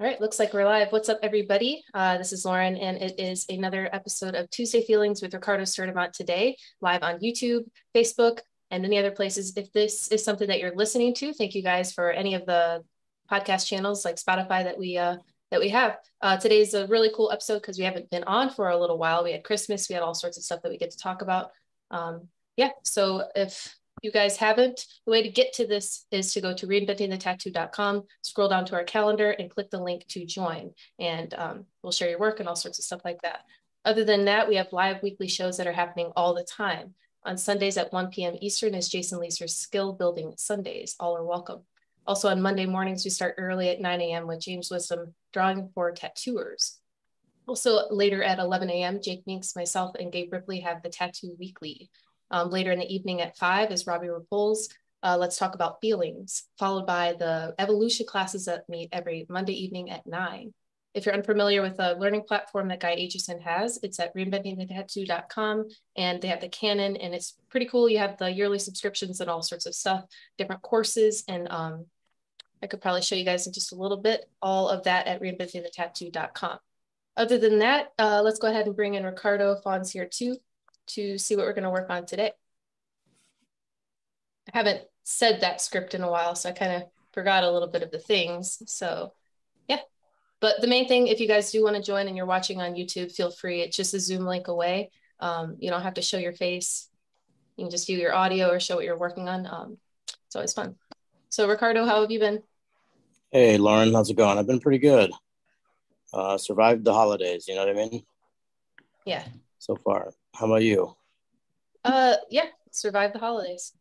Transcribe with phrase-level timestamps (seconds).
[0.00, 0.92] All right, looks like we're live.
[0.92, 1.82] What's up, everybody?
[1.92, 6.12] Uh, this is Lauren, and it is another episode of Tuesday Feelings with Ricardo Sturdivant
[6.12, 8.38] today, live on YouTube, Facebook,
[8.70, 9.56] and many other places.
[9.56, 12.84] If this is something that you're listening to, thank you guys for any of the
[13.28, 15.16] podcast channels like Spotify that we uh,
[15.50, 15.96] that we have.
[16.22, 19.24] Uh, today's a really cool episode because we haven't been on for a little while.
[19.24, 21.50] We had Christmas, we had all sorts of stuff that we get to talk about.
[21.90, 26.40] Um, yeah, so if you guys haven't, the way to get to this is to
[26.40, 30.72] go to reinventingthetattoo.com, scroll down to our calendar and click the link to join.
[30.98, 33.40] And um, we'll share your work and all sorts of stuff like that.
[33.84, 36.94] Other than that, we have live weekly shows that are happening all the time.
[37.24, 38.36] On Sundays at 1 p.m.
[38.40, 40.94] Eastern is Jason Leeser's Skill Building Sundays.
[41.00, 41.60] All are welcome.
[42.06, 44.26] Also on Monday mornings, we start early at 9 a.m.
[44.26, 46.78] with James Wisdom drawing for tattooers.
[47.46, 51.90] Also later at 11 a.m., Jake Minks, myself, and Gabe Ripley have the Tattoo Weekly.
[52.30, 54.68] Um, later in the evening at five is Robbie Rapols.
[55.02, 59.90] Uh, let's talk about feelings, followed by the evolution classes that meet every Monday evening
[59.90, 60.52] at nine.
[60.94, 66.20] If you're unfamiliar with the learning platform that Guy Aitchison has, it's at reinventingthetattoo.com and
[66.20, 67.88] they have the Canon and it's pretty cool.
[67.88, 70.04] You have the yearly subscriptions and all sorts of stuff,
[70.38, 71.22] different courses.
[71.28, 71.86] And um,
[72.62, 75.22] I could probably show you guys in just a little bit, all of that at
[75.22, 76.58] reinventingthetattoo.com.
[77.16, 80.38] Other than that, uh, let's go ahead and bring in Ricardo Fons here too
[80.88, 82.32] to see what we're going to work on today.
[84.52, 87.68] I haven't said that script in a while, so I kind of forgot a little
[87.68, 88.62] bit of the things.
[88.66, 89.12] So,
[89.68, 89.80] yeah.
[90.40, 92.74] But the main thing, if you guys do want to join and you're watching on
[92.74, 93.60] YouTube, feel free.
[93.60, 94.90] It's just a Zoom link away.
[95.20, 96.88] Um, you don't have to show your face.
[97.56, 99.46] You can just do your audio or show what you're working on.
[99.46, 99.78] Um,
[100.26, 100.76] it's always fun.
[101.28, 102.42] So, Ricardo, how have you been?
[103.30, 104.38] Hey, Lauren, how's it going?
[104.38, 105.10] I've been pretty good.
[106.12, 108.02] Uh, survived the holidays, you know what I mean?
[109.04, 109.24] Yeah.
[109.58, 110.12] So far.
[110.38, 110.94] How about you?
[111.84, 113.72] Uh, yeah, survive the holidays.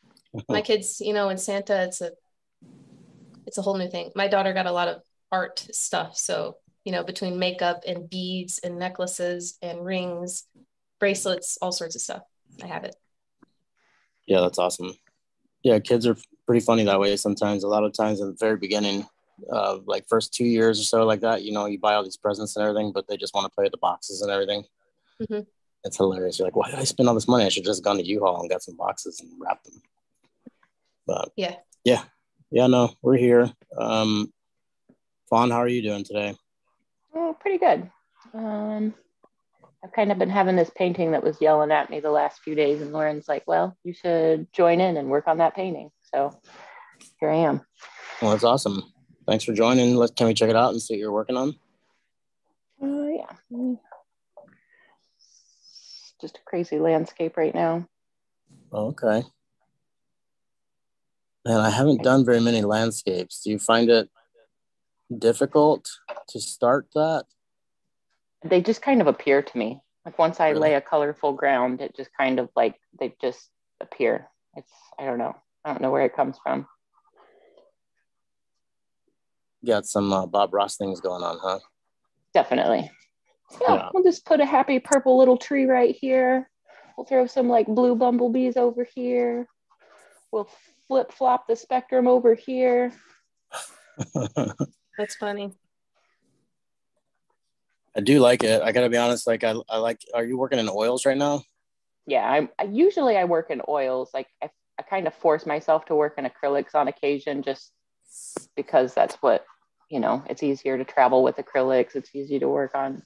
[0.48, 2.10] My kids, you know, in Santa, it's a,
[3.46, 4.10] it's a whole new thing.
[4.16, 8.58] My daughter got a lot of art stuff, so you know, between makeup and beads
[8.64, 10.48] and necklaces and rings,
[10.98, 12.22] bracelets, all sorts of stuff.
[12.60, 12.96] I have it.
[14.26, 14.94] Yeah, that's awesome.
[15.62, 17.62] Yeah, kids are pretty funny that way sometimes.
[17.62, 19.06] A lot of times in the very beginning,
[19.52, 22.16] uh, like first two years or so, like that, you know, you buy all these
[22.16, 24.64] presents and everything, but they just want to play with the boxes and everything.
[25.22, 25.40] Mm-hmm.
[25.84, 26.38] It's hilarious.
[26.38, 27.44] You're like, why did I spend all this money?
[27.44, 29.80] I should just gone to U-Haul and got some boxes and wrapped them.
[31.06, 32.02] But yeah, yeah,
[32.50, 32.66] yeah.
[32.66, 33.50] No, we're here.
[33.76, 34.32] Um,
[35.28, 36.36] Fawn, how are you doing today?
[37.14, 37.90] Oh, pretty good.
[38.34, 38.94] Um,
[39.82, 42.54] I've kind of been having this painting that was yelling at me the last few
[42.54, 46.38] days, and Lauren's like, "Well, you should join in and work on that painting." So
[47.18, 47.62] here I am.
[48.20, 48.92] Well, that's awesome.
[49.26, 49.96] Thanks for joining.
[49.96, 51.56] Let can we check it out and see what you're working on?
[52.82, 53.74] Uh, yeah
[56.20, 57.86] just a crazy landscape right now.
[58.72, 59.22] Okay.
[61.44, 63.42] And I haven't done very many landscapes.
[63.42, 64.10] Do you find it
[65.16, 65.88] difficult
[66.28, 67.24] to start that?
[68.44, 69.80] They just kind of appear to me.
[70.04, 70.60] Like once I really?
[70.60, 73.50] lay a colorful ground, it just kind of like they just
[73.80, 74.28] appear.
[74.56, 75.36] It's I don't know.
[75.64, 76.66] I don't know where it comes from.
[79.64, 81.58] Got some uh, Bob Ross things going on, huh?
[82.32, 82.90] Definitely
[83.60, 86.48] yeah, yeah, we'll just put a happy purple little tree right here.
[86.96, 89.46] We'll throw some like blue bumblebees over here.
[90.32, 90.48] We'll
[90.86, 92.92] flip flop the spectrum over here.
[94.98, 95.52] That's funny.
[97.96, 98.62] I do like it.
[98.62, 99.26] I gotta be honest.
[99.26, 100.00] Like I, I like.
[100.14, 101.42] Are you working in oils right now?
[102.06, 104.10] Yeah, I, I usually I work in oils.
[104.14, 107.72] Like I, I kind of force myself to work in acrylics on occasion, just
[108.56, 109.44] because that's what
[109.90, 110.22] you know.
[110.28, 111.96] It's easier to travel with acrylics.
[111.96, 113.02] It's easy to work on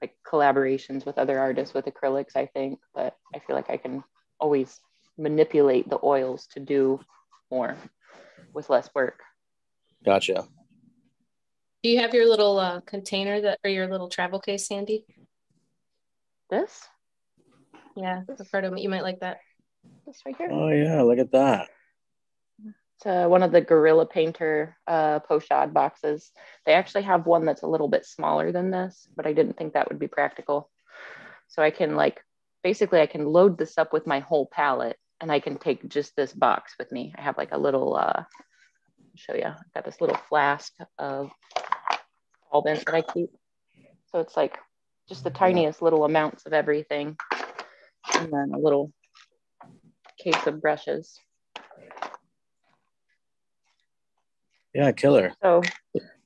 [0.00, 4.04] like collaborations with other artists with acrylics, I think, but I feel like I can
[4.38, 4.80] always
[5.18, 7.00] manipulate the oils to do
[7.50, 7.76] more
[8.52, 9.20] with less work.
[10.04, 10.46] Gotcha.
[11.82, 15.04] Do you have your little uh, container that or your little travel case handy?
[16.50, 16.86] This?
[17.96, 19.38] Yeah, Ricardo, you might like that.
[20.06, 20.50] This right here.
[20.50, 21.68] Oh yeah, look at that.
[23.04, 26.32] Uh, one of the Guerrilla Painter uh, pochade boxes.
[26.64, 29.74] They actually have one that's a little bit smaller than this, but I didn't think
[29.74, 30.70] that would be practical.
[31.48, 32.20] So I can like,
[32.64, 36.16] basically I can load this up with my whole palette and I can take just
[36.16, 37.14] this box with me.
[37.16, 38.24] I have like a little, uh,
[39.14, 41.30] show you, I've got this little flask of
[42.50, 43.30] solvent that I keep.
[44.10, 44.58] So it's like
[45.08, 47.16] just the tiniest little amounts of everything.
[48.14, 48.92] And then a little
[50.18, 51.20] case of brushes.
[54.76, 55.32] Yeah, killer.
[55.42, 55.62] So,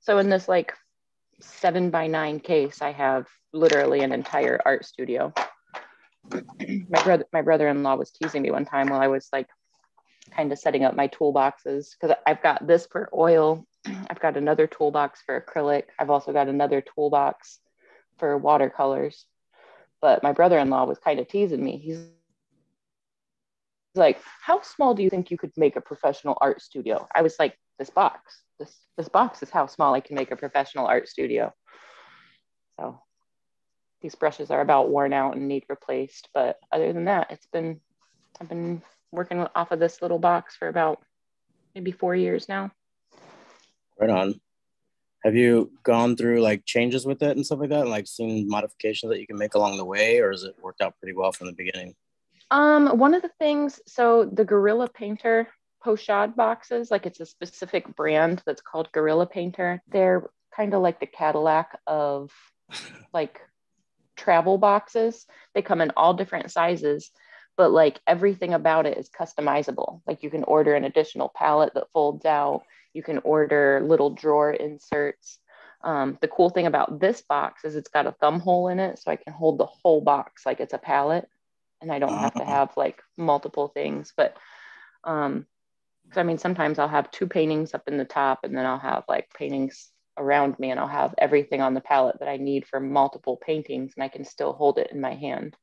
[0.00, 0.74] so in this like
[1.40, 5.32] seven by nine case, I have literally an entire art studio.
[6.32, 9.48] my brother, my brother-in-law was teasing me one time while I was like
[10.34, 13.64] kind of setting up my toolboxes because I've got this for oil
[14.10, 15.84] I've got another toolbox for acrylic.
[15.98, 17.60] I've also got another toolbox
[18.18, 19.26] for watercolors.
[20.00, 21.78] But my brother-in-law was kind of teasing me.
[21.78, 22.06] He's
[23.94, 27.38] like, "How small do you think you could make a professional art studio?" I was
[27.38, 28.42] like, "This box.
[28.58, 31.52] This this box is how small I can make a professional art studio."
[32.78, 33.02] So
[34.00, 36.28] these brushes are about worn out and need replaced.
[36.32, 37.80] But other than that, it's been
[38.40, 38.82] I've been
[39.12, 41.02] working off of this little box for about
[41.74, 42.70] maybe four years now.
[43.98, 44.40] Right on.
[45.24, 48.48] Have you gone through like changes with it and stuff like that, and like seen
[48.48, 51.32] modifications that you can make along the way, or has it worked out pretty well
[51.32, 51.94] from the beginning?
[52.50, 55.48] Um, one of the things, so the Guerrilla Painter
[55.84, 59.82] Pochade boxes, like it's a specific brand that's called Guerrilla Painter.
[59.88, 62.32] They're kind of like the Cadillac of
[63.12, 63.40] like
[64.16, 65.26] travel boxes.
[65.54, 67.10] They come in all different sizes,
[67.56, 70.02] but like everything about it is customizable.
[70.06, 72.62] Like you can order an additional palette that folds out
[72.92, 75.38] you can order little drawer inserts.
[75.82, 78.98] Um, the cool thing about this box is it's got a thumb hole in it,
[78.98, 81.28] so I can hold the whole box like it's a palette,
[81.80, 82.46] and I don't have to ah.
[82.46, 84.12] have like multiple things.
[84.16, 84.36] But
[85.04, 85.46] um,
[86.16, 89.04] I mean, sometimes I'll have two paintings up in the top, and then I'll have
[89.08, 92.80] like paintings around me, and I'll have everything on the palette that I need for
[92.80, 95.56] multiple paintings, and I can still hold it in my hand.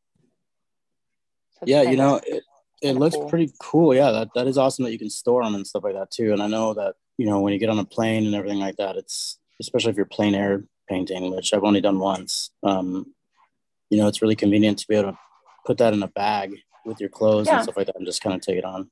[1.60, 2.44] So yeah, you know, it,
[2.82, 3.30] it looks cool.
[3.30, 3.96] pretty cool.
[3.96, 6.34] Yeah, that, that is awesome that you can store them and stuff like that too.
[6.34, 8.78] And I know that you know, when you get on a plane and everything like
[8.78, 12.52] that, it's especially if you're plein air painting, which I've only done once.
[12.64, 13.14] Um,
[13.90, 15.18] you know, it's really convenient to be able to
[15.68, 17.56] put that in a bag with your clothes yeah.
[17.56, 18.90] and stuff like that and just kind of take it on.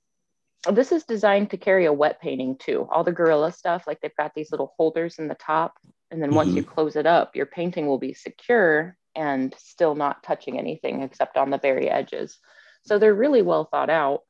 [0.72, 2.88] This is designed to carry a wet painting too.
[2.92, 5.78] All the Guerrilla stuff, like they've got these little holders in the top.
[6.12, 6.58] And then once mm-hmm.
[6.58, 11.38] you close it up, your painting will be secure and still not touching anything except
[11.38, 12.38] on the very edges.
[12.84, 14.22] So they're really well thought out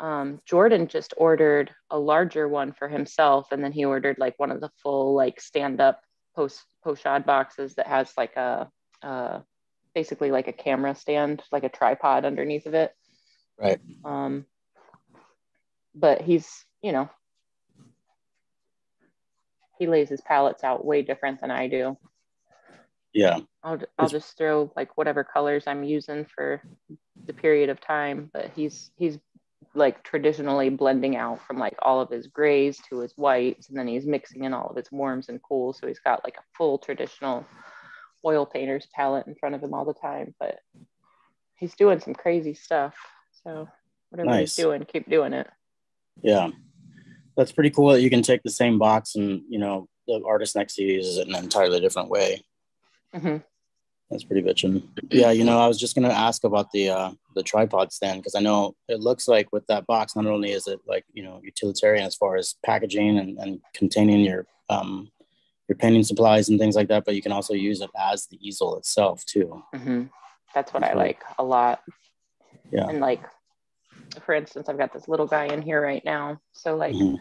[0.00, 4.50] um, Jordan just ordered a larger one for himself, and then he ordered like one
[4.50, 6.00] of the full like stand up
[6.36, 8.70] post pochade boxes that has like a
[9.02, 9.40] uh,
[9.94, 12.94] basically like a camera stand, like a tripod underneath of it.
[13.58, 13.80] Right.
[14.04, 14.46] Um,
[15.94, 17.10] but he's you know
[19.78, 21.96] he lays his palettes out way different than I do.
[23.12, 23.40] Yeah.
[23.62, 26.62] I'll I'll just throw like whatever colors I'm using for
[27.24, 29.18] the period of time, but he's he's
[29.74, 33.86] like traditionally blending out from like all of his grays to his whites and then
[33.86, 36.78] he's mixing in all of his warms and cools so he's got like a full
[36.78, 37.44] traditional
[38.24, 40.58] oil painter's palette in front of him all the time but
[41.56, 42.94] he's doing some crazy stuff
[43.44, 43.68] so
[44.10, 44.56] whatever nice.
[44.56, 45.48] he's doing keep doing it
[46.22, 46.48] yeah
[47.36, 50.56] that's pretty cool that you can take the same box and you know the artist
[50.56, 52.42] next to you uses it in an entirely different way
[53.14, 53.36] mm-hmm.
[54.10, 54.82] That's pretty bitchin'.
[55.10, 58.34] Yeah, you know, I was just gonna ask about the uh, the tripod stand because
[58.34, 61.40] I know it looks like with that box, not only is it like you know
[61.42, 65.10] utilitarian as far as packaging and, and containing your um,
[65.68, 68.38] your painting supplies and things like that, but you can also use it as the
[68.46, 69.62] easel itself too.
[69.74, 70.04] Mm-hmm.
[70.54, 71.82] That's what That's I like a lot.
[72.72, 73.22] Yeah, and like
[74.22, 76.94] for instance, I've got this little guy in here right now, so like.
[76.94, 77.16] Mm-hmm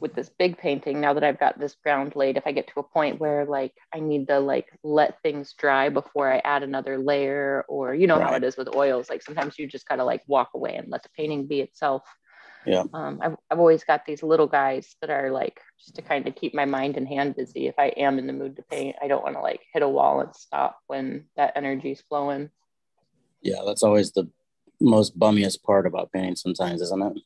[0.00, 2.80] with this big painting now that I've got this ground laid, if I get to
[2.80, 6.98] a point where like I need to like let things dry before I add another
[6.98, 8.28] layer, or you know right.
[8.28, 11.02] how it is with oils, like sometimes you just gotta like walk away and let
[11.02, 12.02] the painting be itself.
[12.68, 12.84] Yeah.
[12.92, 16.34] Um, I've, I've always got these little guys that are like just to kind of
[16.34, 17.66] keep my mind and hand busy.
[17.66, 19.88] If I am in the mood to paint, I don't want to like hit a
[19.88, 22.50] wall and stop when that energy is flowing.
[23.40, 24.28] Yeah, that's always the
[24.80, 27.22] most bummiest part about painting sometimes, isn't it?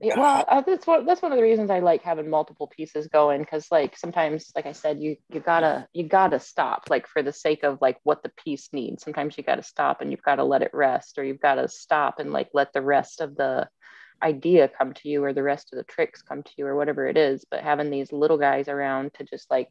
[0.00, 3.08] Yeah, well, uh, that's what that's one of the reasons I like having multiple pieces
[3.08, 7.20] going because like sometimes, like I said, you you gotta you gotta stop like for
[7.20, 9.02] the sake of like what the piece needs.
[9.02, 11.68] Sometimes you gotta stop and you've got to let it rest, or you've got to
[11.68, 13.68] stop and like let the rest of the
[14.22, 17.06] idea come to you, or the rest of the tricks come to you, or whatever
[17.06, 17.44] it is.
[17.50, 19.70] But having these little guys around to just like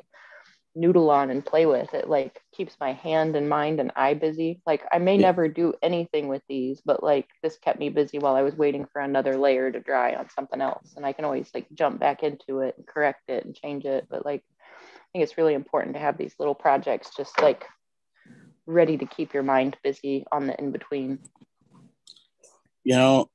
[0.78, 4.62] noodle on and play with it like keeps my hand and mind and eye busy
[4.66, 5.22] like i may yeah.
[5.22, 8.86] never do anything with these but like this kept me busy while i was waiting
[8.94, 12.22] for another layer to dry on something else and i can always like jump back
[12.22, 15.96] into it and correct it and change it but like i think it's really important
[15.96, 17.66] to have these little projects just like
[18.68, 21.18] ready to keep your mind busy on the in between
[22.84, 23.28] you know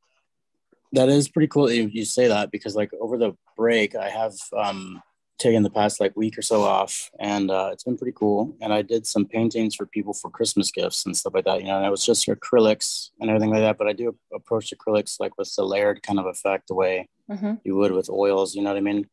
[0.92, 4.34] that is pretty cool that you say that because like over the break i have
[4.56, 5.02] um
[5.38, 8.72] taken the past like week or so off and uh, it's been pretty cool and
[8.72, 11.76] i did some paintings for people for christmas gifts and stuff like that you know
[11.76, 15.37] and it was just acrylics and everything like that but i do approach acrylics like
[15.38, 17.54] with the layered kind of effect the way mm-hmm.
[17.64, 19.06] you would with oils you know what i mean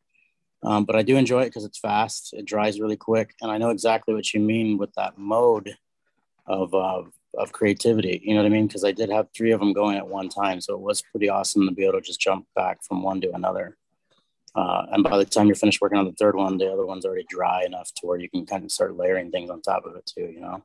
[0.61, 3.57] um, but i do enjoy it because it's fast it dries really quick and i
[3.57, 5.75] know exactly what you mean with that mode
[6.45, 7.01] of uh,
[7.37, 9.97] of creativity you know what i mean because i did have three of them going
[9.97, 12.83] at one time so it was pretty awesome to be able to just jump back
[12.83, 13.77] from one to another
[14.55, 17.05] Uh, and by the time you're finished working on the third one, the other one's
[17.05, 19.95] already dry enough to where you can kind of start layering things on top of
[19.95, 20.63] it too, you know?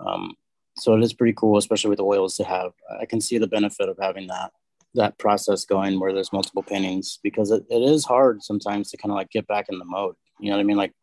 [0.00, 0.34] Um,
[0.76, 3.88] so it is pretty cool, especially with oils to have, I can see the benefit
[3.90, 4.52] of having that,
[4.94, 9.12] that process going where there's multiple paintings because it, it is hard sometimes to kind
[9.12, 10.16] of like get back in the mode.
[10.40, 10.78] You know what I mean?
[10.78, 10.94] Like,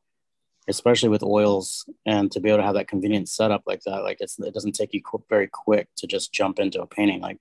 [0.72, 4.18] especially with oils and to be able to have that convenient setup like that, like
[4.20, 7.22] it's, it doesn't take you qu- very quick to just jump into a painting.
[7.22, 7.38] Like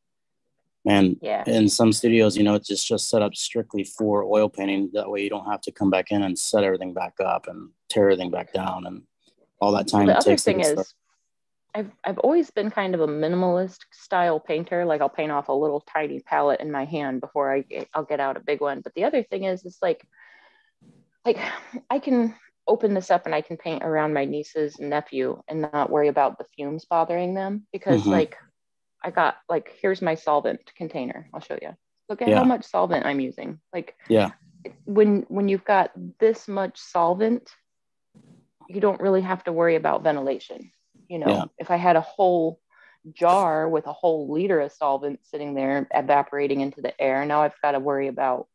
[0.84, 1.44] man yeah.
[1.46, 4.90] in some studios, you know, it's just, just set up strictly for oil painting.
[4.92, 7.70] That way you don't have to come back in and set everything back up and
[7.88, 9.02] tear everything back down and
[9.60, 10.06] all that time.
[10.06, 10.94] Well, the other thing is,
[11.72, 14.84] I've, I've always been kind of a minimalist style painter.
[14.84, 18.04] Like I'll paint off a little tiny palette in my hand before I get, I'll
[18.04, 18.80] get out a big one.
[18.80, 20.04] But the other thing is, it's like,
[21.24, 21.38] like
[21.88, 22.34] I can
[22.70, 26.08] open this up and I can paint around my nieces and nephew and not worry
[26.08, 28.10] about the fumes bothering them because mm-hmm.
[28.10, 28.36] like
[29.02, 31.28] I got like, here's my solvent container.
[31.34, 31.76] I'll show you.
[32.08, 32.38] Look at yeah.
[32.38, 33.60] how much solvent I'm using.
[33.72, 34.30] Like, yeah,
[34.84, 37.50] when when you've got this much solvent,
[38.68, 40.72] you don't really have to worry about ventilation.
[41.08, 41.44] You know, yeah.
[41.58, 42.60] if I had a whole
[43.14, 47.60] jar with a whole liter of solvent sitting there evaporating into the air, now I've
[47.62, 48.48] got to worry about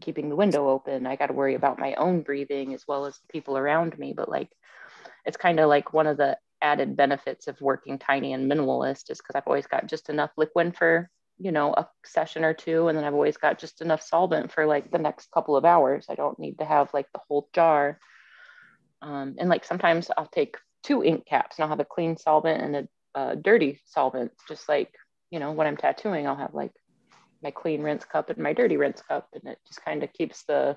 [0.00, 1.06] keeping the window open.
[1.06, 4.12] I got to worry about my own breathing as well as the people around me.
[4.12, 4.50] But like,
[5.24, 9.18] it's kind of like one of the added benefits of working tiny and minimalist is
[9.18, 12.88] because I've always got just enough liquid for, you know, a session or two.
[12.88, 16.06] And then I've always got just enough solvent for like the next couple of hours.
[16.08, 17.98] I don't need to have like the whole jar.
[19.00, 22.62] Um, and like sometimes I'll take two ink caps and I'll have a clean solvent
[22.62, 24.32] and a, a dirty solvent.
[24.48, 24.92] Just like,
[25.30, 26.72] you know, when I'm tattooing, I'll have like
[27.42, 29.28] my clean rinse cup and my dirty rinse cup.
[29.34, 30.76] And it just kind of keeps the,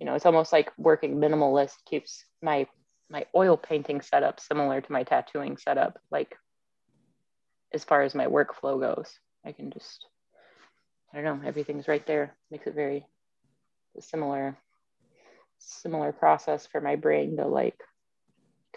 [0.00, 2.66] you know, it's almost like working minimalist keeps my
[3.08, 6.36] my oil painting setup similar to my tattooing setup like
[7.72, 10.06] as far as my workflow goes i can just
[11.12, 13.06] i don't know everything's right there makes it very
[14.00, 14.56] similar
[15.58, 17.80] similar process for my brain to like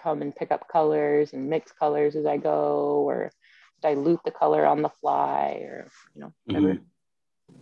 [0.02, 3.32] come and pick up colors and mix colors as i go or
[3.82, 7.54] dilute the color on the fly or you know whatever mm-hmm.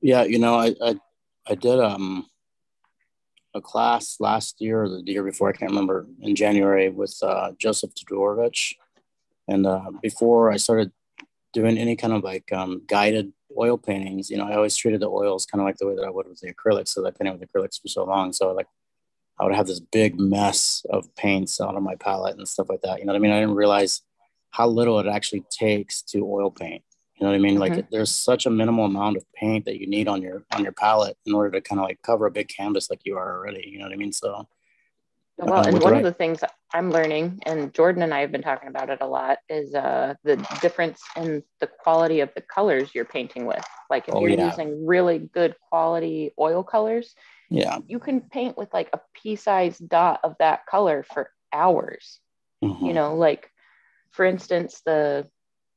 [0.00, 1.00] yeah you know I, I
[1.48, 2.26] i did um
[3.54, 7.52] a class last year or the year before, I can't remember, in January with uh,
[7.58, 8.74] Joseph Todorovitch.
[9.48, 10.92] And uh, before I started
[11.52, 15.10] doing any kind of like um, guided oil paintings, you know, I always treated the
[15.10, 16.88] oils kind of like the way that I would with the acrylics.
[16.88, 18.32] So I painted with acrylics for so long.
[18.32, 18.68] So like
[19.40, 22.82] I would have this big mess of paints out on my palette and stuff like
[22.82, 23.00] that.
[23.00, 23.32] You know what I mean?
[23.32, 24.02] I didn't realize
[24.50, 26.82] how little it actually takes to oil paint.
[27.14, 27.58] You know what I mean?
[27.58, 27.74] Mm-hmm.
[27.74, 30.72] Like there's such a minimal amount of paint that you need on your on your
[30.72, 33.68] palette in order to kind of like cover a big canvas like you are already.
[33.68, 34.12] You know what I mean?
[34.12, 34.48] So
[35.42, 36.42] well, and one of the things
[36.72, 40.14] I'm learning, and Jordan and I have been talking about it a lot, is uh,
[40.22, 43.64] the difference in the quality of the colors you're painting with.
[43.88, 44.50] Like if oh, you're yeah.
[44.50, 47.14] using really good quality oil colors,
[47.48, 52.20] yeah, you can paint with like a pea-sized dot of that color for hours.
[52.62, 52.84] Mm-hmm.
[52.84, 53.50] You know, like
[54.10, 55.28] for instance, the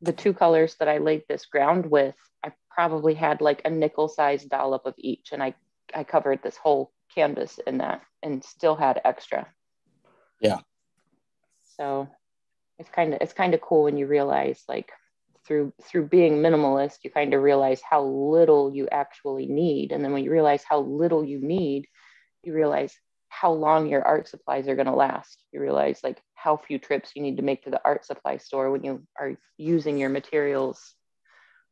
[0.03, 4.09] the two colors that I laid this ground with, I probably had like a nickel
[4.09, 5.29] sized dollop of each.
[5.31, 5.55] And I,
[5.95, 9.47] I covered this whole canvas in that and still had extra.
[10.41, 10.59] Yeah.
[11.77, 12.09] So
[12.77, 14.91] it's kind of, it's kind of cool when you realize like
[15.47, 19.93] through, through being minimalist, you kind of realize how little you actually need.
[19.93, 21.87] And then when you realize how little you need,
[22.43, 22.93] you realize
[23.29, 25.41] how long your art supplies are going to last.
[25.53, 28.69] You realize like how few trips you need to make to the art supply store
[28.69, 30.93] when you are using your materials.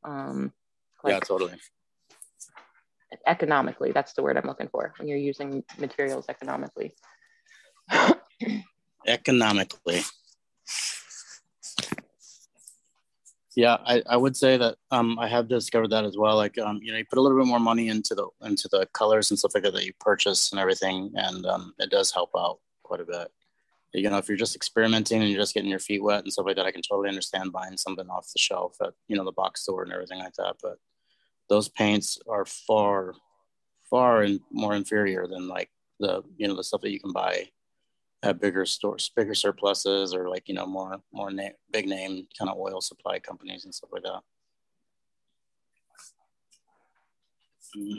[0.05, 0.53] Um,
[1.03, 1.55] like yeah, totally.
[3.27, 4.93] Economically, that's the word I'm looking for.
[4.97, 6.93] When you're using materials economically.
[9.05, 10.03] economically.
[13.57, 16.37] Yeah, I, I would say that um, I have discovered that as well.
[16.37, 18.87] Like, um, you know, you put a little bit more money into the into the
[18.93, 22.29] colors and stuff like that that you purchase and everything, and um, it does help
[22.37, 23.29] out quite a bit.
[23.93, 26.45] You know, if you're just experimenting and you're just getting your feet wet and stuff
[26.45, 29.33] like that, I can totally understand buying something off the shelf at you know the
[29.33, 30.55] box store and everything like that.
[30.62, 30.77] But
[31.50, 33.13] those paints are far,
[33.89, 35.69] far and more inferior than like
[36.00, 37.50] the you know the stuff that you can buy
[38.24, 42.50] at bigger stores, bigger surpluses, or like you know more more na- big name kind
[42.50, 44.21] of oil supply companies and stuff like that.
[47.77, 47.98] Mm.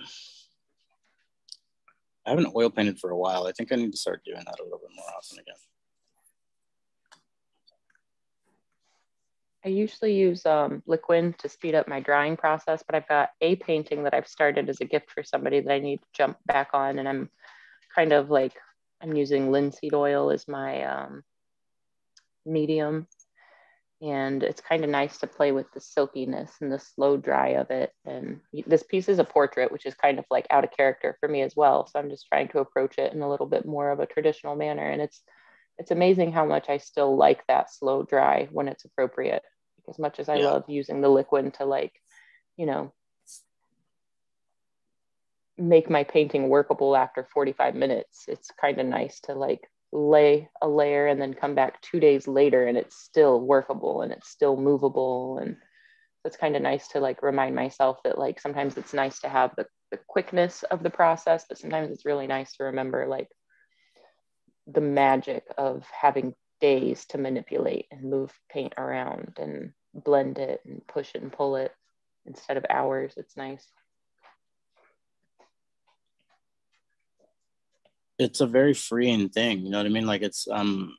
[2.24, 3.46] I haven't oil painted for a while.
[3.46, 5.56] I think I need to start doing that a little bit more often again.
[9.64, 13.56] I usually use um, liquid to speed up my drying process, but I've got a
[13.56, 16.70] painting that I've started as a gift for somebody that I need to jump back
[16.74, 17.30] on, and I'm
[17.94, 18.54] kind of like
[19.00, 21.22] I'm using linseed oil as my um,
[22.44, 23.06] medium.
[24.00, 27.70] and it's kind of nice to play with the silkiness and the slow dry of
[27.70, 27.92] it.
[28.04, 31.28] And this piece is a portrait which is kind of like out of character for
[31.28, 31.86] me as well.
[31.86, 34.56] So i'm just trying to approach it in a little bit more of a traditional
[34.56, 34.88] manner.
[34.90, 35.22] And it's
[35.78, 39.42] it's amazing how much i still like that slow dry when it's appropriate
[39.88, 40.44] as much as i yeah.
[40.44, 41.92] love using the liquid to like
[42.56, 42.92] you know
[45.58, 50.68] make my painting workable after 45 minutes it's kind of nice to like lay a
[50.68, 54.56] layer and then come back two days later and it's still workable and it's still
[54.56, 55.56] movable and
[56.24, 59.54] it's kind of nice to like remind myself that like sometimes it's nice to have
[59.56, 63.28] the, the quickness of the process but sometimes it's really nice to remember like
[64.66, 70.80] the magic of having days to manipulate and move paint around and blend it and
[70.86, 71.74] push it and pull it
[72.24, 73.66] instead of hours it's nice
[78.22, 79.60] it's a very freeing thing.
[79.64, 80.06] You know what I mean?
[80.06, 80.96] Like it's um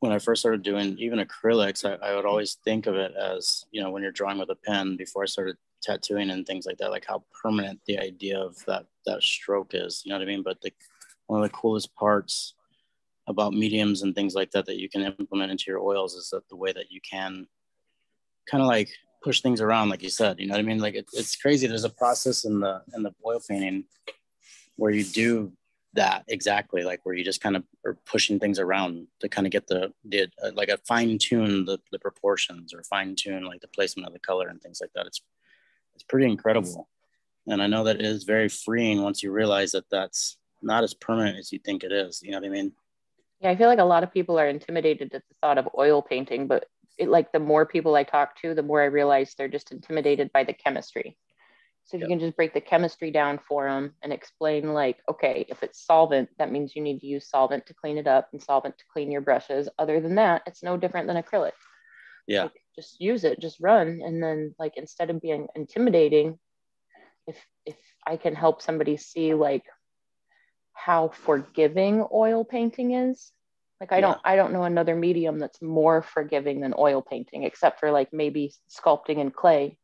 [0.00, 3.64] when I first started doing even acrylics, I, I would always think of it as,
[3.70, 6.78] you know, when you're drawing with a pen before I started tattooing and things like
[6.78, 10.02] that, like how permanent the idea of that that stroke is.
[10.04, 10.42] You know what I mean?
[10.42, 10.72] But the
[11.26, 12.54] one of the coolest parts
[13.28, 16.48] about mediums and things like that that you can implement into your oils is that
[16.48, 17.46] the way that you can
[18.50, 18.90] kind of like
[19.22, 20.40] push things around, like you said.
[20.40, 20.80] You know what I mean?
[20.80, 21.66] Like it, it's crazy.
[21.66, 23.84] There's a process in the in the oil painting
[24.76, 25.52] where you do
[25.94, 29.50] that exactly like where you just kind of are pushing things around to kind of
[29.50, 33.60] get the, the uh, like a fine tune the, the proportions or fine tune like
[33.60, 35.20] the placement of the color and things like that it's
[35.94, 36.88] it's pretty incredible
[37.46, 40.94] and i know that it is very freeing once you realize that that's not as
[40.94, 42.72] permanent as you think it is you know what i mean
[43.42, 46.00] yeah i feel like a lot of people are intimidated at the thought of oil
[46.02, 46.66] painting but
[46.98, 50.30] it, like the more people i talk to the more i realize they're just intimidated
[50.32, 51.16] by the chemistry
[51.84, 52.08] so if yep.
[52.08, 55.84] you can just break the chemistry down for them and explain like, okay, if it's
[55.84, 58.84] solvent, that means you need to use solvent to clean it up and solvent to
[58.92, 59.68] clean your brushes.
[59.78, 61.52] Other than that, it's no different than acrylic.
[62.26, 62.44] Yeah.
[62.44, 64.00] Like, just use it, just run.
[64.04, 66.38] And then like instead of being intimidating,
[67.26, 69.64] if if I can help somebody see like
[70.72, 73.32] how forgiving oil painting is,
[73.82, 74.00] like I yeah.
[74.02, 78.12] don't I don't know another medium that's more forgiving than oil painting, except for like
[78.12, 79.76] maybe sculpting in clay.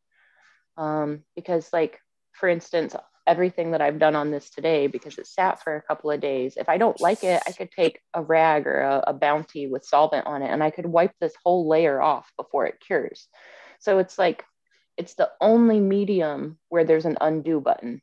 [0.76, 2.00] Um, because like
[2.32, 2.94] for instance
[3.26, 6.56] everything that i've done on this today because it sat for a couple of days
[6.56, 9.84] if i don't like it i could take a rag or a, a bounty with
[9.84, 13.28] solvent on it and i could wipe this whole layer off before it cures.
[13.80, 14.44] So it's like
[14.96, 18.02] it's the only medium where there's an undo button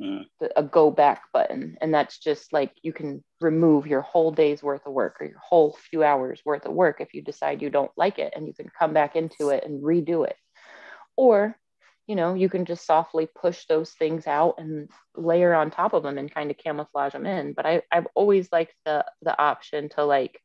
[0.00, 0.24] mm.
[0.56, 4.86] a go back button and that's just like you can remove your whole day's worth
[4.86, 7.90] of work or your whole few hours worth of work if you decide you don't
[7.96, 10.36] like it and you can come back into it and redo it
[11.18, 11.56] or,
[12.06, 16.04] you know, you can just softly push those things out and layer on top of
[16.04, 17.52] them and kind of camouflage them in.
[17.54, 20.40] But I, I've always liked the the option to like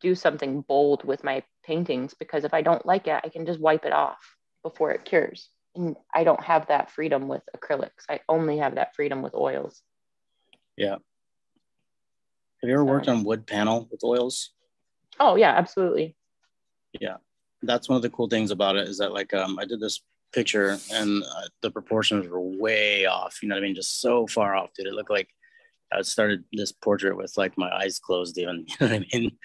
[0.00, 3.60] do something bold with my paintings because if I don't like it, I can just
[3.60, 4.18] wipe it off
[4.62, 5.50] before it cures.
[5.74, 8.04] And I don't have that freedom with acrylics.
[8.08, 9.82] I only have that freedom with oils.
[10.76, 10.96] Yeah.
[12.60, 14.50] Have you ever so, worked on wood panel with oils?
[15.20, 16.16] Oh yeah, absolutely.
[17.00, 17.16] Yeah
[17.62, 20.02] that's one of the cool things about it is that like um, I did this
[20.32, 23.38] picture and uh, the proportions were way off.
[23.42, 23.74] You know what I mean?
[23.74, 24.86] Just so far off, dude.
[24.86, 25.28] It looked like
[25.92, 28.66] I started this portrait with like my eyes closed, even.
[28.80, 29.38] You know what I mean?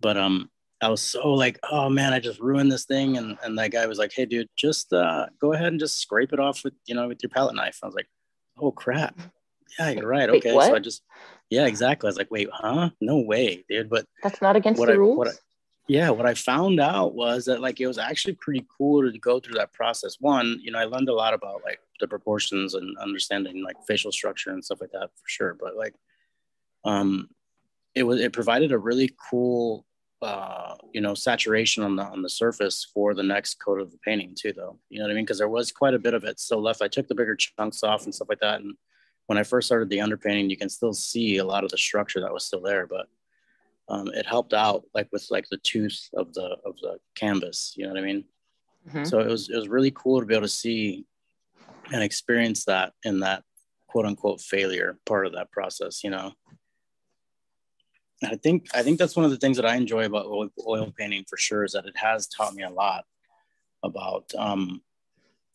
[0.00, 0.50] But um,
[0.82, 3.16] I was so like, oh man, I just ruined this thing.
[3.16, 6.32] And and that guy was like, hey, dude, just uh, go ahead and just scrape
[6.32, 7.78] it off with you know with your palette knife.
[7.82, 8.08] I was like,
[8.58, 9.18] oh crap.
[9.78, 10.30] Yeah, you're right.
[10.30, 11.02] Okay, wait, so I just
[11.50, 12.06] yeah, exactly.
[12.06, 12.90] I was like, wait, huh?
[13.00, 13.90] No way, dude.
[13.90, 15.28] But that's not against the I, rules.
[15.28, 15.32] I,
[15.88, 19.38] yeah what i found out was that like it was actually pretty cool to go
[19.38, 22.96] through that process one you know i learned a lot about like the proportions and
[22.98, 25.94] understanding like facial structure and stuff like that for sure but like
[26.84, 27.28] um
[27.94, 29.85] it was it provided a really cool
[30.22, 33.98] uh you know saturation on the on the surface for the next coat of the
[33.98, 34.78] painting too though.
[34.88, 35.24] You know what i mean?
[35.24, 36.82] Because there was quite a bit of it still left.
[36.82, 38.74] I took the bigger chunks off and stuff like that and
[39.26, 42.20] when i first started the underpainting you can still see a lot of the structure
[42.20, 43.06] that was still there but
[43.88, 47.84] um, it helped out like with like the tooth of the of the canvas you
[47.84, 48.24] know what i mean?
[48.88, 49.04] Mm-hmm.
[49.04, 51.04] so it was it was really cool to be able to see
[51.92, 53.42] and experience that in that
[53.88, 56.32] quote unquote failure part of that process you know
[58.24, 60.92] i think i think that's one of the things that i enjoy about oil, oil
[60.96, 63.04] painting for sure is that it has taught me a lot
[63.82, 64.80] about um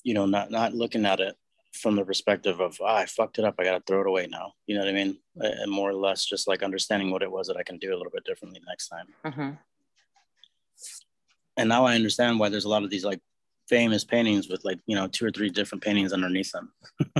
[0.04, 1.36] you know not not looking at it
[1.74, 4.28] from the perspective of oh, I fucked it up, I got to throw it away
[4.30, 4.54] now.
[4.67, 5.17] You know what I mean?
[5.36, 7.97] And more or less just like understanding what it was that I can do a
[7.97, 9.08] little bit differently next time.
[9.26, 9.50] Mm-hmm.
[11.58, 13.19] And now I understand why there's a lot of these like
[13.69, 16.74] famous paintings with like you know two or three different paintings underneath them.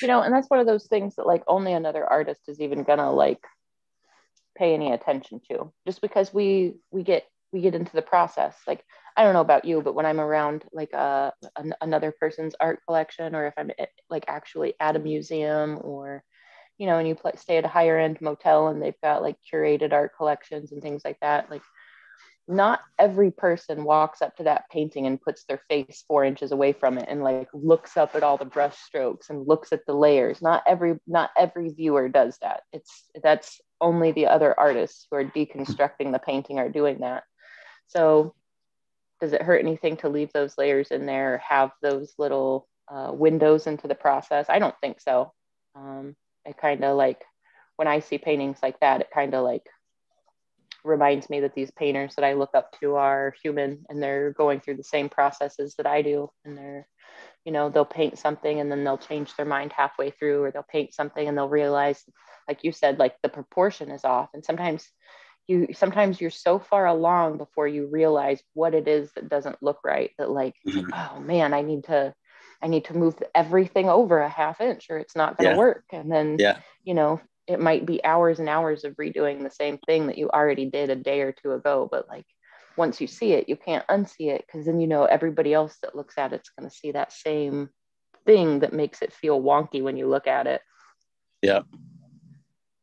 [0.00, 2.82] you know, and that's one of those things that like only another artist is even
[2.82, 3.44] gonna like
[4.56, 8.56] pay any attention to, just because we we get we get into the process.
[8.66, 8.84] Like
[9.16, 12.80] i don't know about you but when i'm around like a, an, another person's art
[12.86, 16.22] collection or if i'm at, like actually at a museum or
[16.78, 19.36] you know and you play, stay at a higher end motel and they've got like
[19.52, 21.62] curated art collections and things like that like
[22.48, 26.72] not every person walks up to that painting and puts their face four inches away
[26.72, 29.94] from it and like looks up at all the brush strokes and looks at the
[29.94, 30.40] layers.
[30.40, 32.62] Not every not every viewer does that.
[32.72, 37.24] It's that's only the other artists who are deconstructing the painting are doing that.
[37.88, 38.34] So
[39.20, 43.10] does it hurt anything to leave those layers in there or have those little uh,
[43.12, 44.46] windows into the process?
[44.48, 45.32] I don't think so.
[45.74, 46.14] Um,
[46.46, 47.22] it kind of like
[47.76, 49.68] when i see paintings like that it kind of like
[50.86, 54.60] reminds me that these painters that I look up to are human and they're going
[54.60, 56.30] through the same processes that I do.
[56.44, 56.88] And they're,
[57.44, 60.62] you know, they'll paint something and then they'll change their mind halfway through, or they'll
[60.62, 62.02] paint something and they'll realize,
[62.48, 64.30] like you said, like the proportion is off.
[64.34, 64.88] And sometimes
[65.46, 69.80] you, sometimes you're so far along before you realize what it is that doesn't look
[69.84, 70.90] right that, like, mm-hmm.
[70.92, 72.14] oh man, I need to,
[72.62, 75.58] I need to move everything over a half inch or it's not going to yeah.
[75.58, 75.84] work.
[75.92, 76.58] And then, yeah.
[76.82, 80.28] you know, it might be hours and hours of redoing the same thing that you
[80.30, 82.26] already did a day or two ago but like
[82.76, 85.96] once you see it you can't unsee it because then you know everybody else that
[85.96, 87.68] looks at it's going to see that same
[88.26, 90.60] thing that makes it feel wonky when you look at it.
[91.42, 91.62] Yeah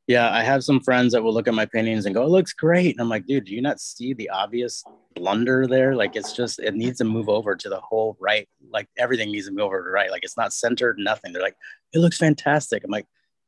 [0.06, 2.52] yeah i have some friends that will look at my paintings and go it looks
[2.52, 2.94] great.
[2.94, 5.96] And i'm like dude do you not see the obvious blunder there?
[5.96, 8.48] Like it's just it needs to move over to the whole right.
[8.70, 10.12] Like everything needs to move over to right.
[10.12, 11.34] Like it's not centered nothing.
[11.34, 11.58] They're like
[11.94, 12.84] it looks fantastic.
[12.84, 13.08] I'm like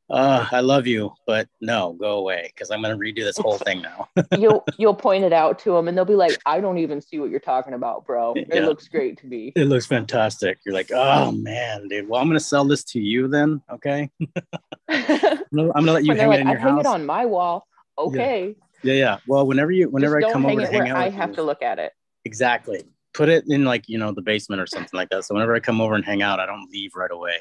[0.10, 3.58] uh, I love you, but no, go away because I'm going to redo this whole
[3.58, 4.08] thing now.
[4.38, 7.18] you'll you'll point it out to them, and they'll be like, "I don't even see
[7.18, 8.34] what you're talking about, bro.
[8.36, 8.66] It yeah.
[8.66, 9.52] looks great to me.
[9.56, 12.08] It looks fantastic." You're like, "Oh man, dude.
[12.08, 14.12] Well, I'm going to sell this to you then, okay?
[14.90, 16.70] I'm going to let you hang like, it in your I house.
[16.70, 18.56] Hang it on my wall, okay?
[18.84, 19.00] Yeah, yeah.
[19.00, 19.18] yeah.
[19.28, 21.44] Well, whenever you whenever Just I come over to hang out, I have you, to
[21.44, 21.94] look at it.
[22.26, 22.84] Exactly.
[23.16, 25.26] Put it in like you know the basement or something like that.
[25.26, 27.38] So whenever I come over and hang out, I don't leave right away.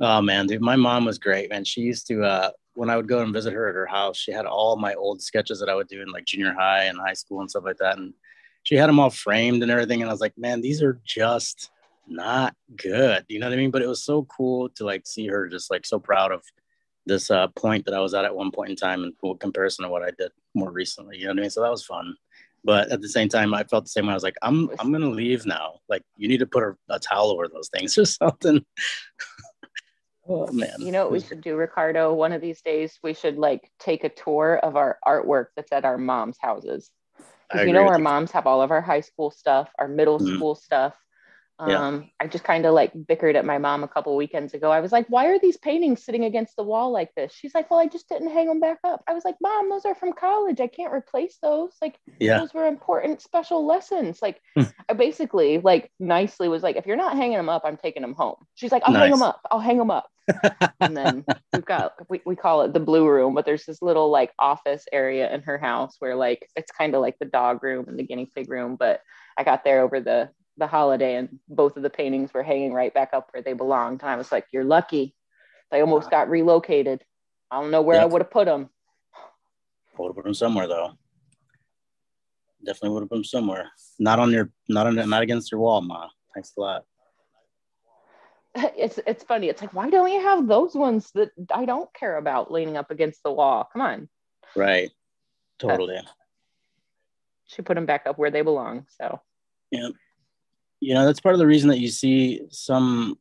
[0.00, 1.64] Oh man, dude, my mom was great, man.
[1.64, 4.32] She used to uh when I would go and visit her at her house, she
[4.32, 7.14] had all my old sketches that I would do in like junior high and high
[7.14, 7.96] school and stuff like that.
[7.98, 8.12] And
[8.64, 10.02] she had them all framed and everything.
[10.02, 11.70] And I was like, man, these are just
[12.06, 13.24] not good.
[13.28, 13.70] You know what I mean?
[13.70, 16.42] But it was so cool to like see her just like so proud of
[17.06, 19.90] this uh, point that I was at at one point in time in comparison to
[19.90, 21.16] what I did more recently.
[21.16, 21.50] You know what I mean?
[21.50, 22.14] So that was fun.
[22.64, 24.12] But at the same time, I felt the same way.
[24.12, 25.78] I was like, I'm I'm gonna leave now.
[25.88, 28.64] Like, you need to put a, a towel over those things or something.
[30.28, 30.74] Oh man.
[30.78, 32.12] You know what we should do, Ricardo?
[32.12, 35.84] One of these days we should like take a tour of our artwork that's at
[35.84, 36.90] our mom's houses.
[37.54, 40.34] You know our moms have all of our high school stuff, our middle mm-hmm.
[40.34, 40.96] school stuff,
[41.58, 42.00] um, yeah.
[42.20, 44.70] I just kind of like bickered at my mom a couple weekends ago.
[44.70, 47.32] I was like, why are these paintings sitting against the wall like this?
[47.32, 49.02] She's like, well, I just didn't hang them back up.
[49.08, 50.60] I was like, mom, those are from college.
[50.60, 51.72] I can't replace those.
[51.80, 52.38] Like, yeah.
[52.38, 54.20] those were important special lessons.
[54.20, 54.64] Like, hmm.
[54.88, 58.14] I basically like nicely was like, if you're not hanging them up, I'm taking them
[58.14, 58.36] home.
[58.54, 59.02] She's like, I'll nice.
[59.02, 59.40] hang them up.
[59.50, 60.10] I'll hang them up.
[60.80, 64.10] and then we've got, we, we call it the blue room, but there's this little
[64.10, 67.86] like office area in her house where like, it's kind of like the dog room
[67.88, 68.76] and the guinea pig room.
[68.76, 69.00] But
[69.38, 72.92] I got there over the the holiday and both of the paintings were hanging right
[72.92, 74.00] back up where they belonged.
[74.02, 75.14] And I was like, you're lucky.
[75.70, 77.02] They almost got relocated.
[77.50, 78.70] I don't know where I would have put them.
[79.14, 80.92] I would have put them somewhere though.
[82.64, 83.70] Definitely would have put them somewhere.
[83.98, 86.08] Not on your, not on, not against your wall, ma.
[86.34, 86.84] Thanks a lot.
[88.74, 89.50] It's it's funny.
[89.50, 92.90] It's like, why don't you have those ones that I don't care about leaning up
[92.90, 93.68] against the wall?
[93.70, 94.08] Come on.
[94.54, 94.90] Right.
[95.58, 95.98] Totally.
[97.44, 98.86] she put them back up where they belong.
[98.98, 99.20] So.
[99.70, 99.88] Yeah
[100.86, 103.18] you know that's part of the reason that you see some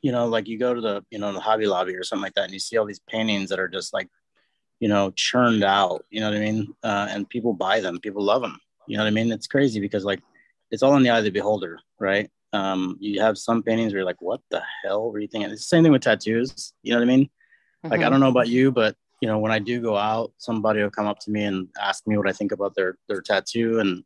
[0.00, 2.32] you know like you go to the you know the hobby lobby or something like
[2.32, 4.08] that and you see all these paintings that are just like
[4.80, 8.22] you know churned out you know what i mean uh, and people buy them people
[8.22, 10.22] love them you know what i mean it's crazy because like
[10.70, 14.00] it's all in the eye of the beholder right um, you have some paintings where
[14.00, 16.92] you're like what the hell were you thinking it's the same thing with tattoos you
[16.92, 17.90] know what i mean mm-hmm.
[17.90, 18.12] like i mm-hmm.
[18.12, 21.06] don't know about you but you know when i do go out somebody will come
[21.06, 24.02] up to me and ask me what i think about their their tattoo and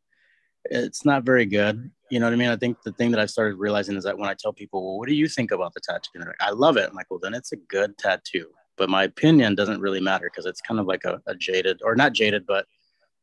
[0.71, 1.90] it's not very good.
[2.11, 2.51] You know what I mean?
[2.51, 4.99] I think the thing that I've started realizing is that when I tell people, well,
[4.99, 6.11] what do you think about the tattoo?
[6.14, 6.88] And like, I love it.
[6.88, 8.49] I'm like, well, then it's a good tattoo.
[8.77, 11.97] But my opinion doesn't really matter because it's kind of like a, a jaded or
[11.97, 12.66] not jaded, but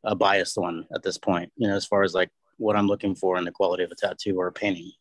[0.03, 3.15] a biased one at this point, you know, as far as like what I'm looking
[3.15, 4.91] for in the quality of a tattoo or a painting.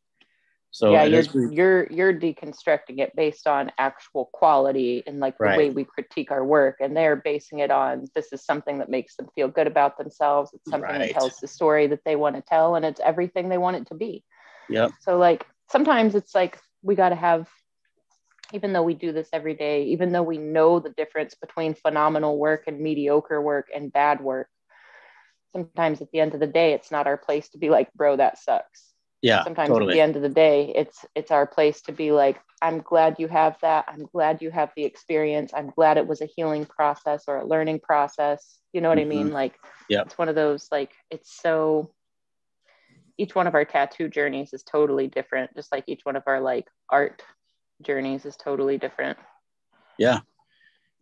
[0.74, 5.58] So yeah, you're, you're you're deconstructing it based on actual quality and like the right.
[5.58, 9.16] way we critique our work, and they're basing it on this is something that makes
[9.16, 10.50] them feel good about themselves.
[10.54, 10.98] It's something right.
[11.00, 13.88] that tells the story that they want to tell, and it's everything they want it
[13.88, 14.24] to be.
[14.70, 14.88] Yeah.
[15.02, 17.50] So like sometimes it's like we got to have,
[18.54, 22.38] even though we do this every day, even though we know the difference between phenomenal
[22.38, 24.48] work and mediocre work and bad work,
[25.52, 28.16] sometimes at the end of the day, it's not our place to be like, bro,
[28.16, 28.91] that sucks.
[29.22, 29.44] Yeah.
[29.44, 29.92] Sometimes totally.
[29.92, 33.16] at the end of the day, it's it's our place to be like, I'm glad
[33.18, 33.84] you have that.
[33.88, 35.52] I'm glad you have the experience.
[35.54, 38.58] I'm glad it was a healing process or a learning process.
[38.72, 39.12] You know what mm-hmm.
[39.12, 39.30] I mean?
[39.30, 39.54] Like,
[39.88, 41.92] yeah, it's one of those like it's so
[43.16, 46.40] each one of our tattoo journeys is totally different, just like each one of our
[46.40, 47.22] like art
[47.80, 49.18] journeys is totally different.
[49.98, 50.20] Yeah.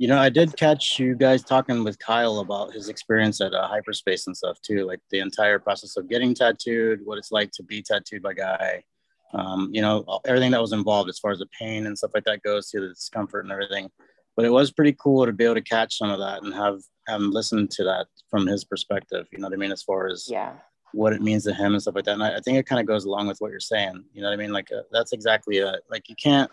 [0.00, 3.68] You know, I did catch you guys talking with Kyle about his experience at uh,
[3.68, 7.62] Hyperspace and stuff too, like the entire process of getting tattooed, what it's like to
[7.62, 8.82] be tattooed by Guy,
[9.34, 12.24] um, you know, everything that was involved as far as the pain and stuff like
[12.24, 13.90] that goes to the discomfort and everything.
[14.36, 16.80] But it was pretty cool to be able to catch some of that and have
[17.10, 19.26] um, listen to that from his perspective.
[19.30, 19.70] You know what I mean?
[19.70, 20.54] As far as yeah,
[20.92, 22.14] what it means to him and stuff like that.
[22.14, 24.02] And I, I think it kind of goes along with what you're saying.
[24.14, 24.52] You know what I mean?
[24.54, 25.82] Like uh, that's exactly it.
[25.90, 26.50] Like you can't,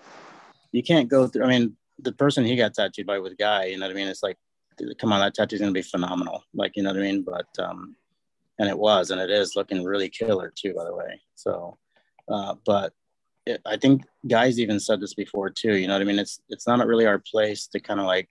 [0.73, 1.45] you can't go through.
[1.45, 4.07] I mean, the person he got tattooed by with Guy, you know what I mean?
[4.07, 4.37] It's like,
[4.99, 6.43] come on, that tattoo's gonna be phenomenal.
[6.53, 7.23] Like, you know what I mean?
[7.23, 7.95] But um,
[8.59, 11.21] and it was, and it is looking really killer too, by the way.
[11.35, 11.77] So,
[12.27, 12.93] uh, but
[13.45, 15.75] it, I think Guy's even said this before too.
[15.75, 16.19] You know what I mean?
[16.19, 18.29] It's it's not really our place to kind of like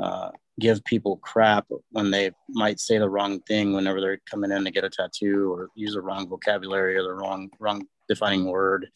[0.00, 4.64] uh, give people crap when they might say the wrong thing whenever they're coming in
[4.64, 8.88] to get a tattoo or use the wrong vocabulary or the wrong wrong defining word.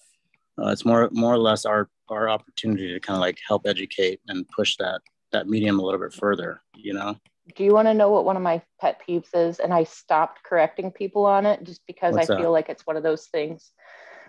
[0.58, 4.20] Uh, it's more more or less our our opportunity to kind of like help educate
[4.28, 5.00] and push that
[5.32, 6.60] that medium a little bit further.
[6.76, 7.16] You know.
[7.56, 9.58] Do you want to know what one of my pet peeves is?
[9.58, 12.40] And I stopped correcting people on it just because What's I that?
[12.40, 13.70] feel like it's one of those things.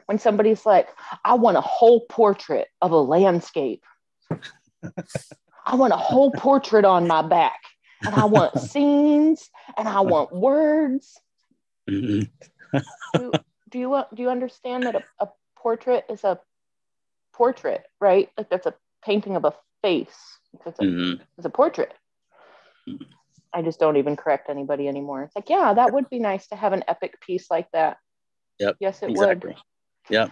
[0.07, 0.89] When somebody's like,
[1.23, 3.83] "I want a whole portrait of a landscape."
[5.65, 7.59] I want a whole portrait on my back,
[8.05, 11.19] and I want scenes, and I want words.
[11.89, 12.79] Mm-hmm.
[13.17, 13.31] do,
[13.69, 15.29] do, you do you understand that a, a
[15.65, 16.39] portrait is a
[17.33, 18.29] portrait, right?
[18.37, 20.37] Like that's a painting of a face.
[20.53, 21.23] It's a, mm-hmm.
[21.39, 21.91] it's a portrait.
[23.51, 25.23] I just don't even correct anybody anymore.
[25.23, 27.97] It's like, yeah, that would be nice to have an epic piece like that.
[28.59, 28.75] Yep.
[28.79, 29.53] Yes, it exactly.
[29.53, 29.57] would.
[30.11, 30.29] Yep.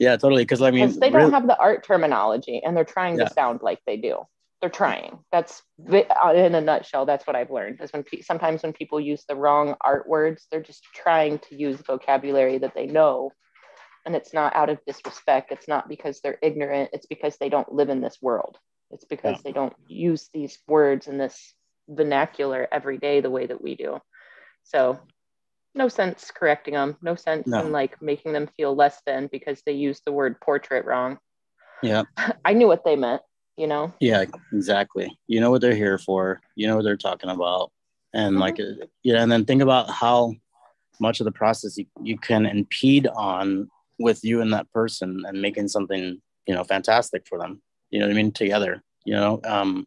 [0.00, 0.42] Yeah, totally.
[0.42, 1.30] Because I mean, they don't really...
[1.30, 3.26] have the art terminology, and they're trying yeah.
[3.26, 4.24] to sound like they do
[4.60, 5.18] they're trying.
[5.30, 7.06] That's uh, in a nutshell.
[7.06, 10.46] That's what I've learned is when pe- sometimes when people use the wrong art words,
[10.50, 13.30] they're just trying to use vocabulary that they know,
[14.08, 15.52] and it's not out of disrespect.
[15.52, 16.88] It's not because they're ignorant.
[16.94, 18.56] It's because they don't live in this world.
[18.90, 19.42] It's because yeah.
[19.44, 21.52] they don't use these words in this
[21.86, 24.00] vernacular every day the way that we do.
[24.62, 24.98] So,
[25.74, 26.96] no sense correcting them.
[27.02, 27.60] No sense no.
[27.60, 31.18] in like making them feel less than because they used the word portrait wrong.
[31.82, 32.04] Yeah,
[32.46, 33.20] I knew what they meant
[33.58, 37.28] you know yeah exactly you know what they're here for you know what they're talking
[37.28, 37.72] about
[38.14, 38.40] and mm-hmm.
[38.42, 40.32] like uh, yeah and then think about how
[41.00, 45.42] much of the process you, you can impede on with you and that person and
[45.42, 47.62] making something you know fantastic for them.
[47.90, 48.32] You know what i mean?
[48.32, 49.40] Together you know?
[49.44, 49.86] Um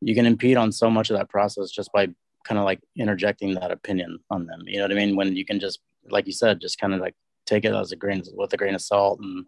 [0.00, 2.08] you can impede on so much of that process just by
[2.44, 4.62] kind of like interjecting that opinion on them.
[4.66, 5.16] You know what i mean?
[5.16, 7.14] When you can just like you said just kind of like
[7.46, 9.46] take it as a grain with a grain of salt and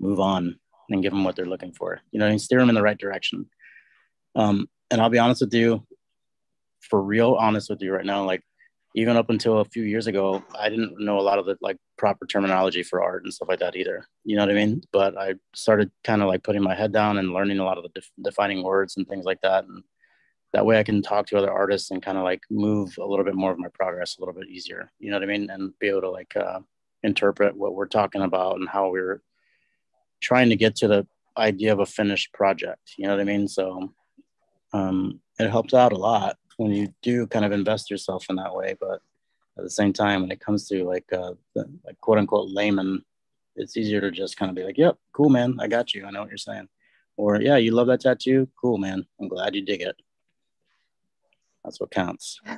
[0.00, 0.58] move on
[0.90, 2.98] and give them what they're looking for, you know, and steer them in the right
[2.98, 3.46] direction.
[4.34, 5.86] Um, and I'll be honest with you,
[6.80, 8.42] for real honest with you right now, like
[8.94, 11.78] even up until a few years ago, I didn't know a lot of the like
[11.98, 14.06] proper terminology for art and stuff like that either.
[14.24, 14.82] You know what I mean?
[14.92, 17.82] But I started kind of like putting my head down and learning a lot of
[17.82, 19.64] the def- defining words and things like that.
[19.64, 19.82] And
[20.52, 23.24] that way I can talk to other artists and kind of like move a little
[23.24, 24.92] bit more of my progress a little bit easier.
[25.00, 25.50] You know what I mean?
[25.50, 26.60] And be able to like uh,
[27.02, 29.22] interpret what we're talking about and how we're
[30.20, 32.92] trying to get to the idea of a finished project.
[32.96, 33.48] You know what I mean?
[33.48, 33.92] So
[34.72, 38.54] um, it helps out a lot when you do kind of invest yourself in that
[38.54, 38.76] way.
[38.78, 39.00] But
[39.56, 43.04] at the same time, when it comes to like, uh, the, like quote unquote layman,
[43.56, 45.58] it's easier to just kind of be like, yep, cool, man.
[45.60, 46.04] I got you.
[46.04, 46.68] I know what you're saying.
[47.16, 48.48] Or, yeah, you love that tattoo?
[48.60, 49.06] Cool, man.
[49.20, 49.94] I'm glad you dig it.
[51.62, 52.40] That's what counts.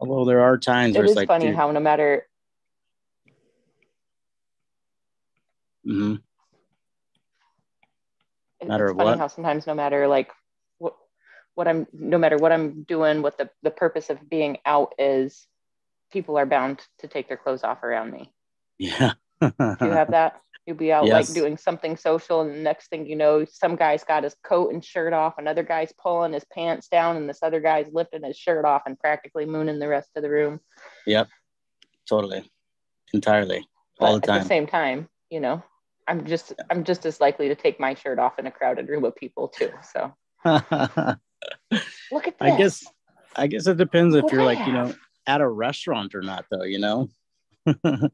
[0.00, 2.26] Although there are times it where it's like, funny dude, how no matter
[5.86, 6.14] Mm-hmm.
[8.66, 9.18] Matter it's funny what?
[9.18, 10.30] how sometimes no matter like
[11.54, 15.46] what I'm no matter what I'm doing, what the, the purpose of being out is,
[16.12, 18.32] people are bound to take their clothes off around me.
[18.78, 19.12] Yeah.
[19.42, 20.40] you have that?
[20.66, 21.28] You'll be out yes.
[21.28, 24.72] like doing something social, and the next thing you know, some guy's got his coat
[24.72, 28.36] and shirt off, another guy's pulling his pants down, and this other guy's lifting his
[28.36, 30.60] shirt off and practically mooning the rest of the room.
[31.06, 31.28] Yep.
[32.08, 32.50] Totally.
[33.12, 33.66] Entirely.
[34.00, 34.36] All the time.
[34.36, 35.62] At the same time, you know,
[36.08, 39.04] I'm just I'm just as likely to take my shirt off in a crowded room
[39.04, 39.70] of people too.
[39.92, 40.14] So
[42.12, 42.40] look at this.
[42.40, 42.84] I guess
[43.36, 44.94] I guess it depends if what you're like, you know,
[45.26, 47.08] at a restaurant or not though, you know.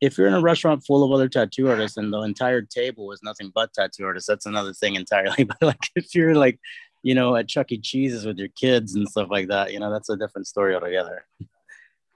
[0.00, 3.20] if you're in a restaurant full of other tattoo artists and the entire table is
[3.22, 5.44] nothing but tattoo artists, that's another thing entirely.
[5.60, 6.58] But like if you're like,
[7.02, 7.78] you know, at Chuck E.
[7.78, 9.72] Cheese's with your kids and stuff like that.
[9.72, 11.24] You know, that's a different story altogether.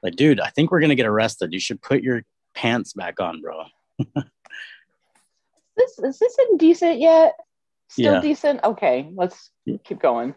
[0.02, 1.52] Like, dude, I think we're gonna get arrested.
[1.52, 2.22] You should put your
[2.54, 3.64] pants back on, bro.
[5.76, 7.34] this is this indecent yet?
[7.90, 8.20] Still Yeah.
[8.20, 8.62] decent?
[8.62, 9.50] Okay, let's
[9.84, 10.36] keep going.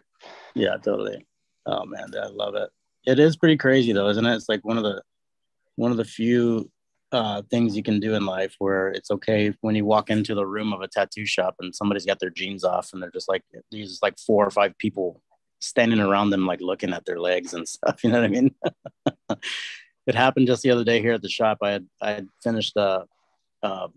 [0.54, 1.24] Yeah, totally.
[1.66, 2.68] Oh man, I love it.
[3.06, 4.34] It is pretty crazy though, isn't it?
[4.34, 5.02] It's like one of the
[5.76, 6.70] one of the few
[7.12, 10.46] uh, things you can do in life where it's okay when you walk into the
[10.46, 13.42] room of a tattoo shop and somebody's got their jeans off and they're just like
[13.70, 15.22] these like four or five people
[15.60, 18.02] standing around them like looking at their legs and stuff.
[18.02, 18.54] You know what I mean?
[20.08, 21.58] it happened just the other day here at the shop.
[21.62, 23.04] I had I had finished uh,
[23.62, 23.88] uh,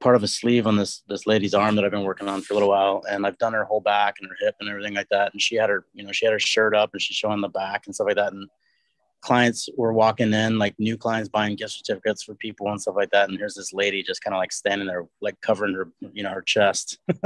[0.00, 2.54] part of a sleeve on this this lady's arm that I've been working on for
[2.54, 5.08] a little while, and I've done her whole back and her hip and everything like
[5.10, 5.32] that.
[5.32, 7.48] And she had her, you know, she had her shirt up and she's showing the
[7.48, 8.32] back and stuff like that.
[8.32, 8.48] And
[9.22, 13.10] clients were walking in, like new clients buying gift certificates for people and stuff like
[13.10, 13.28] that.
[13.28, 16.30] And here's this lady just kind of like standing there, like covering her, you know,
[16.30, 16.98] her chest,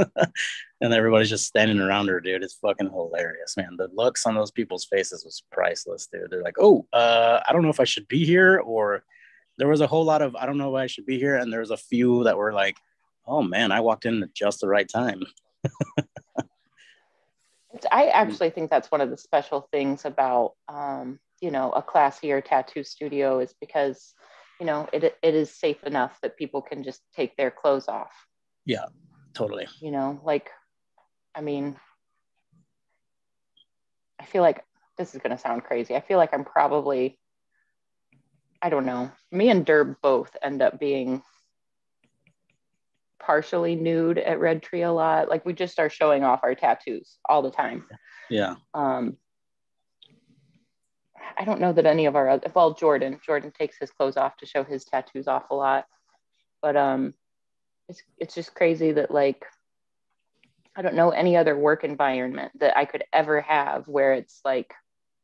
[0.81, 2.43] and everybody's just standing around her, dude.
[2.43, 3.75] It's fucking hilarious, man.
[3.77, 6.31] The looks on those people's faces was priceless, dude.
[6.31, 9.03] They're like, oh, uh, I don't know if I should be here or
[9.61, 11.53] there was a whole lot of I don't know why I should be here, and
[11.53, 12.77] there was a few that were like,
[13.27, 15.21] "Oh man, I walked in at just the right time."
[17.91, 22.43] I actually think that's one of the special things about, um, you know, a classier
[22.43, 24.15] tattoo studio is because,
[24.59, 28.11] you know, it, it is safe enough that people can just take their clothes off.
[28.65, 28.85] Yeah,
[29.35, 29.67] totally.
[29.79, 30.49] You know, like,
[31.35, 31.75] I mean,
[34.19, 34.65] I feel like
[34.97, 35.95] this is going to sound crazy.
[35.95, 37.19] I feel like I'm probably,
[38.61, 41.23] I don't know, me and Derb both end up being
[43.19, 45.29] partially nude at Red Tree a lot.
[45.29, 47.85] Like we just are showing off our tattoos all the time.
[48.29, 49.17] Yeah, Um,
[51.37, 54.37] I don't know that any of our other, well, Jordan, Jordan takes his clothes off
[54.37, 55.85] to show his tattoos off a lot,
[56.61, 57.13] but um,
[57.89, 59.45] it's it's just crazy that like
[60.75, 64.73] I don't know any other work environment that I could ever have where it's like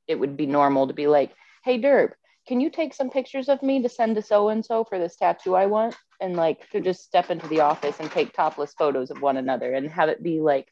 [0.08, 2.12] it would be normal to be like, hey, Derb,
[2.48, 5.16] can you take some pictures of me to send to so and so for this
[5.16, 5.96] tattoo I want?
[6.20, 9.74] And like to just step into the office and take topless photos of one another
[9.74, 10.68] and have it be like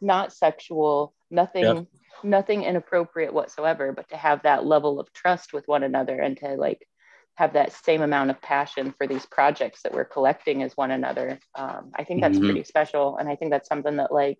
[0.00, 1.86] not sexual, nothing,
[2.22, 6.54] nothing inappropriate whatsoever, but to have that level of trust with one another and to
[6.54, 6.86] like
[7.34, 11.38] have that same amount of passion for these projects that we're collecting as one another.
[11.54, 12.44] Um, I think that's Mhm.
[12.44, 13.18] pretty special.
[13.18, 14.38] And I think that's something that like,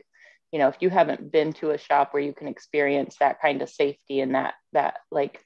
[0.53, 3.61] you know, if you haven't been to a shop where you can experience that kind
[3.61, 5.45] of safety and that, that like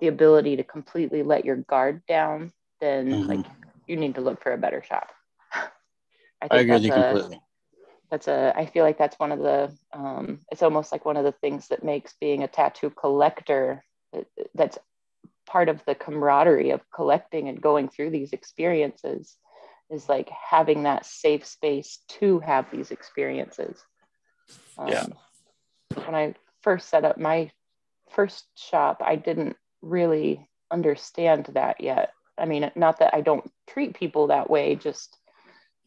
[0.00, 3.28] the ability to completely let your guard down, then Mhm.
[3.28, 3.46] like
[3.86, 5.10] you need to look for a better shop.
[5.52, 5.70] I
[6.50, 7.40] I agree with you completely.
[8.10, 11.24] that's a i feel like that's one of the um, it's almost like one of
[11.24, 13.84] the things that makes being a tattoo collector
[14.54, 14.78] that's
[15.46, 19.36] part of the camaraderie of collecting and going through these experiences
[19.90, 23.82] is like having that safe space to have these experiences
[24.78, 25.06] um, Yeah.
[26.04, 27.50] when i first set up my
[28.10, 33.94] first shop i didn't really understand that yet i mean not that i don't treat
[33.94, 35.16] people that way just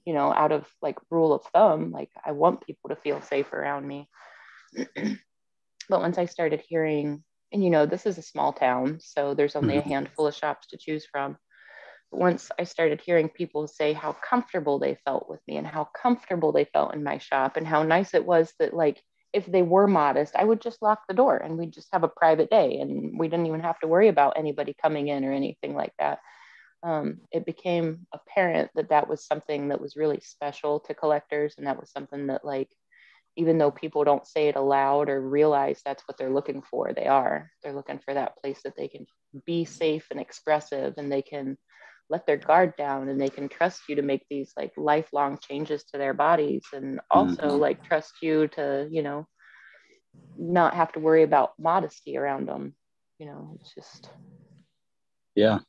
[0.06, 3.54] you know, out of like rule of thumb, like I want people to feel safe
[3.54, 4.10] around me.
[5.90, 9.56] but once I started hearing, and you know, this is a small town, so there's
[9.56, 9.88] only a Mhm.
[9.88, 11.38] handful of shops to choose from.
[12.12, 15.86] But once I started hearing people say how comfortable they felt with me and how
[15.86, 19.02] comfortable they felt in my shop and how nice it was that like
[19.34, 22.10] if they were modest, I would just lock the door and we'd just have a
[22.10, 25.76] private day and we didn't even have to worry about anybody coming in or anything
[25.76, 26.20] like that.
[26.84, 31.68] Um, it became apparent that that was something that was really special to collectors and
[31.68, 32.70] that was something that like
[33.38, 37.08] even though people don't say it aloud or realize that's what they're looking for they
[37.08, 37.50] are.
[37.64, 39.06] They're looking for that place that they can
[39.46, 41.58] be safe and expressive and they can
[42.12, 45.86] let their guard down and they can trust you to make these like lifelong changes
[45.86, 47.60] to their bodies and also Mhm.
[47.60, 49.26] like trust you to you know
[50.38, 52.76] not have to worry about modesty around them
[53.18, 54.10] you know it's just
[55.36, 55.60] Yeah,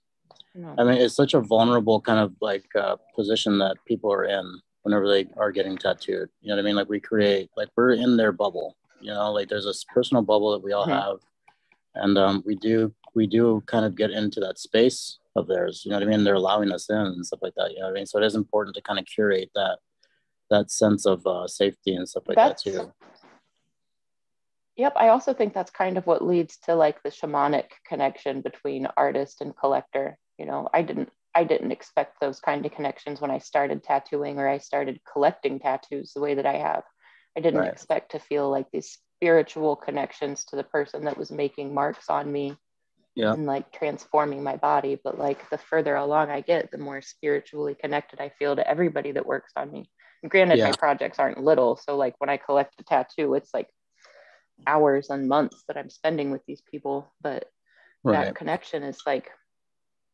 [0.54, 4.24] know, I mean, it's such a vulnerable kind of like uh, position that people are
[4.24, 6.28] in whenever they are getting tattooed.
[6.40, 6.74] You know what I mean?
[6.74, 8.76] Like we create, like we're in their bubble.
[9.00, 10.90] You know, like there's this personal bubble that we all Mhm.
[10.90, 11.18] have,
[11.94, 15.82] and um, we do we do kind of get into that space of theirs.
[15.84, 16.24] You know what I mean?
[16.24, 17.72] They're allowing us in and stuff like that.
[17.72, 18.06] You know what I mean?
[18.06, 19.78] So it is important to kind of curate that
[20.50, 22.92] that sense of uh, safety and stuff like That's- that too.
[24.76, 28.88] Yep, I also think that's kind of what leads to like the shamanic connection between
[28.96, 30.16] artist and collector.
[30.38, 34.38] You know, I didn't I didn't expect those kind of connections when I started tattooing
[34.38, 36.84] or I started collecting tattoos the way that I have.
[37.36, 37.72] I didn't Right.
[37.72, 42.30] expect to feel like these spiritual connections to the person that was making marks on
[42.30, 42.56] me
[43.14, 47.02] yeah and like transforming my body but like the further along i get the more
[47.02, 49.90] spiritually connected i feel to everybody that works on me
[50.28, 50.66] granted yeah.
[50.66, 53.68] my projects aren't little so like when i collect a tattoo it's like
[54.66, 57.50] hours and months that i'm spending with these people but
[58.04, 58.26] right.
[58.26, 59.30] that connection is like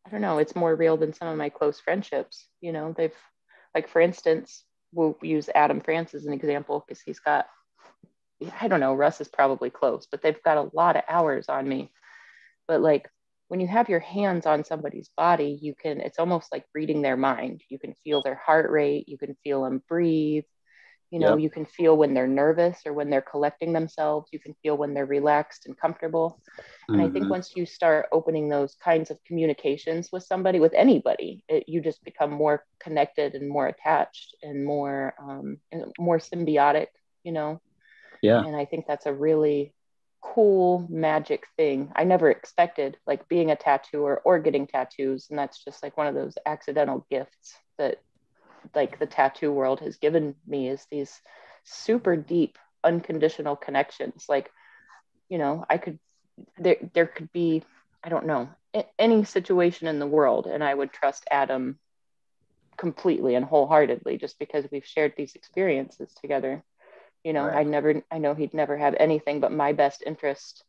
[0.07, 3.15] i don't know it's more real than some of my close friendships you know they've
[3.75, 7.47] like for instance we'll use adam france as an example because he's got
[8.61, 11.69] i don't know russ is probably close but they've got a lot of hours on
[11.69, 11.93] me
[12.69, 13.09] but like
[13.49, 17.16] when you have your hands on somebody's body you can it's almost like reading their
[17.16, 20.45] mind you can feel their heart rate you can feel them breathe
[21.11, 21.41] you know yep.
[21.41, 24.93] you can feel when they're nervous or when they're collecting themselves you can feel when
[24.93, 26.41] they're relaxed and comfortable
[26.89, 27.09] and mm-hmm.
[27.09, 27.31] i think mm-hmm.
[27.31, 32.05] once you start opening those kinds of communications with somebody with anybody it, you just
[32.05, 36.89] become more connected and more attached and more um, and more symbiotic
[37.25, 37.61] you know
[38.23, 39.73] yeah and i think that's a really
[40.39, 45.26] cool magic thing I never expected, like being a tattooer or getting tattoos.
[45.28, 47.97] And that's just like one of those accidental gifts that
[48.72, 51.20] like the tattoo world has given me is these
[51.64, 54.26] super deep, unconditional connections.
[54.28, 54.49] Like,
[55.28, 55.99] you know, I could,
[56.57, 57.64] there, there could be,
[58.05, 58.49] I don't know,
[58.97, 61.80] any situation in the world, and I would trust Adam
[62.76, 66.62] completely and wholeheartedly just because we've shared these experiences together
[67.25, 67.59] you know right.
[67.59, 70.64] i never i know he'd never have anything but my best interest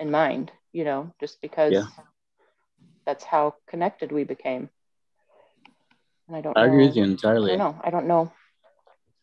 [0.00, 1.86] in mind you know just because yeah.
[3.06, 4.68] that's how connected we became.
[6.28, 7.56] And i don't i know, agree with you entirely.
[7.56, 7.78] Know.
[7.82, 8.32] I don't know.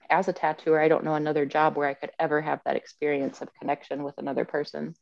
[0.09, 3.41] As a tattooer i don't know another job where i could ever have that experience
[3.41, 4.93] of connection with another person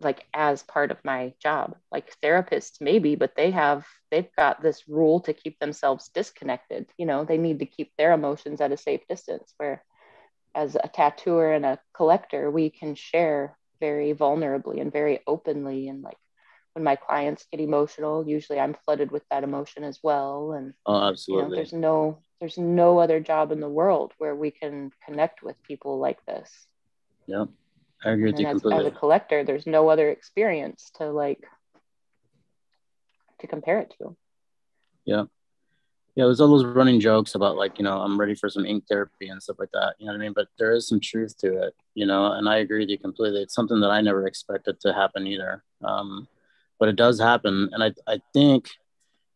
[0.00, 1.76] like as part of my job.
[1.92, 7.06] Like therapists maybe but they have they've got this rule to keep themselves disconnected you
[7.06, 7.24] know?
[7.24, 9.84] They need to keep their emotions at a safe distance where
[10.54, 15.88] as a tattooer and a collector, we can share very vulnerably and very openly.
[15.88, 16.16] And like
[16.74, 20.52] when my clients get emotional, usually I'm flooded with that emotion as well.
[20.52, 21.44] And oh, absolutely.
[21.44, 25.42] You know, there's no there's no other job in the world where we can connect
[25.42, 26.50] with people like this.
[27.26, 27.44] Yeah,
[28.04, 28.86] I agree with you as, completely.
[28.86, 31.44] As a collector, there's no other experience to like
[33.40, 34.16] to compare it to.
[35.04, 35.24] Yeah,
[36.20, 38.84] yeah, there's all those running jokes about like, you know, I'm ready for some ink
[38.86, 39.94] therapy and stuff like that.
[39.98, 40.34] You know what I mean?
[40.34, 43.40] But there is some truth to it, you know, and I agree with you completely.
[43.40, 45.64] It's something that I never expected to happen either.
[45.82, 46.28] Um,
[46.78, 47.70] but it does happen.
[47.72, 48.68] And I, I think,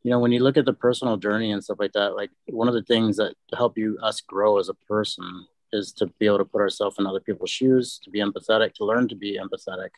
[0.02, 2.68] you know, when you look at the personal journey and stuff like that, like one
[2.68, 6.36] of the things that help you us grow as a person is to be able
[6.36, 9.88] to put ourselves in other people's shoes, to be empathetic, to learn to be empathetic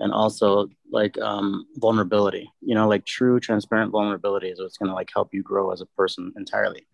[0.00, 4.94] and also like um, vulnerability you know like true transparent vulnerability is what's going to
[4.94, 6.86] like help you grow as a person entirely.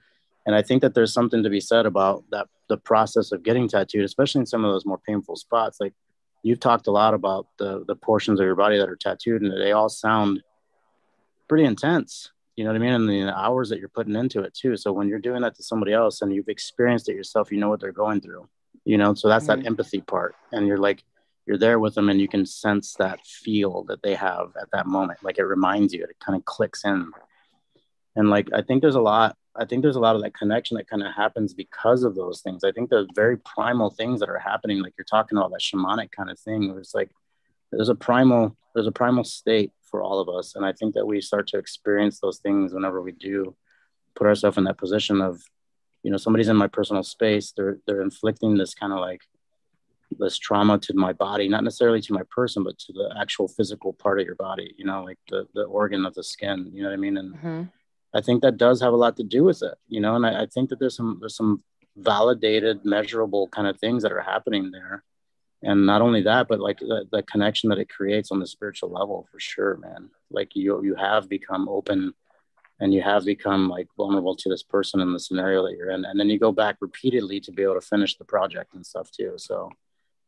[0.46, 3.68] And i think that there's something to be said about that the process of getting
[3.68, 5.78] tattooed especially in some of those more painful spots.
[5.80, 5.94] Like
[6.42, 9.52] you've talked a lot about the the portions of your body that are tattooed and
[9.52, 10.42] they all sound
[11.48, 12.94] pretty intense you know what i mean?
[12.94, 14.78] And the hours that you're putting into it too.
[14.78, 17.68] So when you're doing that to somebody else and you've experienced it yourself you know
[17.68, 18.48] what they're going through
[18.86, 19.12] you know?
[19.12, 19.60] So that's mm-hmm.
[19.60, 20.34] that empathy part.
[20.52, 21.04] And you're like
[21.46, 24.86] you're there with them and you can sense that feel that they have at that
[24.86, 25.22] moment.
[25.22, 27.12] Like it reminds you it kind of clicks in.
[28.16, 30.76] And like i think there's a lot i think there's a lot of that connection
[30.76, 32.64] that kind of happens because of those things.
[32.64, 36.10] I think the very primal things that are happening like you're talking about that shamanic
[36.12, 37.10] kind of thing it's like
[37.70, 40.56] there's a primal there's a primal state for all of us.
[40.56, 43.54] And i think that we start to experience those things whenever we do
[44.14, 45.42] put ourselves in that position of
[46.02, 49.20] you know somebody's in my personal space they're they're inflicting this kind of like
[50.18, 53.92] this trauma to my body, not necessarily to my person, but to the actual physical
[53.92, 56.88] part of your body, you know, like the, the organ of the skin, you know
[56.88, 57.16] what I mean?
[57.16, 57.62] And mm-hmm.
[58.14, 60.42] I think that does have a lot to do with it, you know, and I,
[60.42, 61.62] I, think that there's some, there's some
[61.96, 65.04] validated, measurable kind of things that are happening there.
[65.62, 68.90] And not only that, but like the, the connection that it creates on the spiritual
[68.90, 70.10] level for sure, man.
[70.30, 72.14] Like you, you have become open
[72.78, 76.04] and you have become like vulnerable to this person in the scenario that you're in.
[76.04, 79.10] And then you go back repeatedly to be able to finish the project and stuff
[79.10, 79.34] too.
[79.36, 79.70] So,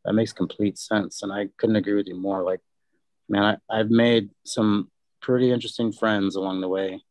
[0.05, 1.23] that makes complete sense.
[1.23, 2.43] And I couldn't agree with you more.
[2.43, 2.61] Like,
[3.27, 4.89] man, I, I've made some
[5.21, 7.01] pretty interesting friends along the way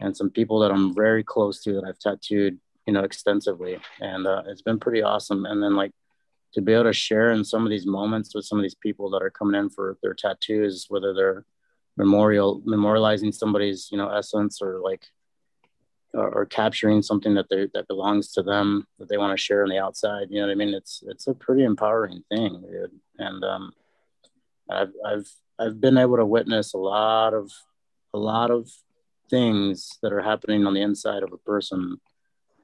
[0.00, 3.78] and some people that I'm very close to that I've tattooed, you know, extensively.
[4.00, 5.44] And uh, it's been pretty awesome.
[5.46, 5.92] And then like
[6.54, 9.10] to be able to share in some of these moments with some of these people
[9.10, 11.44] that are coming in for their tattoos, whether they're
[11.96, 15.06] memorial memorializing somebody's, you know, essence or like
[16.14, 19.62] or, or capturing something that they that belongs to them that they want to share
[19.62, 20.28] on the outside.
[20.30, 20.74] You know what I mean?
[20.74, 22.92] It's it's a pretty empowering thing, dude.
[23.18, 23.72] And um,
[24.70, 27.50] I've I've I've been able to witness a lot of
[28.14, 28.70] a lot of
[29.28, 32.00] things that are happening on the inside of a person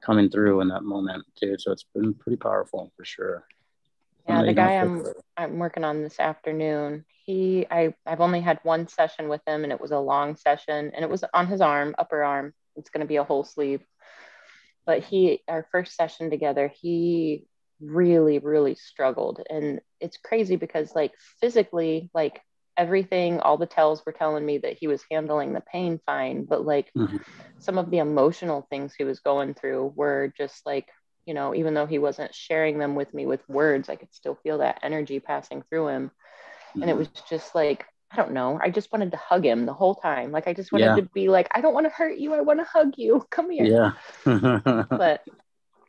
[0.01, 1.61] coming through in that moment, dude.
[1.61, 3.45] So it's been pretty powerful for sure.
[4.27, 5.05] Yeah, the guy I'm
[5.37, 7.05] I'm working on this afternoon.
[7.25, 10.91] He I I've only had one session with him and it was a long session
[10.93, 12.53] and it was on his arm, upper arm.
[12.75, 13.81] It's going to be a whole sleeve.
[14.85, 17.47] But he our first session together, he
[17.81, 22.41] really really struggled and it's crazy because like physically like
[22.77, 26.65] everything all the tells were telling me that he was handling the pain fine but
[26.65, 27.17] like mm-hmm.
[27.59, 30.87] some of the emotional things he was going through were just like
[31.25, 34.37] you know even though he wasn't sharing them with me with words i could still
[34.43, 36.81] feel that energy passing through him mm-hmm.
[36.81, 36.99] and it mm-hmm.
[36.99, 37.85] was just like
[38.15, 40.71] i don't know i just wanted to hug him the whole time like i just
[40.71, 40.95] wanted yeah.
[40.95, 43.49] to be like i don't want to hurt you i want to hug you come
[43.49, 43.93] here
[44.25, 45.23] yeah but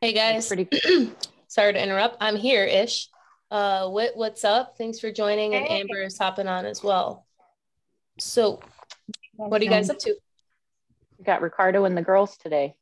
[0.01, 0.68] hey guys pretty
[1.49, 3.09] sorry to interrupt i'm here ish
[3.51, 7.24] uh what what's up thanks for joining and amber is hopping on as well
[8.18, 8.61] so
[9.37, 10.14] what are you guys up to
[11.18, 12.74] we got ricardo and the girls today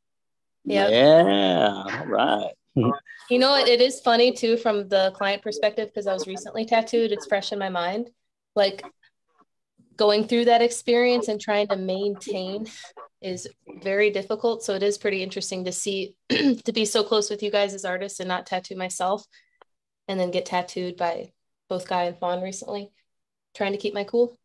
[0.65, 0.91] Yep.
[0.91, 1.99] Yeah.
[1.99, 2.51] All right.
[3.29, 3.67] you know what?
[3.67, 7.11] It is funny too from the client perspective because I was recently tattooed.
[7.11, 8.09] It's fresh in my mind.
[8.55, 8.83] Like
[9.97, 12.67] going through that experience and trying to maintain
[13.21, 13.47] is
[13.81, 14.63] very difficult.
[14.63, 17.85] So it is pretty interesting to see to be so close with you guys as
[17.85, 19.25] artists and not tattoo myself
[20.07, 21.31] and then get tattooed by
[21.69, 22.91] both Guy and Fawn recently.
[23.55, 24.37] Trying to keep my cool.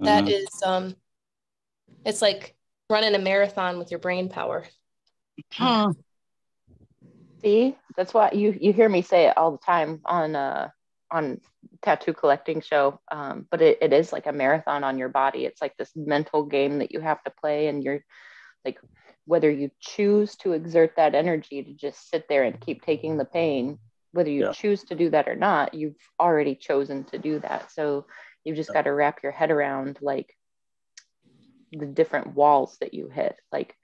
[0.00, 0.94] That is um
[2.04, 2.54] it's like
[2.88, 4.64] running a marathon with your brain power.
[5.52, 5.92] Huh.
[7.42, 10.68] See, that's why you you hear me say it all the time on uh
[11.10, 11.40] on
[11.82, 13.00] tattoo collecting show.
[13.10, 15.44] Um, but it, it is like a marathon on your body.
[15.44, 18.04] It's like this mental game that you have to play, and you're
[18.64, 18.78] like
[19.26, 23.24] whether you choose to exert that energy to just sit there and keep taking the
[23.24, 23.78] pain,
[24.12, 24.52] whether you yeah.
[24.52, 27.72] choose to do that or not, you've already chosen to do that.
[27.72, 28.06] So
[28.44, 30.32] you've just got to wrap your head around like
[31.72, 33.36] the different walls that you hit.
[33.50, 33.74] Like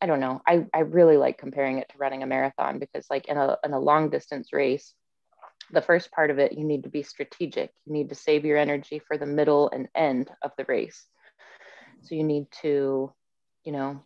[0.00, 0.40] I don't know.
[0.46, 3.72] I, I really like comparing it to running a marathon because like in a in
[3.72, 4.94] a long distance race,
[5.72, 7.70] the first part of it, you need to be strategic.
[7.86, 11.06] You need to save your energy for the middle and end of the race.
[12.02, 13.12] So you need to,
[13.64, 14.02] you know,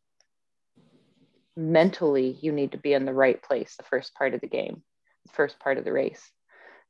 [1.56, 4.82] mentally you need to be in the right place the first part of the game,
[5.26, 6.30] the first part of the race.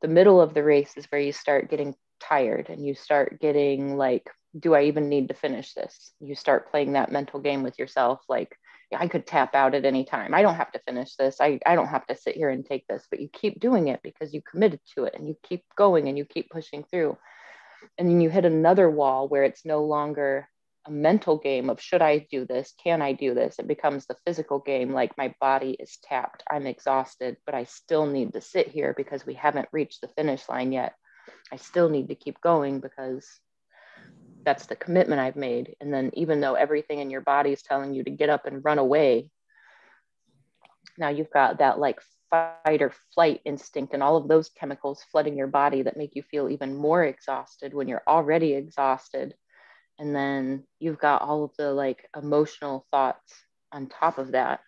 [0.02, 3.96] The middle of the race is where you start getting tired and you start getting
[3.96, 6.12] like, do I even need to finish this?
[6.20, 8.56] You start playing that mental game with yourself like
[8.94, 10.34] I could tap out at any time.
[10.34, 11.40] I don't have to finish this.
[11.40, 14.00] I, I don't have to sit here and take this, but you keep doing it
[14.02, 17.16] because you committed to it and you keep going and you keep pushing through.
[17.98, 20.48] And then you hit another wall where it's no longer
[20.86, 22.74] a mental game of should I do this?
[22.82, 23.58] Can I do this?
[23.58, 26.42] It becomes the physical game like my body is tapped.
[26.50, 30.48] I'm exhausted, but I still need to sit here because we haven't reached the finish
[30.48, 30.94] line yet.
[31.50, 33.26] I still need to keep going because
[34.44, 35.76] that's the commitment I've made.
[35.80, 38.64] And then even though everything in your body is telling you to get up and
[38.64, 39.30] run away,
[40.98, 45.36] now you've got that like fight or flight instinct and all of those chemicals flooding
[45.36, 49.34] your body that make you feel even more exhausted when you're already exhausted.
[49.98, 53.32] And then you've got all of the like emotional thoughts
[53.72, 54.60] on top of that.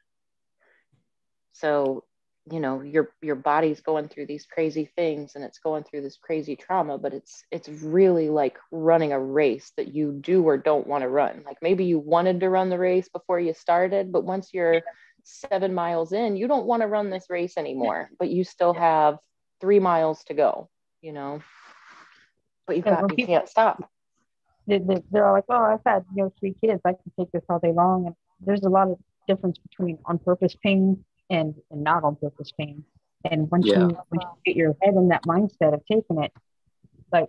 [1.52, 2.04] So
[2.50, 6.16] you know your your body's going through these crazy things and it's going through this
[6.16, 10.86] crazy trauma but it's it's really like running a race that you do or don't
[10.86, 11.42] want to run.
[11.44, 14.82] Like maybe you wanted to run the race before you started but once you're
[15.24, 19.18] 7 miles in you don't want to run this race anymore but you still have
[19.60, 20.68] 3 miles to go
[21.06, 21.40] you know?
[22.66, 23.88] But you've got you can't stop.
[24.66, 24.80] they,
[25.10, 26.80] they're all like oh I've had you know three kids.
[26.84, 28.06] I can take this all day long.
[28.06, 32.52] And there's a lot of difference between on purpose pain and, and not on purpose
[32.58, 32.84] pain.
[33.30, 33.78] And once yeah.
[33.80, 36.32] you once you get your head in that mindset of taking it,
[37.12, 37.28] like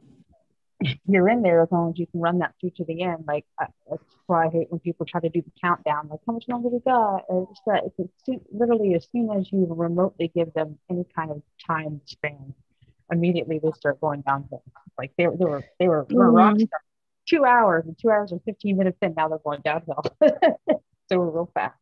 [1.07, 3.25] you're in there as long as you can run that through to the end.
[3.27, 6.07] Like I, that's why I hate when people try to do the countdown.
[6.09, 7.23] Like how much longer we got?
[7.29, 11.41] It's just that it's literally as soon as you remotely give them any kind of
[11.65, 12.53] time span,
[13.11, 14.63] immediately they start going downhill.
[14.97, 16.17] Like they, they were they were, mm-hmm.
[16.17, 16.69] rock stars.
[17.27, 19.13] Two hours and two hours and fifteen minutes in.
[19.15, 20.01] Now they're going downhill.
[20.21, 21.75] so we're real fast.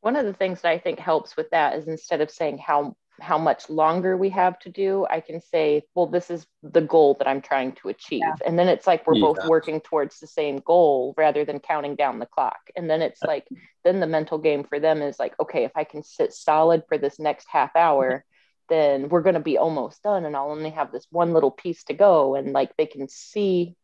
[0.00, 2.96] One of the things that I think helps with that is instead of saying how
[3.20, 7.16] how much longer we have to do, I can say, well, this is the goal
[7.18, 8.20] that I'm trying to achieve.
[8.20, 8.34] Yeah.
[8.46, 9.22] And then it's like we're yeah.
[9.22, 12.70] both working towards the same goal rather than counting down the clock.
[12.76, 13.46] And then it's like,
[13.84, 16.98] then the mental game for them is like, okay, if I can sit solid for
[16.98, 18.24] this next half hour,
[18.68, 20.24] then we're going to be almost done.
[20.24, 22.34] And I'll only have this one little piece to go.
[22.34, 23.76] And like they can see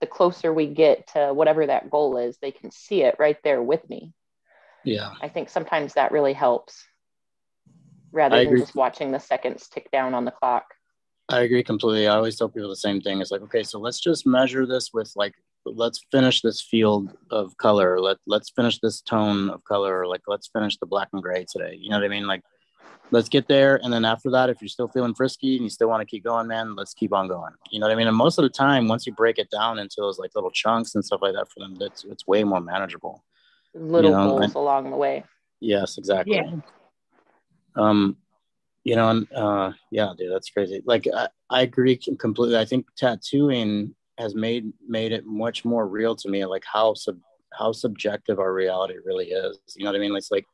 [0.00, 3.62] the closer we get to whatever that goal is, they can see it right there
[3.62, 4.12] with me.
[4.84, 5.12] Yeah.
[5.20, 6.84] I think sometimes that really helps
[8.12, 8.60] rather I than agree.
[8.60, 10.64] just watching the seconds tick down on the clock.
[11.28, 12.08] I agree completely.
[12.08, 13.20] I always tell people the same thing.
[13.20, 17.56] It's like, okay, so let's just measure this with like, let's finish this field of
[17.56, 18.00] color.
[18.00, 20.06] Let let's finish this tone of color.
[20.06, 21.76] Like, let's finish the black and gray today.
[21.80, 22.26] You know what I mean?
[22.26, 22.42] Like,
[23.12, 23.80] let's get there.
[23.82, 26.24] And then after that, if you're still feeling frisky and you still want to keep
[26.24, 27.52] going, man, let's keep on going.
[27.70, 28.08] You know what I mean?
[28.08, 30.94] And most of the time, once you break it down into those like little chunks
[30.94, 33.22] and stuff like that for them, it's, it's way more manageable.
[33.74, 34.28] Little you know?
[34.28, 35.24] goals and, along the way.
[35.60, 36.36] Yes, exactly.
[36.36, 36.56] Yeah.
[37.76, 38.16] Um,
[38.84, 40.82] you know, and uh, yeah, dude, that's crazy.
[40.84, 42.58] Like, I, I agree completely.
[42.58, 47.18] I think tattooing has made made it much more real to me, like how sub
[47.52, 49.58] how subjective our reality really is.
[49.76, 50.16] You know what I mean?
[50.16, 50.46] It's like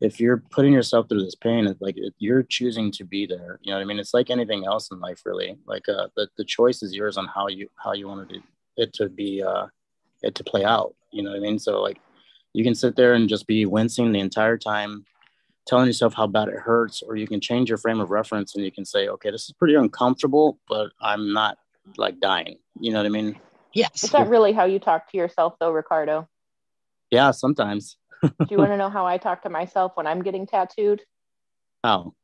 [0.00, 3.58] if you're putting yourself through this pain, it's like you're choosing to be there.
[3.62, 3.98] You know what I mean?
[3.98, 5.56] It's like anything else in life, really.
[5.66, 8.42] Like uh, the the choice is yours on how you how you want to do
[8.76, 9.66] it to be uh,
[10.22, 10.94] it to play out.
[11.10, 11.58] You know what I mean?
[11.58, 12.00] So like
[12.54, 15.04] you can sit there and just be wincing the entire time,
[15.66, 18.64] telling yourself how bad it hurts, or you can change your frame of reference and
[18.64, 21.58] you can say, okay, this is pretty uncomfortable, but I'm not
[21.98, 22.58] like dying.
[22.80, 23.38] You know what I mean?
[23.74, 24.04] Yes.
[24.04, 26.28] Is that really how you talk to yourself, though, Ricardo?
[27.10, 27.96] Yeah, sometimes.
[28.22, 31.02] Do you want to know how I talk to myself when I'm getting tattooed?
[31.82, 32.14] How?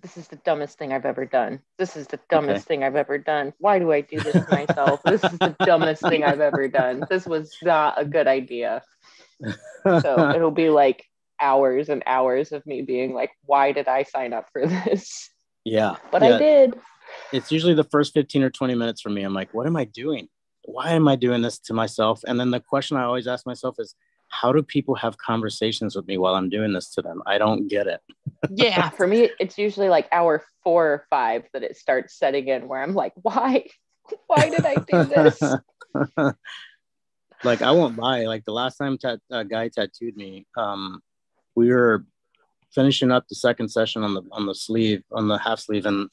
[0.00, 1.60] This is the dumbest thing I've ever done.
[1.78, 2.74] This is the dumbest okay.
[2.74, 3.52] thing I've ever done.
[3.58, 5.02] Why do I do this to myself?
[5.04, 7.04] this is the dumbest thing I've ever done.
[7.10, 8.82] This was not a good idea.
[9.84, 11.04] So it'll be like
[11.40, 15.30] hours and hours of me being like, why did I sign up for this?
[15.64, 15.96] Yeah.
[16.10, 16.36] But yeah.
[16.36, 16.74] I did.
[17.32, 19.22] It's usually the first 15 or 20 minutes for me.
[19.22, 20.28] I'm like, what am I doing?
[20.64, 22.22] Why am I doing this to myself?
[22.26, 23.94] And then the question I always ask myself is,
[24.28, 27.22] how do people have conversations with me while I'm doing this to them?
[27.26, 28.00] I don't get it.
[28.50, 32.66] yeah, for me, it's usually like hour four or five that it starts setting in
[32.66, 33.66] where I'm like, why?
[34.26, 36.36] Why did I do this?
[37.44, 38.24] Like, I won't lie.
[38.24, 41.02] Like, the last time a uh, guy tattooed me, um,
[41.54, 42.04] we were
[42.74, 46.08] finishing up the second session on the on the sleeve on the half sleeve and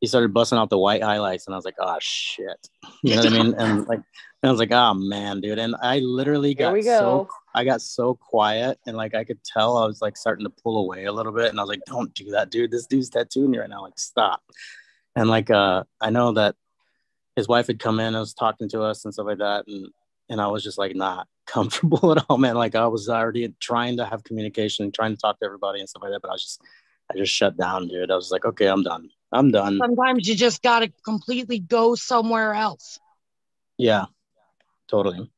[0.00, 2.68] he started busting out the white highlights and I was like, oh shit.
[3.02, 3.54] You know what I mean?
[3.56, 4.00] And like
[4.42, 5.58] I was like, oh man, dude.
[5.58, 6.82] And I literally got go.
[6.82, 10.52] so I got so quiet and like I could tell I was like starting to
[10.62, 11.48] pull away a little bit.
[11.48, 12.70] And I was like, don't do that, dude.
[12.70, 13.82] This dude's tattooing you right now.
[13.82, 14.42] Like, stop.
[15.14, 16.56] And like uh I know that
[17.36, 19.66] his wife had come in and was talking to us and stuff like that.
[19.66, 19.88] And
[20.28, 22.54] and I was just like not comfortable at all, man.
[22.54, 26.02] Like I was already trying to have communication, trying to talk to everybody and stuff
[26.02, 26.60] like that, but I was just
[27.10, 28.10] I just shut down, dude.
[28.10, 29.10] I was like, okay, I'm done.
[29.32, 29.78] I'm done.
[29.78, 32.98] Sometimes you just got to completely go somewhere else.
[33.78, 34.06] Yeah,
[34.88, 35.30] totally.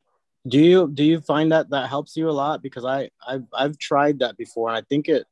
[0.46, 2.62] Do you do you find that that helps you a lot?
[2.62, 5.26] Because I I've I've tried that before, and I think it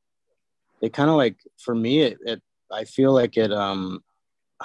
[0.83, 4.03] it kind of like for me it, it I feel like it um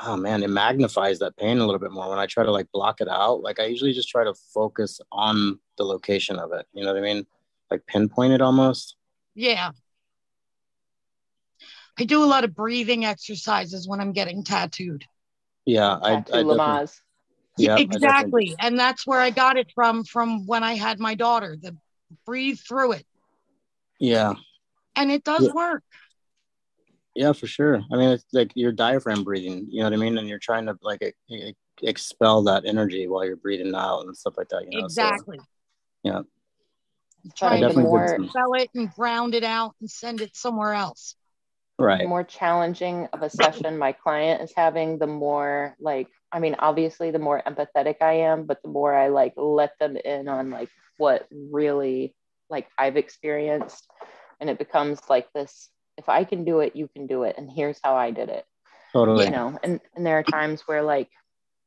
[0.03, 2.71] oh man it magnifies that pain a little bit more when I try to like
[2.71, 3.41] block it out.
[3.41, 6.65] Like I usually just try to focus on the location of it.
[6.73, 7.25] You know what I mean?
[7.69, 8.95] Like pinpoint it almost.
[9.35, 9.71] Yeah.
[11.99, 15.05] I do a lot of breathing exercises when I'm getting tattooed.
[15.65, 16.99] Yeah, I, I Lamaze.
[17.57, 18.55] Yeah, exactly.
[18.59, 21.57] And that's where I got it from from when I had my daughter.
[21.61, 21.75] The
[22.25, 23.05] breathe through it.
[23.99, 24.33] Yeah.
[24.95, 25.53] And it does yeah.
[25.53, 25.83] work.
[27.15, 27.81] Yeah, for sure.
[27.91, 30.17] I mean, it's like your diaphragm breathing, you know what I mean?
[30.17, 31.15] And you're trying to like
[31.83, 34.65] expel that energy while you're breathing out and stuff like that.
[34.69, 34.85] You know?
[34.85, 35.37] Exactly.
[35.37, 35.45] So,
[36.03, 36.21] yeah.
[37.35, 41.15] Trying to more expel it and ground it out and send it somewhere else
[41.81, 46.39] right the more challenging of a session my client is having the more like i
[46.39, 50.27] mean obviously the more empathetic i am but the more i like let them in
[50.27, 52.15] on like what really
[52.49, 53.87] like i've experienced
[54.39, 57.35] and it becomes like this if i can do it you can do it.
[57.37, 58.45] And here's how i did it.
[58.93, 59.25] Totally.
[59.25, 61.09] You know and, and there are times where like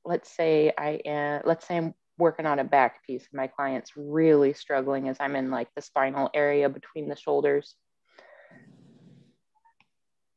[0.04, 3.92] let's say i am let's say i'm working on a back piece and my client's
[3.96, 7.74] really struggling as i'm in like the spinal area between the shoulders.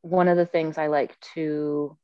[0.02, 1.98] One of the things I like to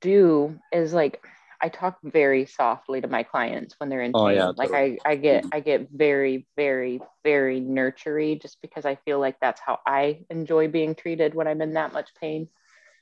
[0.00, 1.22] do is like
[1.60, 4.36] I talk very softly to my clients when they're in oh, pain.
[4.36, 9.18] Yeah, like I, I get I get very, very, very nurtury just because I feel
[9.18, 12.48] like that's how I enjoy being treated when I'm in that much pain.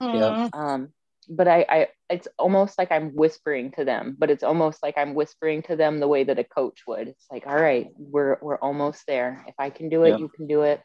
[0.01, 0.49] Yeah.
[0.53, 0.89] Um,
[1.29, 5.15] but I, I it's almost like I'm whispering to them, but it's almost like I'm
[5.15, 7.09] whispering to them the way that a coach would.
[7.09, 9.45] It's like, all right, we're we're almost there.
[9.49, 10.19] If I can do it, yeah.
[10.19, 10.81] you can do it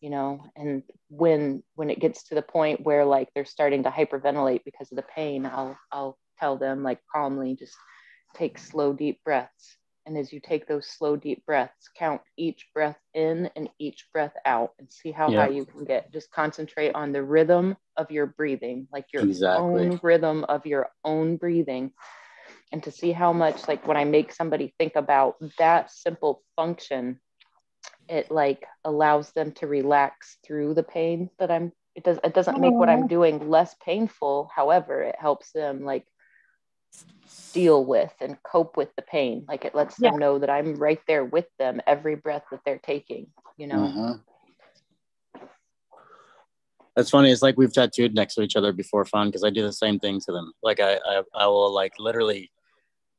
[0.00, 3.90] you know and when when it gets to the point where like they're starting to
[3.90, 7.76] hyperventilate because of the pain i'll i'll tell them like calmly just
[8.34, 9.76] take slow deep breaths
[10.06, 14.34] and as you take those slow deep breaths count each breath in and each breath
[14.44, 15.42] out and see how yeah.
[15.42, 19.86] high you can get just concentrate on the rhythm of your breathing like your exactly.
[19.86, 21.92] own rhythm of your own breathing
[22.72, 27.20] and to see how much like when i make somebody think about that simple function
[28.08, 32.60] it like allows them to relax through the pain that I'm it does it doesn't
[32.60, 34.50] make what I'm doing less painful.
[34.54, 36.06] However, it helps them like
[37.52, 39.44] deal with and cope with the pain.
[39.48, 40.10] Like it lets yeah.
[40.10, 43.26] them know that I'm right there with them every breath that they're taking,
[43.56, 43.76] you know.
[43.76, 44.12] Mm-hmm.
[46.96, 47.30] That's funny.
[47.30, 49.98] It's like we've tattooed next to each other before Fawn because I do the same
[49.98, 50.52] thing to them.
[50.62, 52.50] Like I, I, I will like literally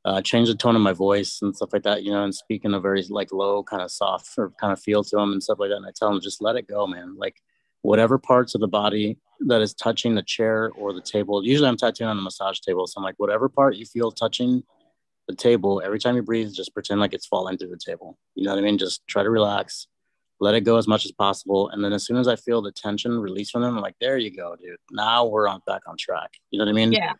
[0.04, 2.64] uh, change the tone of my voice and stuff like that, you know, and speak
[2.64, 5.42] in a very like low, kind of soft or kind of feel to them and
[5.42, 5.76] stuff like that.
[5.76, 7.16] And I tell them just let it go, man.
[7.16, 7.40] Like
[7.84, 11.44] whatever parts of the body that is touching the chair or the table.
[11.44, 14.62] Usually I'm tattooing on the massage table, so I'm like whatever part you feel touching
[15.28, 18.18] the table, every time you breathe, just pretend like it's falling through the table.
[18.34, 18.78] You know what I mean?
[18.78, 19.86] Just try to relax
[20.40, 21.68] let it go as much as possible.
[21.70, 24.18] And then as soon as I feel the tension release from them, I'm like, there
[24.18, 24.76] you go, dude.
[24.90, 26.30] Now we're on back on track.
[26.50, 26.92] You know what I mean?
[26.92, 27.12] Yeah.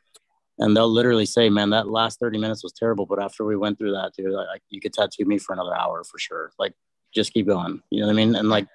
[0.58, 3.06] And they'll literally say, man, that last 30 minutes was terrible.
[3.06, 6.04] But after we went through that, dude, like you could tattoo me for another hour
[6.04, 6.52] for sure.
[6.58, 6.74] Like
[7.14, 7.82] just keep going.
[7.90, 8.36] You know what I mean?
[8.36, 8.68] And like,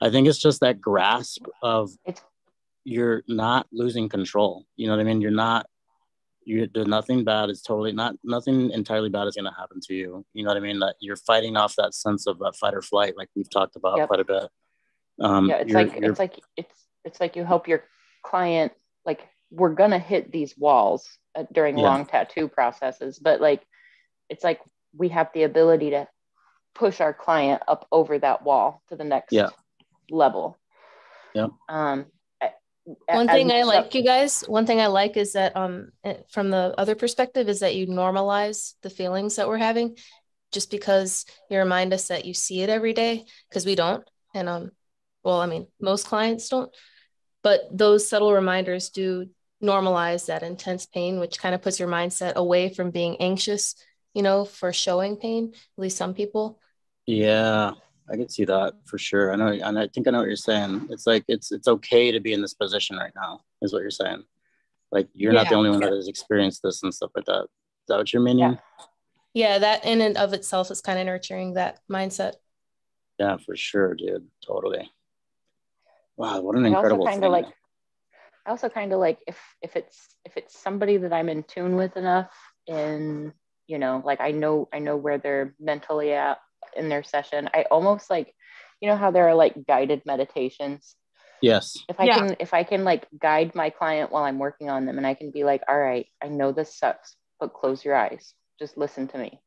[0.00, 1.90] I think it's just that grasp of
[2.84, 4.66] you're not losing control.
[4.76, 5.20] You know what I mean?
[5.20, 5.66] You're not
[6.46, 9.94] you do nothing bad is totally not nothing entirely bad is going to happen to
[9.94, 12.74] you you know what i mean that you're fighting off that sense of that fight
[12.74, 14.08] or flight like we've talked about yep.
[14.08, 14.48] quite a bit
[15.20, 17.84] um yeah it's you're, like you're, it's like it's it's like you help your
[18.22, 18.72] client
[19.04, 21.84] like we're gonna hit these walls uh, during yeah.
[21.84, 23.62] long tattoo processes but like
[24.28, 24.60] it's like
[24.96, 26.06] we have the ability to
[26.74, 29.50] push our client up over that wall to the next yeah.
[30.10, 30.58] Level
[31.34, 32.06] yeah um
[33.06, 36.50] one thing I like, you guys, one thing I like is that um eh, from
[36.50, 39.96] the other perspective is that you normalize the feelings that we're having
[40.52, 44.08] just because you remind us that you see it every day because we don't.
[44.34, 44.70] And um
[45.22, 46.70] well, I mean, most clients don't,
[47.42, 49.30] but those subtle reminders do
[49.62, 53.74] normalize that intense pain, which kind of puts your mindset away from being anxious,
[54.12, 56.58] you know, for showing pain, at least some people.
[57.06, 57.72] Yeah.
[58.10, 59.32] I can see that for sure.
[59.32, 60.88] I know, and I think I know what you're saying.
[60.90, 63.90] It's like it's it's okay to be in this position right now, is what you're
[63.90, 64.24] saying.
[64.92, 65.42] Like you're yeah.
[65.42, 67.44] not the only one that has experienced this and stuff like that.
[67.44, 68.40] Is that what you're meaning?
[68.40, 68.56] Yeah,
[69.32, 72.34] yeah that in and of itself is kind of nurturing that mindset.
[73.18, 74.26] Yeah, for sure, dude.
[74.46, 74.90] Totally.
[76.16, 77.46] Wow, what an I incredible kind of like.
[78.46, 81.76] I also kind of like if if it's if it's somebody that I'm in tune
[81.76, 82.36] with enough,
[82.68, 83.32] and
[83.66, 86.38] you know, like I know I know where they're mentally at
[86.76, 87.48] in their session.
[87.54, 88.34] I almost like,
[88.80, 90.96] you know how there are like guided meditations.
[91.40, 91.76] Yes.
[91.88, 92.18] If I yeah.
[92.18, 95.14] can, if I can like guide my client while I'm working on them, and I
[95.14, 99.08] can be like, all right, I know this sucks, but close your eyes, just listen
[99.08, 99.40] to me,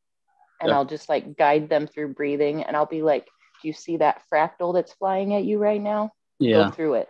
[0.62, 0.76] and yeah.
[0.76, 3.26] I'll just like guide them through breathing, and I'll be like,
[3.62, 6.12] do you see that fractal that's flying at you right now?
[6.40, 6.66] Yeah.
[6.66, 7.10] Go through it.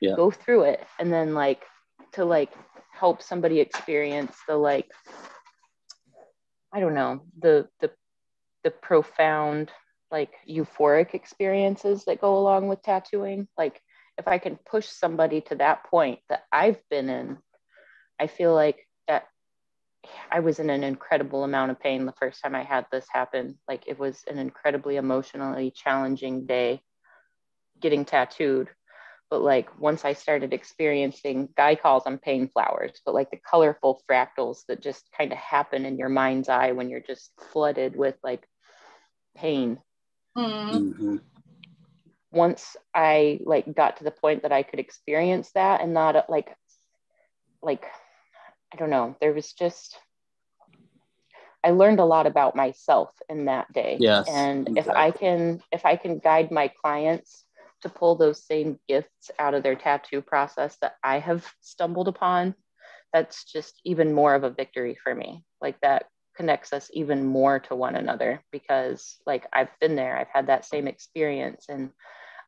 [0.00, 0.16] Yeah.
[0.16, 1.62] Go through it, and then like
[2.12, 2.52] to like
[2.92, 4.90] help somebody experience the like
[6.72, 7.90] I don't know the the
[8.64, 9.70] the profound
[10.10, 13.46] like euphoric experiences that go along with tattooing.
[13.56, 13.80] Like
[14.18, 17.38] if i can push somebody to that point that i've been in
[18.20, 19.24] i feel like that
[20.30, 23.58] i was in an incredible amount of pain the first time i had this happen.
[23.68, 26.82] Like it was an incredibly emotionally challenging day
[27.80, 28.68] getting tattooed.
[29.30, 34.00] But like once i started experiencing guy calls them pain flowers but like the colorful
[34.08, 38.14] fractals that just kind of happen in your mind's eye when you're just flooded with
[38.22, 38.46] like
[39.36, 39.78] pain.
[40.36, 40.76] Mm-hmm.
[40.76, 41.16] mm-hmm.
[42.32, 46.52] Once I like got to the point that I could experience that and not like,
[47.62, 47.86] like,
[48.72, 49.96] I don't know, there was just,
[51.62, 53.98] I learned a lot about myself in that day.
[54.00, 54.80] Yes, and exactly.
[54.80, 57.44] if I can, if I can guide my clients
[57.82, 62.56] to pull those same gifts out of their tattoo process that I have stumbled upon,
[63.12, 65.44] that's just even more of a victory for me.
[65.60, 66.06] Like that
[66.36, 70.64] connects us even more to one another because like I've been there, I've had that
[70.64, 71.90] same experience and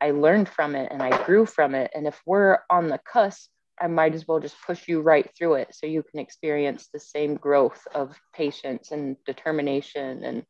[0.01, 1.91] I learned from it and I grew from it.
[1.95, 5.55] And if we're on the cusp, I might as well just push you right through
[5.55, 10.45] it so you can experience the same growth of patience and determination and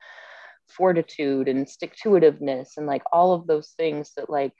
[0.68, 4.53] fortitude and stick to itiveness and like all of those things that like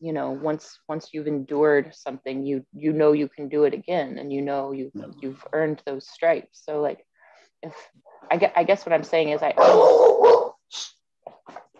[0.00, 4.18] you know once once you've endured something you you know you can do it again
[4.18, 7.04] and you know you you've earned those stripes so like
[7.62, 7.74] if
[8.30, 10.94] I guess, I guess what I'm saying is I almost,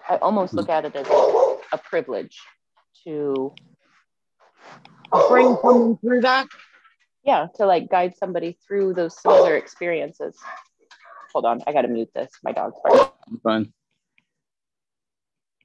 [0.08, 1.06] I almost look at it as
[1.72, 2.38] a privilege
[3.04, 3.54] to
[5.28, 6.46] bring someone through that.
[7.24, 10.36] Yeah, to like guide somebody through those similar experiences.
[11.32, 12.30] Hold on, I gotta mute this.
[12.42, 13.40] My dog's barking.
[13.42, 13.72] Fine.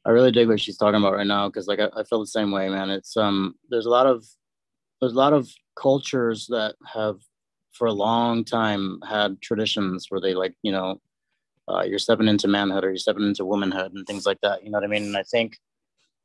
[0.05, 2.27] I really dig what she's talking about right now because like I, I feel the
[2.27, 2.89] same way, man.
[2.89, 4.25] It's um there's a lot of
[5.01, 7.17] there's a lot of cultures that have
[7.77, 10.99] for a long time had traditions where they like you know
[11.69, 14.69] uh, you're stepping into manhood or you're stepping into womanhood and things like that you
[14.69, 15.57] know what i mean and i think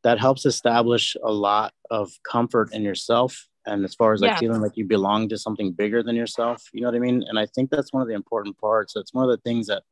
[0.02, 4.38] that helps establish a lot of comfort in yourself and as far as like yeah.
[4.38, 7.38] feeling like you belong to something bigger than yourself you know what i mean and
[7.38, 9.82] i think that's one of the important parts it's one of the things that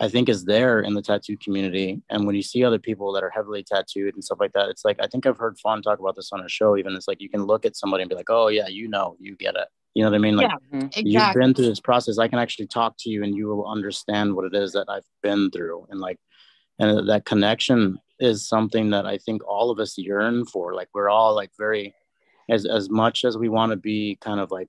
[0.00, 2.02] I think is there in the tattoo community.
[2.08, 4.84] And when you see other people that are heavily tattooed and stuff like that, it's
[4.84, 6.76] like I think I've heard Fawn talk about this on a show.
[6.76, 9.16] Even it's like you can look at somebody and be like, "Oh yeah, you know,
[9.18, 10.36] you get it." You know what I mean?
[10.36, 11.10] Like yeah, exactly.
[11.10, 12.18] you've been through this process.
[12.18, 15.08] I can actually talk to you, and you will understand what it is that I've
[15.24, 16.18] been through, and like,
[16.78, 20.72] and that connection is something that I think all of us yearn for.
[20.72, 21.96] Like we're all like very,
[22.48, 24.68] as as much as we want to be kind of like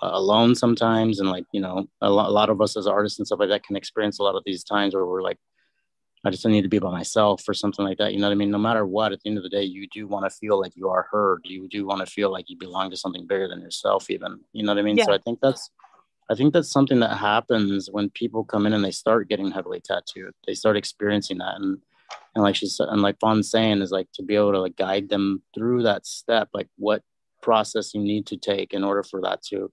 [0.00, 3.26] alone sometimes and like you know a lot, a lot of us as artists and
[3.26, 5.38] stuff like that can experience a lot of these times where we're like
[6.24, 8.36] i just need to be by myself or something like that you know what i
[8.36, 10.60] mean no matter what at the end of the day you do want to feel
[10.60, 13.48] like you are heard you do want to feel like you belong to something bigger
[13.48, 15.04] than yourself even you know what i mean yeah.
[15.04, 15.70] so i think that's
[16.30, 19.80] i think that's something that happens when people come in and they start getting heavily
[19.80, 21.78] tattooed they start experiencing that and
[22.34, 25.08] and like she's and like Fawn's saying is like to be able to like guide
[25.08, 27.02] them through that step like what
[27.42, 29.70] process you need to take in order for that to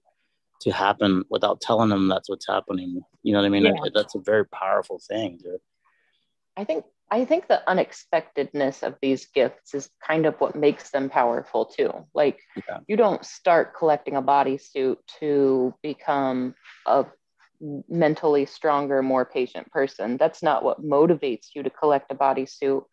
[0.61, 3.01] to happen without telling them that's what's happening.
[3.23, 3.65] You know what I mean?
[3.65, 3.73] Yeah.
[3.93, 5.59] That's a very powerful thing, dude.
[6.59, 11.09] I think I think the unexpectedness of these gifts is kind of what makes them
[11.09, 11.91] powerful too.
[12.13, 12.79] Like yeah.
[12.85, 16.53] you don't start collecting a bodysuit to become
[16.85, 17.05] a
[17.87, 20.17] mentally stronger, more patient person.
[20.17, 22.83] That's not what motivates you to collect a bodysuit,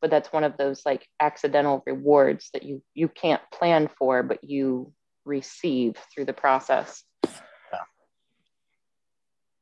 [0.00, 4.44] but that's one of those like accidental rewards that you you can't plan for, but
[4.44, 4.92] you
[5.24, 7.02] receive through the process.
[7.24, 7.80] Yeah.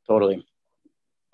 [0.07, 0.45] Totally.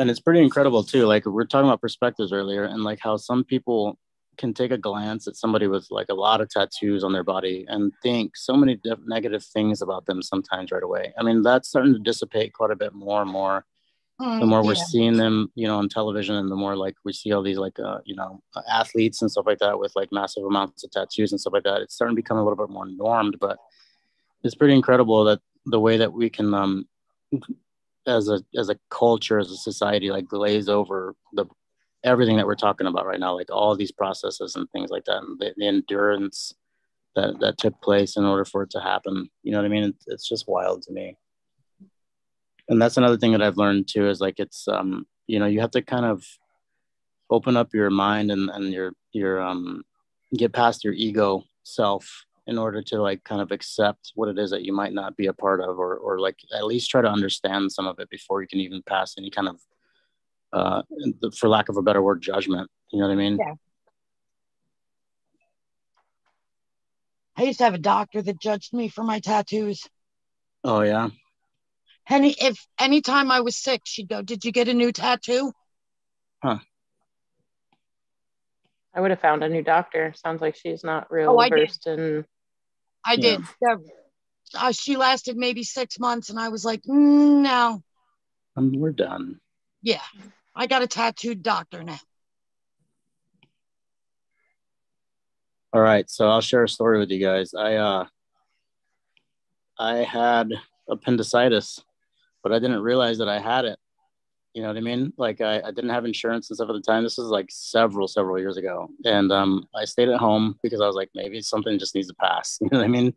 [0.00, 1.04] And it's pretty incredible too.
[1.04, 3.98] Like we're talking about perspectives earlier and like how some people
[4.38, 7.66] can take a glance at somebody with like a lot of tattoos on their body
[7.68, 11.12] and think so many diff- negative things about them sometimes right away.
[11.18, 13.66] I mean, that's starting to dissipate quite a bit more and more.
[14.18, 14.68] Mm, the more yeah.
[14.68, 17.56] we're seeing them, you know, on television, and the more like we see all these
[17.58, 21.32] like, uh, you know, athletes and stuff like that with like massive amounts of tattoos
[21.32, 21.80] and stuff like that.
[21.82, 23.58] It's starting to become a little bit more normed, but
[24.44, 26.86] it's pretty incredible that the way that we can um,
[28.16, 31.46] as a as a culture as a society like glaze over the
[32.04, 35.18] everything that we're talking about right now like all these processes and things like that
[35.18, 36.54] and the, the endurance
[37.16, 39.28] that that took place in order for it to happen.
[39.42, 39.84] You know what i mean?
[39.84, 41.16] It's, it's just wild to me.
[42.68, 45.60] And that's another thing that i've learned too is like it's um you know you
[45.60, 46.24] have to kind of
[47.30, 49.82] open up your mind and and your your um
[50.36, 54.50] get past your ego self in order to like kind of accept what it is
[54.50, 57.08] that you might not be a part of or or like at least try to
[57.08, 59.60] understand some of it before you can even pass any kind of
[60.52, 60.82] uh
[61.38, 62.68] for lack of a better word judgment.
[62.92, 63.38] You know what i mean?
[63.38, 63.54] Yeah.
[67.36, 69.86] I used to have a doctor that judged me for my tattoos.
[70.64, 71.08] Oh yeah?
[72.08, 75.52] And if anytime i was sick she'd go did you get a new tattoo?
[76.42, 76.58] Huh.
[78.92, 80.12] I would have found a new doctor.
[80.16, 82.24] Sounds like she's not real oh, versed in.
[83.04, 83.40] I did.
[83.62, 83.76] Yeah.
[84.54, 87.82] Uh, she lasted maybe six months, and I was like, mm, no.
[88.56, 89.40] Um, we're done.
[89.82, 90.02] Yeah,
[90.54, 92.00] I got a tattooed doctor now.
[95.72, 97.54] All right, so I'll share a story with you guys.
[97.54, 98.06] I uh,
[99.78, 100.48] I had
[100.88, 101.80] appendicitis,
[102.42, 103.78] but I didn't realize that I had it
[104.54, 105.12] you know what I mean?
[105.16, 107.04] Like I, I didn't have insurance and stuff at the time.
[107.04, 108.90] This was like several, several years ago.
[109.04, 112.14] And um, I stayed at home because I was like, maybe something just needs to
[112.14, 112.58] pass.
[112.62, 113.14] You know what I mean?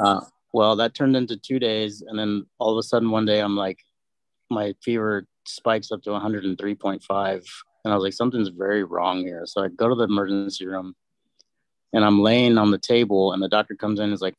[0.00, 0.20] Uh,
[0.52, 2.02] well, that turned into two days.
[2.06, 3.80] And then all of a sudden one day I'm like,
[4.48, 7.44] my fever spikes up to 103.5.
[7.84, 9.42] And I was like, something's very wrong here.
[9.46, 10.94] So I go to the emergency room
[11.92, 14.36] and I'm laying on the table and the doctor comes in and is like,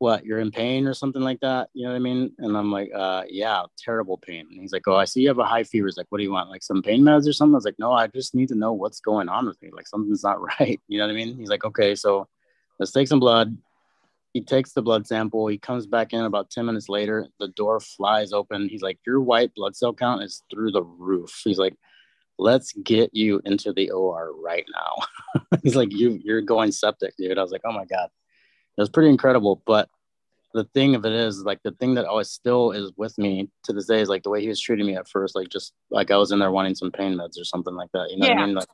[0.00, 2.32] what you're in pain or something like that you know what i mean?
[2.38, 4.46] And i'm like uh yeah terrible pain.
[4.50, 5.86] And he's like oh i see you have a high fever.
[5.86, 7.54] He's like what do you want like some pain meds or something?
[7.54, 9.70] I was like no i just need to know what's going on with me.
[9.72, 11.36] Like something's not right you know what i mean?
[11.36, 12.26] He's like okay so
[12.78, 13.56] let's take some blood.
[14.32, 15.48] He takes the blood sample.
[15.48, 17.26] He comes back in about 10 minutes later.
[17.38, 18.68] The door flies open.
[18.68, 21.42] He's like your white blood cell count is through the roof.
[21.44, 21.76] He's like
[22.38, 25.42] let's get you into the or right now.
[25.62, 27.36] He's like you you're going septic dude.
[27.36, 28.08] I was like oh my god
[28.76, 29.62] it was pretty incredible.
[29.66, 29.88] But
[30.52, 33.72] the thing of it is, like the thing that always still is with me to
[33.72, 36.10] this day is like the way he was treating me at first, like just like
[36.10, 38.10] I was in there wanting some pain meds or something like that.
[38.10, 38.34] You know yeah.
[38.34, 38.54] what I mean?
[38.56, 38.68] Like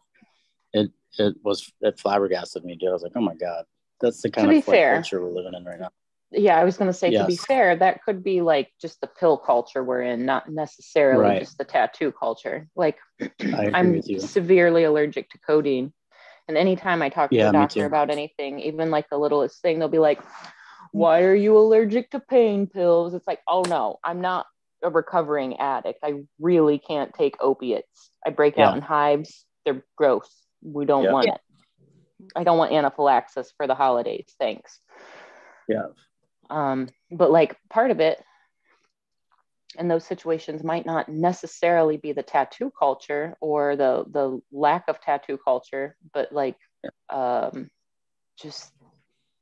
[0.73, 2.91] it it was it flabbergasted me, dude.
[2.91, 3.65] I was like, oh my god,
[4.01, 5.91] that's the kind of fair, culture we're living in right now.
[6.33, 7.23] Yeah, I was going to say, yes.
[7.23, 11.25] to be fair, that could be like just the pill culture we're in, not necessarily
[11.25, 11.41] right.
[11.41, 12.69] just the tattoo culture.
[12.75, 12.99] Like,
[13.41, 15.93] I'm severely allergic to codeine.
[16.49, 19.79] And anytime I talk to yeah, a doctor about anything, even like the littlest thing,
[19.79, 20.21] they'll be like,
[20.93, 23.15] Why are you allergic to pain pills?
[23.15, 24.47] It's like, Oh no, I'm not
[24.83, 26.01] a recovering addict.
[26.03, 28.11] I really can't take opiates.
[28.25, 28.69] I break yeah.
[28.69, 29.45] out in hives.
[29.65, 30.31] They're gross.
[30.63, 31.13] We don't yeah.
[31.13, 31.41] want it.
[32.35, 34.33] I don't want anaphylaxis for the holidays.
[34.39, 34.81] Thanks.
[35.69, 35.89] Yeah.
[36.49, 38.23] Um, but like part of it
[39.79, 45.01] and those situations might not necessarily be the tattoo culture or the the lack of
[45.01, 46.57] tattoo culture but like
[47.11, 47.71] um
[48.41, 48.73] just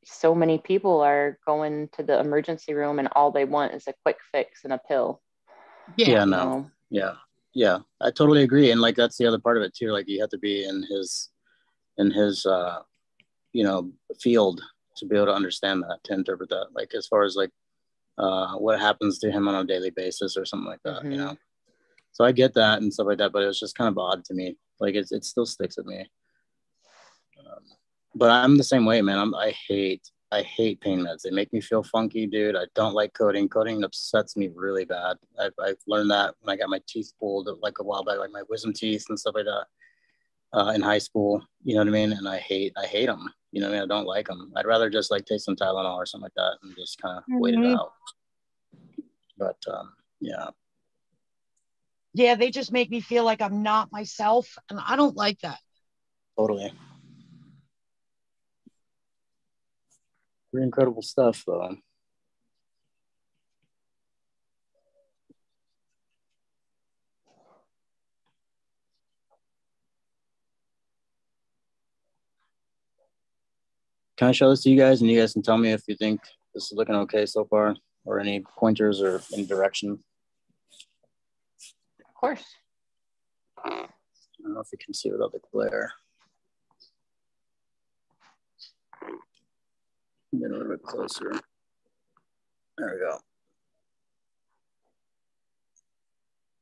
[0.05, 3.95] so many people are going to the emergency room and all they want is a
[4.05, 5.21] quick fix and a pill.
[5.97, 6.71] Yeah, yeah no.
[6.91, 7.15] Yeah.
[7.55, 7.79] Yeah.
[8.01, 8.71] I totally agree.
[8.71, 9.93] And like that's the other part of it too.
[9.93, 11.31] Like you have to be in his
[11.97, 12.81] in his uh
[13.53, 14.61] you know field
[14.97, 16.69] to be able to understand that to interpret that.
[16.75, 17.51] Like as far as like
[18.19, 21.13] uh what happens to him on a daily basis or something like that mm-hmm.
[21.13, 21.37] you know
[22.13, 24.25] so i get that and stuff like that but it was just kind of odd
[24.25, 26.07] to me like it, it still sticks with me
[27.41, 27.63] um,
[28.15, 31.23] but i'm the same way man I'm, i hate I hate pain meds.
[31.23, 32.57] They make me feel funky, dude.
[32.57, 33.49] I don't like codeine.
[33.49, 35.17] Codeine upsets me really bad.
[35.41, 38.33] I've, I've learned that when I got my teeth pulled like a while back, like
[38.33, 39.67] my wisdom teeth and stuff like that
[40.59, 41.41] uh, in high school.
[41.63, 42.13] You know what I mean?
[42.13, 43.33] And I hate, I hate them.
[43.55, 43.91] You know what I mean?
[43.93, 44.53] I don't like them.
[44.57, 47.23] I'd rather just like take some Tylenol or something like that and just kind of
[47.23, 47.39] mm-hmm.
[47.39, 47.77] wait it mm-hmm.
[47.77, 47.93] out.
[49.39, 50.49] But um, yeah.
[52.15, 55.59] Yeah, they just make me feel like I'm not myself, and I don't like that.
[56.37, 56.73] Totally.
[60.51, 61.77] Pretty incredible stuff, though.
[74.17, 75.97] Can I show this to you guys and you guys can tell me if you
[75.97, 76.21] think
[76.55, 79.99] this is looking okay so far or any pointers or any direction?
[81.99, 82.45] Of course.
[83.65, 83.89] I
[84.43, 85.93] don't know if you can see without the glare.
[90.39, 91.33] Get a little bit closer.
[92.79, 93.19] There we go.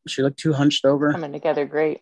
[0.09, 1.13] She looked too hunched over.
[1.13, 2.01] Coming together great.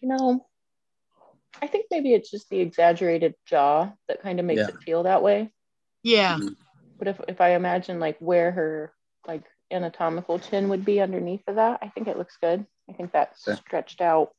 [0.00, 0.46] You know,
[1.60, 4.68] I think maybe it's just the exaggerated jaw that kind of makes yeah.
[4.68, 5.52] it feel that way.
[6.02, 6.36] Yeah.
[6.36, 6.48] Mm-hmm.
[6.98, 8.92] But if, if I imagine like where her
[9.26, 12.66] like anatomical chin would be underneath of that, I think it looks good.
[12.88, 13.58] I think that okay.
[13.60, 14.30] stretched out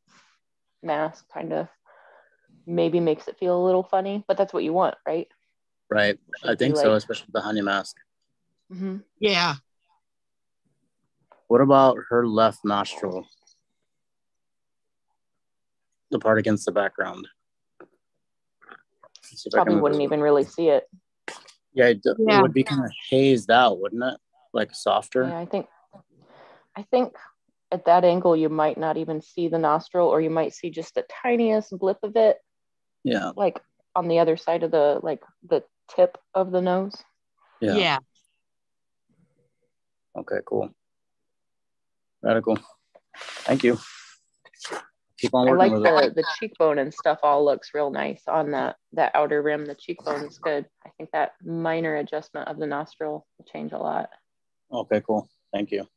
[0.81, 1.67] mask kind of
[2.65, 5.27] maybe makes it feel a little funny, but that's what you want, right?
[5.89, 6.17] Right.
[6.43, 7.95] I think so, especially the honey mask.
[8.71, 8.97] Mm-hmm.
[9.19, 9.55] Yeah.
[11.47, 13.27] What about her left nostril?
[16.13, 17.27] The part against the background.
[19.51, 20.87] Probably wouldn't even really see it.
[21.73, 24.19] Yeah it, yeah, it would be kind of hazed out, wouldn't it?
[24.53, 25.23] Like softer.
[25.23, 25.65] Yeah, I think.
[26.75, 27.13] I think
[27.71, 30.93] at that angle you might not even see the nostril, or you might see just
[30.93, 32.37] the tiniest blip of it,
[33.03, 33.31] yeah.
[33.35, 33.59] Like
[33.95, 35.63] on the other side of the like the
[35.95, 36.95] tip of the nose.
[37.61, 37.75] Yeah.
[37.75, 37.97] yeah.
[40.15, 40.69] Okay, cool.
[42.21, 42.57] Radical.
[43.17, 43.77] Thank you.
[45.23, 46.15] Keep on working I like the, it.
[46.15, 49.65] the cheekbone and stuff all looks real nice on that that outer rim.
[49.65, 50.65] The cheekbone is good.
[50.85, 54.09] I think that minor adjustment of the nostril will change a lot.
[54.69, 55.29] Okay, cool.
[55.53, 55.87] Thank you.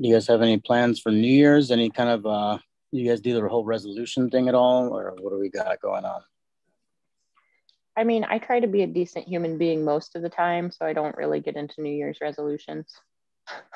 [0.00, 1.70] do you guys have any plans for New Year's?
[1.70, 2.58] Any kind of uh
[2.92, 6.06] you guys do the whole resolution thing at all, or what do we got going
[6.06, 6.22] on?
[7.96, 10.84] I mean, I try to be a decent human being most of the time, so
[10.84, 12.92] I don't really get into New Year's resolutions.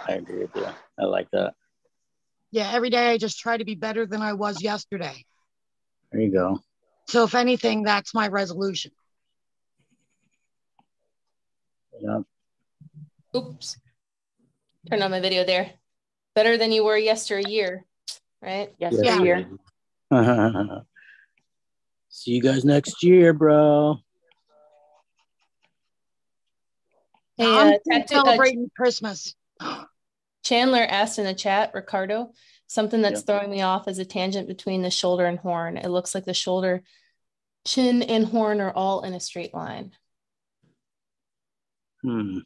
[0.06, 0.66] I agree with you.
[0.98, 1.54] I like that.
[2.50, 5.24] Yeah, every day I just try to be better than I was yesterday.
[6.12, 6.60] There you go.
[7.06, 8.92] So if anything, that's my resolution.
[12.00, 12.20] Yeah.
[13.34, 13.78] Oops.
[14.90, 15.72] Turn on my video there
[16.34, 17.84] better than you were yesteryear,
[18.42, 18.72] right?
[18.78, 19.48] Yesteryear.
[20.10, 20.78] Yeah.
[22.08, 23.98] See you guys next year, bro.
[27.40, 29.34] Hey, uh, I'm celebrating uh, Christmas.
[30.44, 32.32] Chandler asked in the chat, Ricardo,
[32.66, 33.38] something that's yeah.
[33.38, 35.78] throwing me off is a tangent between the shoulder and horn.
[35.78, 36.82] It looks like the shoulder,
[37.66, 39.92] chin, and horn are all in a straight line.
[42.02, 42.40] Hmm.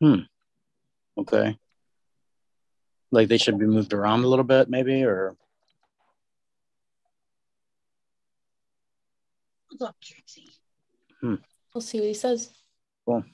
[0.00, 0.20] Hmm.
[1.18, 1.58] Okay.
[3.10, 5.36] Like they should be moved around a little bit, maybe, or.
[9.78, 10.48] Look, Trixie.
[11.20, 11.34] Hmm.
[11.74, 12.50] We'll see what he says.
[13.04, 13.24] Cool.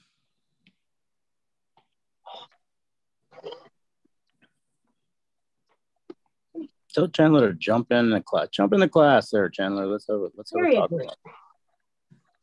[6.93, 8.49] Tell Chandler to jump in the class.
[8.49, 9.87] Jump in the class there, Chandler.
[9.87, 10.91] Let's have a let's have a talk.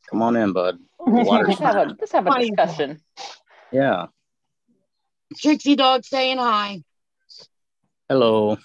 [0.09, 0.77] Come on in, bud.
[1.07, 2.99] let's have a let's have a discussion.
[3.71, 4.07] Yeah.
[5.37, 6.83] Trixie dog saying hi.
[8.09, 8.57] Hello.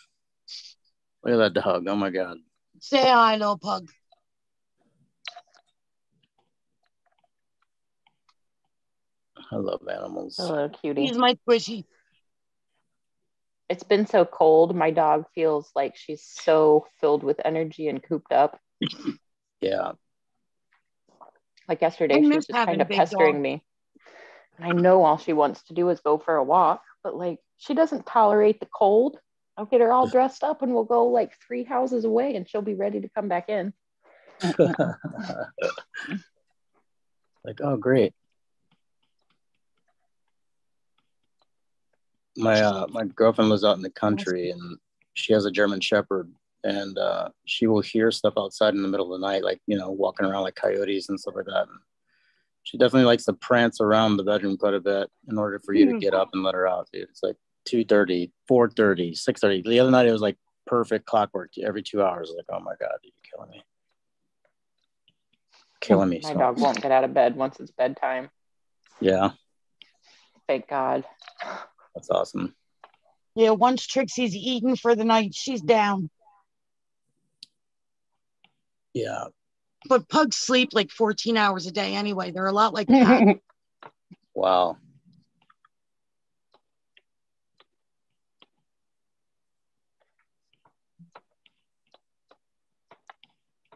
[1.23, 1.87] Look at that dog.
[1.87, 2.39] Oh my God.
[2.81, 3.89] Say hi, little pug.
[9.53, 10.37] I love animals.
[10.39, 11.07] Hello, cutie.
[11.07, 11.85] He's my squishy.
[13.69, 14.75] it's been so cold.
[14.75, 18.61] My dog feels like she's so filled with energy and cooped up.
[19.61, 19.93] Yeah.
[21.69, 23.43] Like yesterday, she was just kind of pestering dog.
[23.43, 23.65] me.
[24.59, 27.39] And I know all she wants to do is go for a walk, but like
[27.57, 29.19] she doesn't tolerate the cold.
[29.57, 32.63] I'll get her all dressed up and we'll go like three houses away and she'll
[32.63, 33.73] be ready to come back in.
[34.43, 34.59] like,
[37.61, 38.15] oh, great.
[42.37, 44.79] My uh, my girlfriend lives out in the country and
[45.15, 46.31] she has a German Shepherd
[46.65, 49.79] and uh, she will hear stuff outside in the middle of the night, like you
[49.79, 51.69] know, walking around like coyotes and stuff like that.
[51.69, 51.79] And
[52.65, 55.93] she definitely likes to prance around the bedroom quite a bit in order for you
[55.93, 57.05] to get up and let her out, dude.
[57.05, 57.37] It's like
[57.69, 59.65] 2.30, 4.30, 6.30.
[59.65, 62.33] The other night it was like perfect clockwork every two hours.
[62.37, 63.65] Like, oh my God, you're killing me.
[65.81, 66.21] Killing me.
[66.25, 66.39] My so.
[66.39, 68.31] dog won't get out of bed once it's bedtime.
[69.01, 69.31] Yeah.
[70.49, 71.05] Thank God.
[71.97, 72.55] That's awesome.
[73.35, 76.11] Yeah, once Trixie's eaten for the night, she's down.
[78.93, 79.25] Yeah,
[79.89, 82.33] but pugs sleep like 14 hours a day anyway.
[82.33, 83.39] They're a lot like that.
[84.35, 84.77] wow.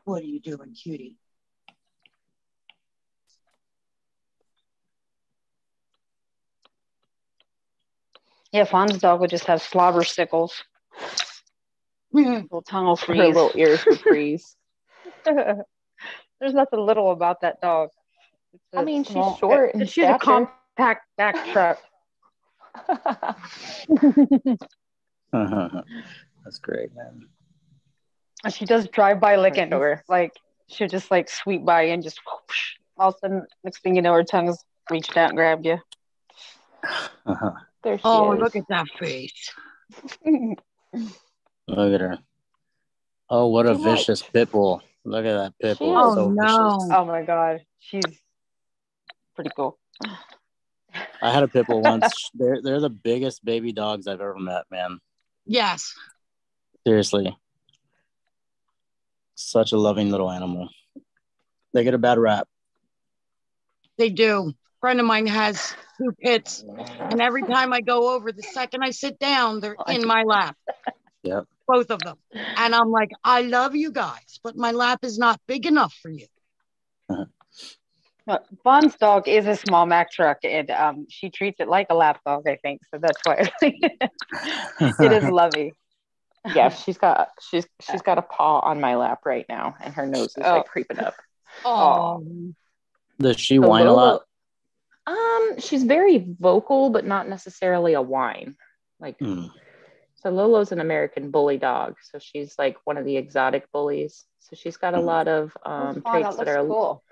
[0.05, 1.20] What are you doing, cutie?
[8.53, 10.64] Yeah, Fawn's dog would just have slobber sickles.
[12.12, 13.18] little tongue will freeze.
[13.18, 14.57] Her little ears would freeze.
[15.24, 17.90] There's nothing little about that dog.
[18.74, 20.16] I mean, small, she's short and she's stature.
[20.16, 21.78] a compact back truck.
[26.44, 27.28] That's great, man.
[28.42, 29.70] And she does drive by licking.
[29.70, 30.03] Sure.
[30.09, 30.32] Like
[30.68, 32.76] she'll just like sweep by and just whoosh.
[32.98, 35.78] all of a sudden, next thing you know, her tongue's reached out and grabbed you.
[37.26, 37.51] Uh-huh.
[37.83, 38.41] There she oh, is.
[38.41, 39.53] look at that face.
[40.24, 40.59] look
[41.68, 42.18] at her.
[43.28, 44.83] Oh, what a vicious pit bull.
[45.05, 45.97] Look at that pit bull.
[45.97, 46.78] Oh, so no.
[46.78, 46.91] Vicious.
[46.93, 47.61] Oh, my God.
[47.78, 48.03] She's
[49.35, 49.78] pretty cool.
[51.22, 52.31] I had a pit bull once.
[52.35, 54.99] they're, they're the biggest baby dogs I've ever met, man.
[55.47, 55.95] Yes.
[56.87, 57.37] Seriously.
[59.35, 60.68] Such a loving little animal.
[61.72, 62.49] They get a bad rap.
[63.97, 64.49] They do.
[64.49, 66.64] A friend of mine has two pits,
[67.01, 70.57] and every time I go over, the second I sit down, they're in my lap.
[71.22, 72.16] Yep both of them.
[72.32, 76.11] And I'm like, I love you guys, but my lap is not big enough for
[76.11, 76.26] you.
[78.28, 81.94] Uh, Fawn's dog is a small Mack truck, and um, she treats it like a
[81.94, 82.80] lap dog, I think.
[82.92, 85.72] So that's why it is lovey.
[86.55, 90.07] Yeah, she's got she's she's got a paw on my lap right now, and her
[90.07, 90.55] nose is oh.
[90.55, 91.12] like creeping up.
[91.66, 92.24] Oh,
[93.18, 94.22] does she whine a lot?
[95.07, 98.57] Um, she's very vocal, but not necessarily a whine.
[99.01, 99.51] Like mm.
[100.22, 101.96] So Lolo's an American bully dog.
[102.03, 104.24] So she's like one of the exotic bullies.
[104.40, 105.07] So she's got a mm-hmm.
[105.07, 107.03] lot of um, traits that, that are cool.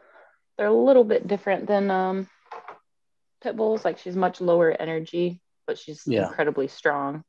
[0.56, 2.28] they're a little bit different than um,
[3.42, 3.84] pit bulls.
[3.84, 6.28] Like she's much lower energy, but she's yeah.
[6.28, 7.24] incredibly strong.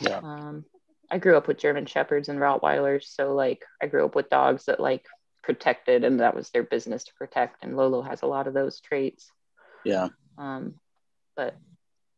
[0.00, 0.20] Yeah.
[0.22, 0.64] Um,
[1.10, 4.64] I grew up with German shepherds and Rottweilers, so like I grew up with dogs
[4.64, 5.04] that like
[5.42, 7.62] protected, and that was their business to protect.
[7.62, 9.30] And Lolo has a lot of those traits.
[9.86, 10.08] Yeah.
[10.36, 10.74] Um,
[11.36, 11.56] but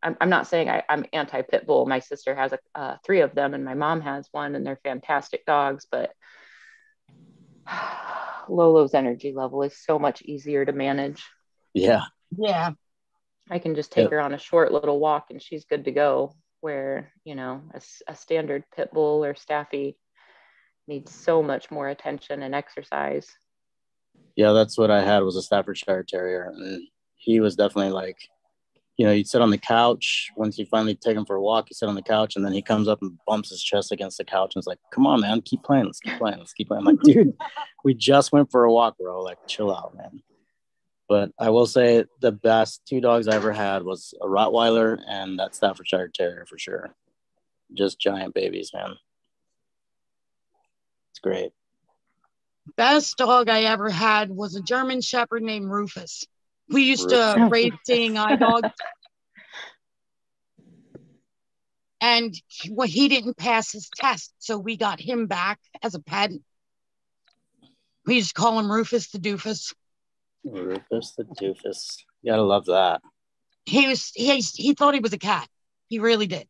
[0.03, 1.87] I'm, I'm not saying I, am anti pit bull.
[1.87, 4.81] My sister has a, uh, three of them, and my mom has one, and they're
[4.83, 5.87] fantastic dogs.
[5.91, 6.13] But
[8.49, 11.25] Lolo's energy level is so much easier to manage.
[11.75, 12.05] Yeah.
[12.37, 12.73] Yeah.
[13.51, 14.13] I can just take yep.
[14.13, 16.35] her on a short little walk, and she's good to go.
[16.61, 19.97] Where you know a, a standard pit bull or staffy
[20.89, 23.29] needs so much more attention and exercise.
[24.35, 26.89] Yeah, that's what I had was a Staffordshire Terrier, and
[27.19, 28.17] he was definitely like
[28.99, 30.29] you know, you'd sit on the couch.
[30.37, 32.53] Once you finally take him for a walk, you sit on the couch, and then
[32.53, 35.21] he comes up and bumps his chest against the couch and is like, "Come on,
[35.21, 35.85] man, keep playing.
[35.85, 36.39] Let's keep playing.
[36.39, 37.33] Let's keep playing." I'm like, dude,
[37.85, 39.23] we just went for a walk, bro.
[39.23, 40.21] Like, chill out, man.
[41.09, 45.39] But I will say the best two dogs I ever had was a Rottweiler and
[45.39, 46.93] that Staffordshire Terrier for sure.
[47.73, 48.95] Just giant babies, man.
[51.13, 51.53] It's great.
[52.77, 56.27] Best dog I ever had was a German Shepherd named Rufus.
[56.71, 58.69] We used to raise seeing eye dogs.
[62.01, 62.33] And
[62.71, 66.31] well, he didn't pass his test, so we got him back as a pet.
[68.07, 69.75] We used to call him Rufus the Doofus.
[70.45, 71.97] Rufus the Doofus.
[72.23, 73.01] You gotta love that.
[73.65, 75.49] He was he he thought he was a cat.
[75.89, 76.47] He really did.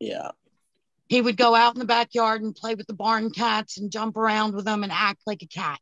[0.00, 0.32] Yeah.
[1.08, 4.16] He would go out in the backyard and play with the barn cats and jump
[4.16, 5.80] around with them and act like a cat.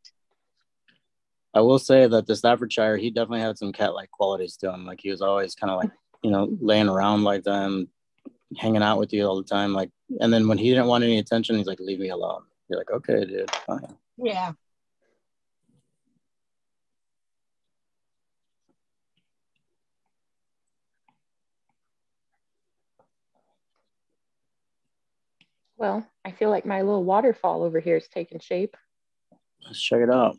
[1.59, 4.87] I will say that the Staffordshire, he definitely had some cat-like qualities to him.
[4.87, 5.91] Like he was always kind of like,
[6.23, 7.89] you know, laying around like them,
[8.57, 9.73] hanging out with you all the time.
[9.73, 9.91] Like,
[10.21, 12.43] and then when he didn't want any attention, he's like, leave me alone.
[12.69, 13.97] You're like, okay, dude, fine.
[14.19, 14.53] Yeah.
[25.77, 28.77] Well, I feel like my little waterfall over here is taking shape.
[29.67, 30.37] Let's check it out.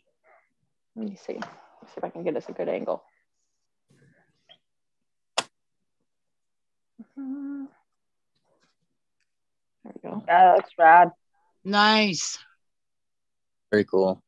[0.95, 1.33] Let me see.
[1.35, 3.03] Let's see if I can get us a good angle.
[7.17, 7.67] Mhm.
[9.83, 10.23] There we go.
[10.27, 11.11] Yeah, that's rad.
[11.63, 12.37] Nice.
[13.71, 14.21] Very cool.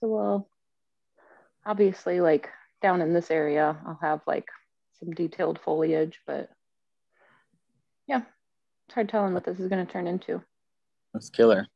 [0.00, 0.48] So, well,
[1.66, 2.48] obviously, like
[2.80, 4.48] down in this area, I'll have like
[4.98, 6.50] some detailed foliage, but
[8.06, 8.22] yeah,
[8.86, 10.42] it's hard telling what this is going to turn into.
[11.12, 11.66] That's killer.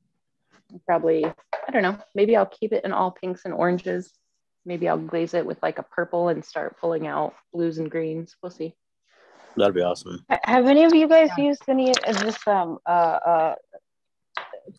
[0.86, 4.12] Probably, I don't know, maybe I'll keep it in all pinks and oranges.
[4.64, 8.36] Maybe I'll glaze it with like a purple and start pulling out blues and greens.
[8.42, 8.74] We'll see.
[9.56, 10.24] That'd be awesome.
[10.44, 12.88] Have any of you guys used any of this um uh
[13.26, 13.54] uh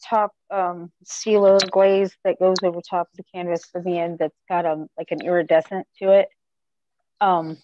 [0.03, 4.37] top um sealer glaze that goes over top of the canvas for the end that's
[4.49, 6.29] got um like an iridescent to it?
[7.21, 7.57] Um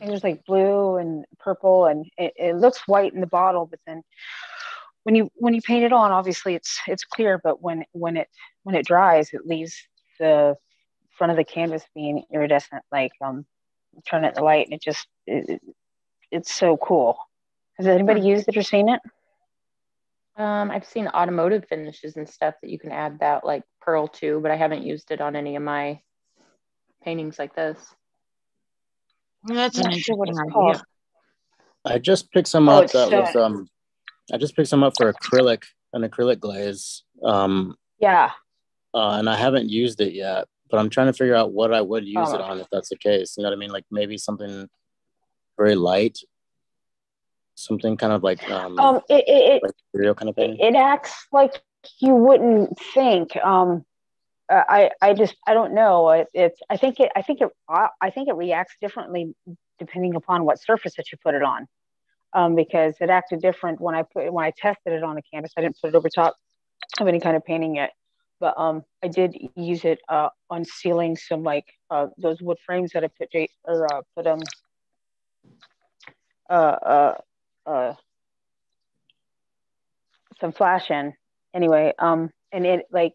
[0.00, 3.80] I there's like blue and purple and it, it looks white in the bottle, but
[3.86, 4.02] then
[5.06, 8.26] when you when you paint it on, obviously it's it's clear, but when when it
[8.64, 9.76] when it dries, it leaves
[10.18, 10.56] the
[11.16, 13.46] front of the canvas being iridescent, like um
[14.08, 15.62] turn it the light and it just it, it-
[16.32, 17.18] it's so cool.
[17.78, 19.00] Has anybody used it or seen it?
[20.36, 24.40] Um, I've seen automotive finishes and stuff that you can add that like pearl to,
[24.40, 26.00] but I haven't used it on any of my
[27.04, 27.78] paintings like this.
[29.44, 30.76] That's I'm an not sure what interesting it's called.
[30.76, 30.84] idea.
[31.84, 33.68] I just picked some Oh, up that so- was um
[34.32, 37.02] I just picked some up for acrylic, an acrylic glaze.
[37.22, 38.32] Um Yeah.
[38.94, 41.80] uh, and I haven't used it yet, but I'm trying to figure out what I
[41.80, 42.44] would use it Oh.
[42.44, 43.36] on if that's the case.
[43.36, 43.70] You know what I mean?
[43.70, 44.68] Like maybe something
[45.58, 46.18] very light,
[47.54, 50.58] something kind of like um, Um, it it, like real kind of thing.
[50.58, 51.62] it acts like
[52.00, 53.36] you wouldn't think.
[53.36, 53.84] Um,
[54.48, 56.10] uh, I I just I don't know.
[56.10, 59.34] It, it's I think it I think it I think it reacts differently
[59.78, 61.66] depending upon what surface that you put it on.
[62.32, 65.52] Um, because it acted different when I put when I tested it on a canvas.
[65.56, 66.36] I didn't put it over top
[67.00, 67.92] of any kind of painting yet,
[68.40, 72.92] but um, I did use it uh, on sealing some like uh, those wood frames
[72.92, 73.30] that I put
[73.64, 74.40] or uh, put um
[76.48, 77.14] uh uh
[77.66, 77.94] uh
[80.40, 81.14] some flash in
[81.54, 81.92] anyway.
[81.98, 83.14] Um, and it like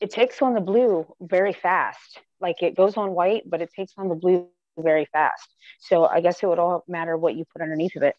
[0.00, 2.20] it takes on the blue very fast.
[2.40, 4.48] Like it goes on white, but it takes on the blue
[4.78, 5.48] very fast.
[5.80, 8.16] So I guess it would all matter what you put underneath of it.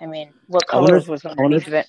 [0.00, 1.86] I mean, what colors if- was underneath if- of it?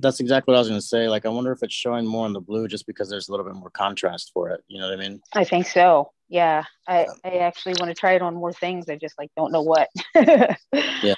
[0.00, 1.08] That's exactly what I was going to say.
[1.08, 3.44] Like I wonder if it's showing more on the blue just because there's a little
[3.44, 4.62] bit more contrast for it.
[4.68, 5.20] You know what I mean?
[5.34, 6.12] I think so.
[6.28, 8.88] Yeah, I, I actually want to try it on more things.
[8.88, 9.88] I just like don't know what.
[11.02, 11.14] Yeah.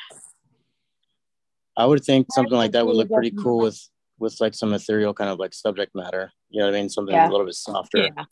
[1.77, 3.79] I would think something like that would look pretty cool with
[4.19, 6.33] with like some ethereal kind of like subject matter.
[6.51, 6.89] You know what I mean?
[6.91, 7.29] Something Yeah.
[7.29, 8.09] a little bit softer.
[8.17, 8.25] Yeah.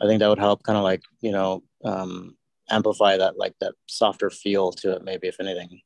[0.00, 2.36] I think that would help kind of like, you know, um,
[2.70, 5.80] amplify that like that softer feel to it, maybe if anything.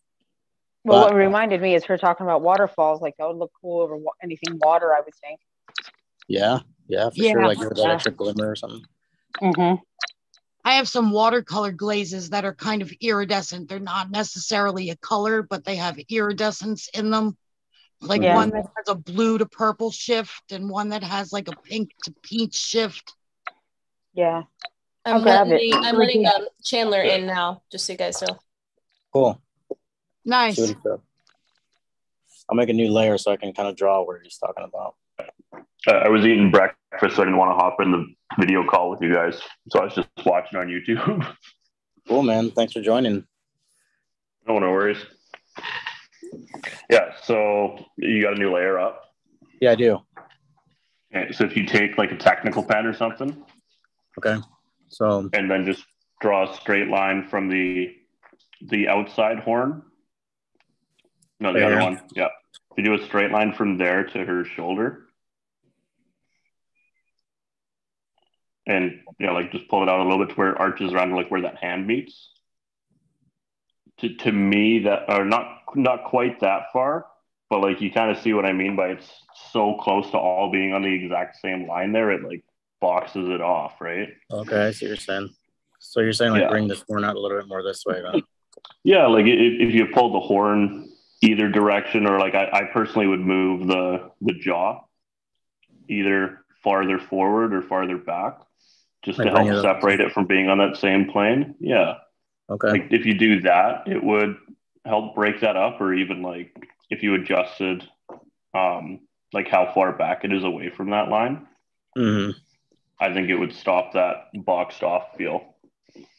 [0.85, 3.01] well, But- what reminded me is her talking about waterfalls.
[3.01, 4.93] Like that would look cool over wa- anything water.
[4.95, 5.41] I would think.
[6.29, 7.33] Yeah, yeah, for Yeah.
[7.33, 7.47] sure.
[7.47, 7.93] Like give that Yeah.
[7.93, 8.85] extra glimmer or something.
[9.41, 9.83] Mm-hmm.
[10.65, 13.69] I have some watercolor glazes that are kind of iridescent.
[13.69, 17.37] They're not necessarily a color, but they have iridescence in them.
[18.01, 18.35] Like Yeah.
[18.35, 21.91] one that has a blue to purple shift and one that has like a pink
[22.05, 23.15] to peach shift.
[24.15, 24.43] Yeah.
[25.05, 25.51] I'm I'll grab it.
[25.51, 28.39] letting, I'm letting um, Chandler in now, just so you guys know.
[29.13, 29.41] Cool.
[30.25, 30.57] Nice.
[30.57, 30.99] See what he said.
[32.49, 34.95] I'll make a new layer so I can kind of draw where he's talking about.
[35.87, 38.07] Uh, I was eating breakfast, so I didn't want to hop in the
[38.39, 39.41] video call with you guys.
[39.71, 41.27] So I was just watching on YouTube.
[42.09, 42.51] Cool, man.
[42.51, 43.25] Thanks for joining.
[44.49, 44.99] no, no worries.
[46.91, 49.15] Yeah, so you got a new layer up.
[49.61, 50.01] Yeah, I do.
[51.15, 53.45] Okay, so if you take like a technical pen or something,
[54.19, 54.41] Okay.
[54.89, 55.85] So and then just
[56.21, 57.95] draw a straight line from the
[58.61, 59.83] the outside horn.
[61.41, 62.01] No, the Right other one.
[62.15, 62.29] Yeah.
[62.71, 65.07] If you do a straight line from there to her shoulder.
[68.67, 70.93] And you know, like just pull it out a little bit to where it arches
[70.93, 72.31] around like where that hand meets.
[73.99, 77.07] To to me that or not not quite that far,
[77.51, 79.11] but like you kind of see what I mean by it's
[79.51, 82.45] so close to all being on the exact same line there, it like
[82.83, 84.09] boxes it off, right?
[84.31, 85.31] okay, I see what you're saying.
[85.79, 86.49] So you're saying like Yeah.
[86.51, 88.23] bring this horn out a little bit more this way, then?
[88.85, 90.91] Yeah, like if, if you pull the horn
[91.23, 94.83] either direction, or like I, I personally would move the the jaw
[95.89, 98.39] either farther forward or farther back,
[99.05, 101.55] just Like to help it separate it from being on that same plane.
[101.61, 101.95] Yeah,
[102.51, 102.69] Okay.
[102.69, 104.37] Like if you do that, it would
[104.85, 106.55] help break that up, or even like
[106.91, 107.89] if you adjusted
[108.55, 109.01] um,
[109.33, 111.47] like how far back it is away from that line.
[111.97, 112.31] hmm
[113.03, 115.57] I think it would stop that boxed off feel.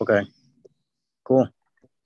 [0.02, 0.24] Okay.
[1.24, 1.48] Cool.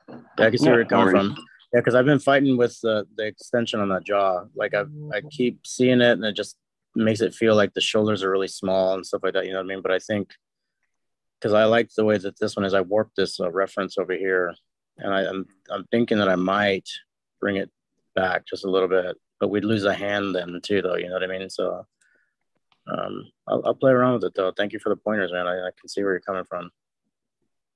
[0.07, 1.35] Yeah, I can see Yeah, where you're coming from.
[1.73, 4.43] Yeah, because I've been fighting with the, the extension on that jaw.
[4.55, 6.57] Like I I keep seeing it and it just
[6.95, 9.45] makes it feel like the shoulders are really small and stuff like that.
[9.45, 9.81] You know what I mean?
[9.81, 10.29] But I think
[11.39, 14.13] because I like the way that this one is, I warped this uh, reference over
[14.13, 14.53] here,
[14.99, 16.87] and I, I'm I'm thinking that I might
[17.41, 17.71] bring it
[18.15, 20.97] back just a little bit, but we'd lose a hand then too, though.
[20.97, 21.49] You know what I mean?
[21.49, 21.85] So
[22.89, 24.51] um, I'll, I'll play around with it though.
[24.51, 25.47] Thank you for the pointers, man.
[25.47, 26.69] I, I can see where you're coming from.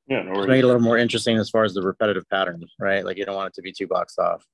[0.07, 3.05] Yeah, no make it a little more interesting as far as the repetitive pattern, right?
[3.05, 4.45] Like you don't want it to be too boxed off.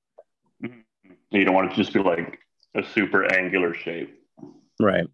[0.61, 2.39] You don't want it to just be like
[2.75, 4.13] a super angular shape.
[4.79, 5.07] Right.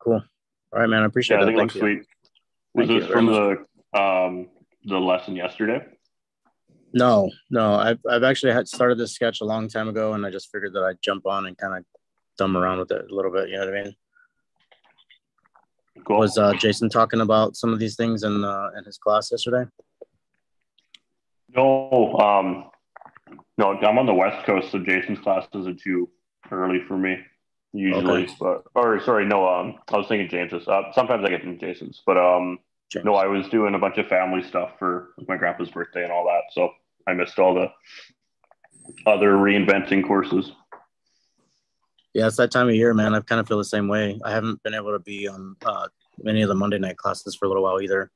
[0.00, 0.22] Cool.
[0.72, 1.02] All right, man.
[1.02, 1.46] I appreciate Yeah, I it.
[1.46, 1.80] think it Thank looks you.
[1.80, 2.06] sweet.
[2.74, 4.48] Was Thank this from the um
[4.84, 5.84] the lesson yesterday?
[6.94, 7.74] No, no.
[7.74, 10.72] I've I've actually had started this sketch a long time ago, and I just figured
[10.72, 11.84] that I'd jump on and kind of
[12.38, 13.48] thumb around with it a little bit.
[13.48, 13.94] You know what I mean?
[16.04, 16.18] Cool.
[16.18, 19.68] Was uh, Jason talking about some of these things in uh, in his class yesterday?
[21.54, 22.70] No, um,
[23.58, 26.08] no, I'm on the West Coast, so Jason's class isn't too
[26.50, 27.18] early for me
[27.72, 28.24] usually.
[28.24, 28.34] Okay.
[28.38, 30.66] But or sorry, no, um, I was thinking James's.
[30.68, 32.58] Uh, sometimes I get in Jason's, but um,
[32.90, 33.04] James.
[33.04, 36.24] no, I was doing a bunch of family stuff for my grandpa's birthday and all
[36.24, 36.70] that, so
[37.06, 37.68] I missed all the
[39.06, 40.52] other reinventing courses.
[42.14, 43.14] Yeah, it's that time of year, man.
[43.14, 44.20] I kind of feel the same way.
[44.24, 45.88] I haven't been able to be on uh,
[46.26, 48.10] any of the Monday night classes for a little while either,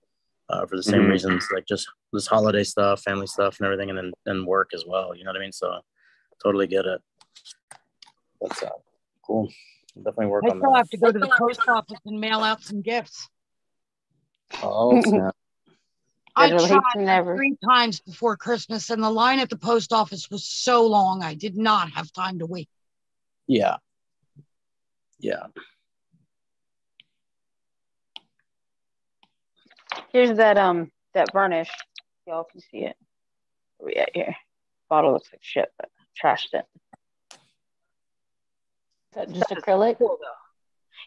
[0.51, 1.11] uh, for the same Mhm.
[1.13, 4.85] reasons, like just this holiday stuff, family stuff, and everything, and then and work as
[4.87, 5.15] well.
[5.15, 5.53] You know what I mean?
[5.53, 5.81] So,
[6.43, 7.01] totally get it.
[8.41, 8.71] That's uh,
[9.23, 9.49] cool.
[9.97, 10.77] I'll definitely work I on still that.
[10.77, 13.31] have to go to the post office and mail out some gifts.
[14.63, 15.35] Oh, snap.
[16.39, 17.35] I tried never.
[17.35, 21.33] three times before Christmas, and the line at the post office was so long, I
[21.33, 22.69] did not have time to wait.
[23.47, 23.77] yeah,
[25.19, 25.47] yeah.
[30.13, 31.71] Here's that um that varnish.
[32.27, 32.97] Y'all can see it.
[33.79, 34.35] Where we at here?
[34.89, 35.91] Bottle looks like shit, but
[36.23, 36.65] trashed it.
[39.11, 39.97] Is that just acrylic?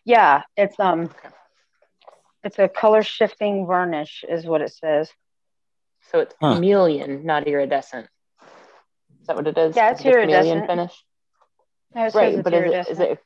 [0.05, 1.09] Yeah, it's um
[2.43, 5.11] it's a color shifting varnish is what it says.
[6.11, 6.55] So it's Huh.
[6.55, 8.07] chameleon, not iridescent.
[9.21, 9.75] Is that what it is?
[9.75, 10.69] Yeah, it's The chameleon iridescent.
[10.69, 11.03] finish.
[11.95, 13.19] No, it Right, it's but is it, is it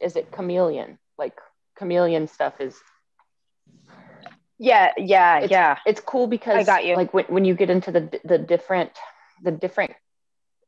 [0.00, 0.98] is it chameleon?
[1.18, 1.38] Like
[1.78, 2.76] chameleon stuff is
[4.58, 5.78] Yeah, yeah, It's- yeah.
[5.86, 6.96] it's cool because I got you.
[6.96, 8.92] like when, when you get into the the different
[9.42, 9.92] the different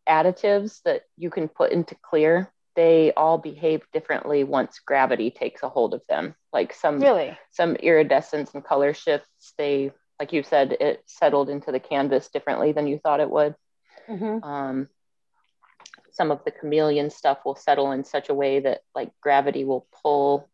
[0.09, 5.69] additives that you can put into clear they all behave differently once gravity takes a
[5.69, 7.39] hold of them like some Really?
[7.51, 12.73] some iridescence and color shifts they like you said it settled into the canvas differently
[12.73, 13.55] than you thought it would
[14.09, 14.89] hmm um,
[16.13, 19.87] some of the chameleon stuff will settle in such a way that like gravity will
[20.03, 20.49] pull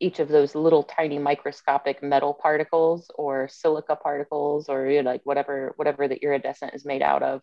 [0.00, 5.22] each of those little tiny microscopic metal particles or silica particles or you know, like
[5.24, 7.40] whatever whatever the iridescent is made out of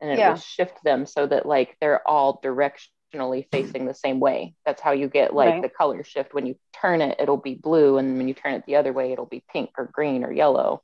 [0.00, 0.28] and it Yeah.
[0.28, 4.92] will shift them so that like they're all directionally facing the same way that's how
[4.92, 5.60] you get like Right.
[5.60, 8.64] the color shift when you turn it it'll be blue and when you turn it
[8.66, 10.82] the other way it'll be pink or green or yellow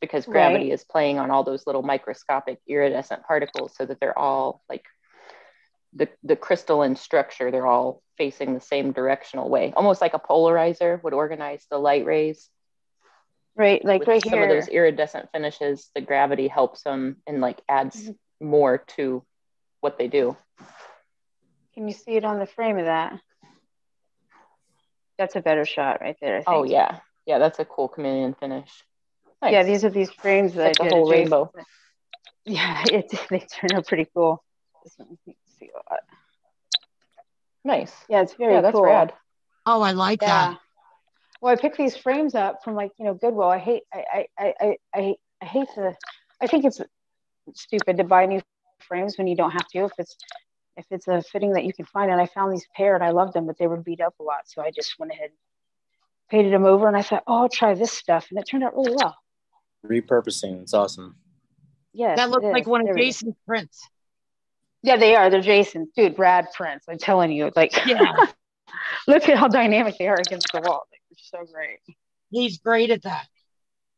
[0.00, 4.62] because gravity is playing on all those little microscopic iridescent particles so that they're all
[4.68, 4.84] like
[5.94, 11.02] the, the crystalline structure they're all facing the same directional way almost like a polarizer
[11.02, 12.48] would organize the light rays
[13.56, 14.42] Right, like with right some here.
[14.42, 18.46] Some of those iridescent finishes the gravity helps them and like adds mm-hmm.
[18.46, 19.24] more to
[19.80, 20.36] what they do
[21.74, 23.18] Can you see it on the frame of that?
[25.18, 26.36] That's a better shot right there.
[26.36, 26.48] I oh, think.
[26.56, 28.70] oh yeah yeah that's a cool chameleon finish
[29.42, 29.52] Nice.
[29.52, 30.96] Yeah, these are these frames that It's like I a did.
[30.96, 31.52] whole adjacent- rainbow.
[32.44, 34.42] Yeah, it, they turn out pretty cool.
[34.84, 36.00] This one, you can see a lot.
[37.64, 38.84] nice Yeah, it's very yeah that's cool.
[38.84, 39.12] rad
[39.66, 40.52] Oh, I like Yeah.
[40.52, 40.58] that.
[41.42, 43.48] Well, I picked these frames up from like you know Goodwill.
[43.50, 45.94] I hate I I I I, I hate to.
[46.40, 46.80] I think it's
[47.54, 48.40] stupid to buy new
[48.80, 49.78] frames when you don't have to.
[49.84, 50.16] If it's
[50.78, 53.10] if it's a fitting that you can find, and I found these pair and I
[53.10, 55.30] loved them, but they were beat up a lot, so I just went ahead,
[56.30, 58.74] painted them over, and I thought, oh, I'll try this stuff, and it turned out
[58.76, 59.16] really well.
[59.86, 60.62] Repurposing.
[60.62, 61.16] It's awesome.
[61.92, 63.06] Yes, That looks it like one of There we.
[63.06, 63.86] Jason's prints.
[64.82, 65.30] Yeah, they are.
[65.30, 66.14] They're Jason, dude.
[66.16, 66.86] Brad prints.
[66.88, 68.12] I'm telling you, like, Yeah.
[69.08, 70.86] look at how dynamic they are against the wall.
[70.92, 71.78] They're so great.
[72.30, 73.26] He's great at that.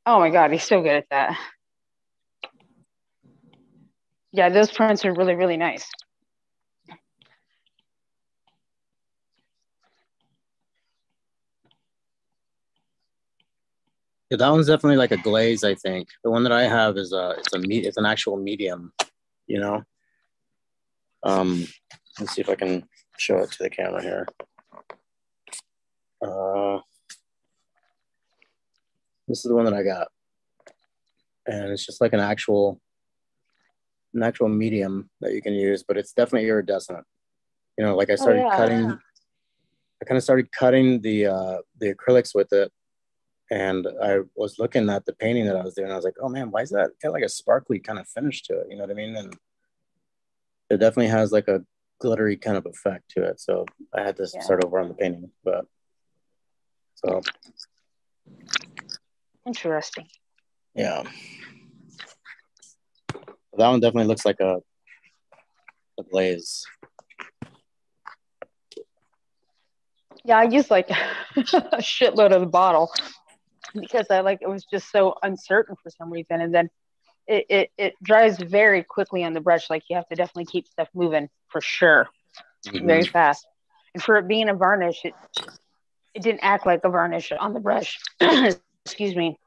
[0.07, 1.37] Oh my god, he's so good at that.
[4.33, 5.91] Yeah, those prints are really, really nice.
[14.31, 15.65] Yeah, that one's definitely like a glaze.
[15.65, 18.37] I think the one that I have is a it's a meat it's an actual
[18.37, 18.93] medium.
[19.47, 19.83] You know.
[21.23, 21.67] Um,
[22.19, 22.89] let's see if I can
[23.19, 24.27] show it to the camera here.
[26.23, 26.79] Uh,
[29.27, 30.09] this is the one that I got,
[31.47, 32.81] and it's just like an actual
[34.15, 37.05] an actual medium that you can use, but it's definitely iridescent.
[37.79, 38.57] You know, like I started oh, yeah.
[38.57, 38.99] cutting,
[40.03, 42.73] I kind of started cutting the uh, the acrylics with it,
[43.51, 45.91] and I was looking at the painting that I was doing.
[45.91, 48.43] I was like, oh man, why is that got like a sparkly kind of finish
[48.45, 48.69] to it?
[48.71, 49.17] You know what I mean?
[49.17, 49.37] And
[50.71, 51.65] it definitely has like a
[52.01, 53.41] glittery kind of effect to it.
[53.41, 54.41] So I had to yeah.
[54.41, 55.67] start over on the painting, but
[56.95, 57.21] so
[59.47, 60.07] interesting.
[60.75, 61.03] Yeah.
[63.57, 64.61] That one definitely looks like a
[65.99, 66.65] a glaze.
[70.25, 70.91] Yeah, I used like
[71.37, 72.93] a shitload of the bottle
[73.81, 76.41] because I like it was just so uncertain for some reason.
[76.41, 76.71] And then
[77.27, 79.71] it, it, it dries very quickly on the brush.
[79.71, 82.09] Like you have to definitely keep stuff moving for sure,
[82.67, 82.87] mm-hmm.
[82.87, 83.47] very fast.
[83.95, 85.15] And for it being a varnish, it
[86.15, 87.99] it didn't act like a varnish on the brush.
[88.85, 89.39] Excuse me.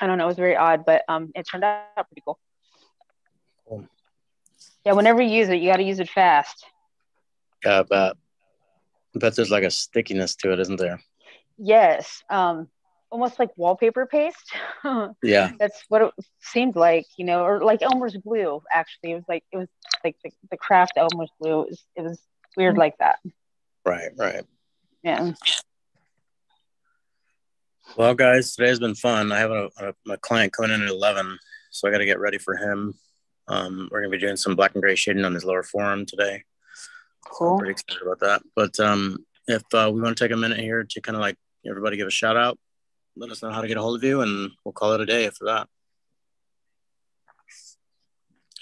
[0.00, 0.24] I don't know.
[0.24, 2.38] It was very odd, but um, it turned out pretty cool.
[3.68, 3.86] cool.
[4.84, 6.64] Yeah, whenever you use it, you got to use it fast.
[7.64, 8.16] Yeah, but
[9.14, 11.00] but there's like a stickiness to it, isn't there?
[11.58, 12.24] Yes.
[12.30, 12.68] Um,
[13.12, 14.52] almost like wallpaper paste.
[15.22, 15.52] yeah.
[15.58, 19.12] That's what it seemed like, you know, or like Elmer's glue, actually.
[19.12, 19.68] It was like, it was
[20.02, 21.62] like the, the craft Elmer's glue.
[21.62, 22.20] It was, it was
[22.56, 23.18] weird like that.
[23.84, 24.44] Right, right.
[25.02, 25.32] Yeah.
[27.96, 29.30] Well, guys, today's been fun.
[29.30, 31.38] I have a, a, a client coming in at 11,
[31.70, 32.94] so I got to get ready for him.
[33.46, 36.06] Um, we're going to be doing some black and gray shading on his lower forearm
[36.06, 36.44] today.
[37.26, 37.48] Cool.
[37.48, 38.42] So I'm pretty excited about that.
[38.56, 41.36] But um, if uh, we want to take a minute here to kind of like
[41.66, 42.58] everybody give a shout out,
[43.16, 45.06] let us know how to get a hold of you, and we'll call it a
[45.06, 45.68] day after that.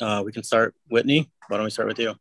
[0.01, 0.75] Uh, we can start.
[0.89, 2.15] Whitney, why don't we start with you?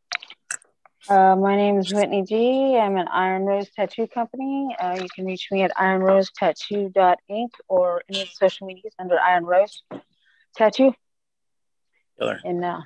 [1.07, 2.77] Uh, my name is Whitney G.
[2.77, 4.75] I'm an Iron Rose Tattoo Company.
[4.79, 9.81] Uh, you can reach me at ironrosetattoo.inc or any the social medias under Iron Rose
[10.55, 10.93] Tattoo.
[12.19, 12.39] Killer.
[12.43, 12.81] And uh,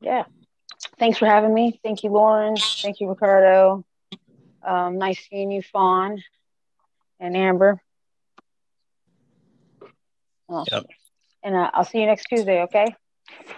[0.00, 0.24] yeah,
[0.98, 1.80] thanks for having me.
[1.82, 2.56] Thank you, Lauren.
[2.56, 3.84] Thank you, Ricardo.
[4.62, 6.22] Um, nice seeing you, Fawn
[7.20, 7.80] and Amber.
[10.50, 10.64] Oh.
[10.70, 10.86] Yep.
[11.44, 12.94] And uh, I'll see you next Tuesday, okay?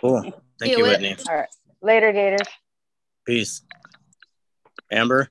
[0.01, 0.23] Cool.
[0.61, 1.17] Thank you, Whitney.
[1.29, 1.49] All right.
[1.81, 2.47] Later, Gators.
[3.27, 3.63] Peace.
[4.91, 5.29] Amber,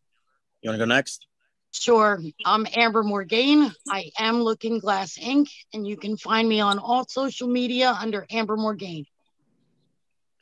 [0.61, 1.27] you want to go next?
[1.71, 2.19] Sure.
[2.43, 3.71] I'm Amber Morgaine.
[3.89, 8.25] I am Looking Glass Inc., and you can find me on all social media under
[8.29, 9.05] Amber Morgaine.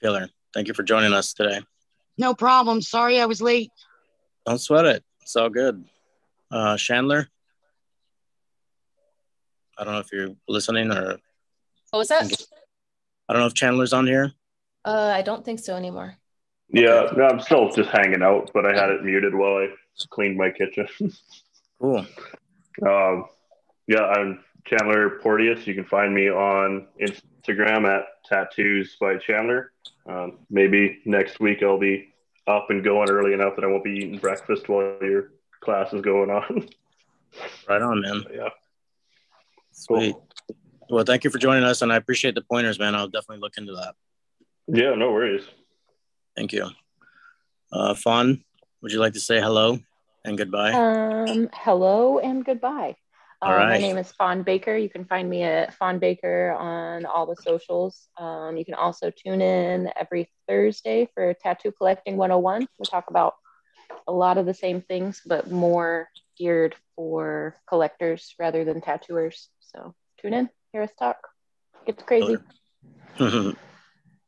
[0.01, 0.29] Killer.
[0.53, 1.59] Thank you for joining us today.
[2.17, 2.81] No problem.
[2.81, 3.71] Sorry I was late.
[4.45, 5.03] Don't sweat it.
[5.21, 5.85] It's all good.
[6.49, 7.27] Uh, Chandler,
[9.80, 11.18] I don't know if you're listening or.
[11.91, 12.31] What was that?
[13.27, 14.34] I don't know if Chandler's on here.
[14.85, 16.15] Uh, I don't think so anymore.
[16.69, 19.69] Yeah, no, I'm still just hanging out, but I had it muted while I
[20.10, 20.88] cleaned my kitchen.
[21.81, 22.06] cool.
[22.85, 23.26] Um,
[23.88, 25.65] yeah, I'm Chandler Porteous.
[25.65, 29.72] You can find me on Instagram at Tattoos by Chandler.
[30.06, 32.14] Um, maybe next week I'll be
[32.45, 35.31] up and going early enough that I won't be eating breakfast while your
[35.61, 36.69] class is going on.
[37.69, 38.23] right on, man.
[38.34, 38.49] Yeah.
[39.80, 40.14] Sweet.
[40.14, 40.27] Cool.
[40.89, 42.95] Well, thank you for joining us, and I appreciate the pointers, man.
[42.95, 43.95] I'll definitely look into that.
[44.68, 45.45] Yeah, no worries.
[46.35, 46.69] Thank you.
[47.72, 48.43] Uh, Fawn,
[48.81, 49.80] would you like to say hello
[50.26, 50.73] and goodbye?
[50.73, 52.95] Um, hello and goodbye.
[53.41, 53.69] All uh, right.
[53.69, 54.76] My name is Fawn Baker.
[54.76, 58.10] You can find me at Fawn Baker on all the socials.
[58.18, 62.68] Um, you can also tune in every Thursday for Tattoo Collecting 101.
[62.77, 63.35] We talk about
[64.07, 66.10] a lot of the same things, but more
[66.40, 69.49] geared for collectors rather than tattooers.
[69.60, 71.18] So tune in, hear us talk.
[71.86, 72.38] It's crazy.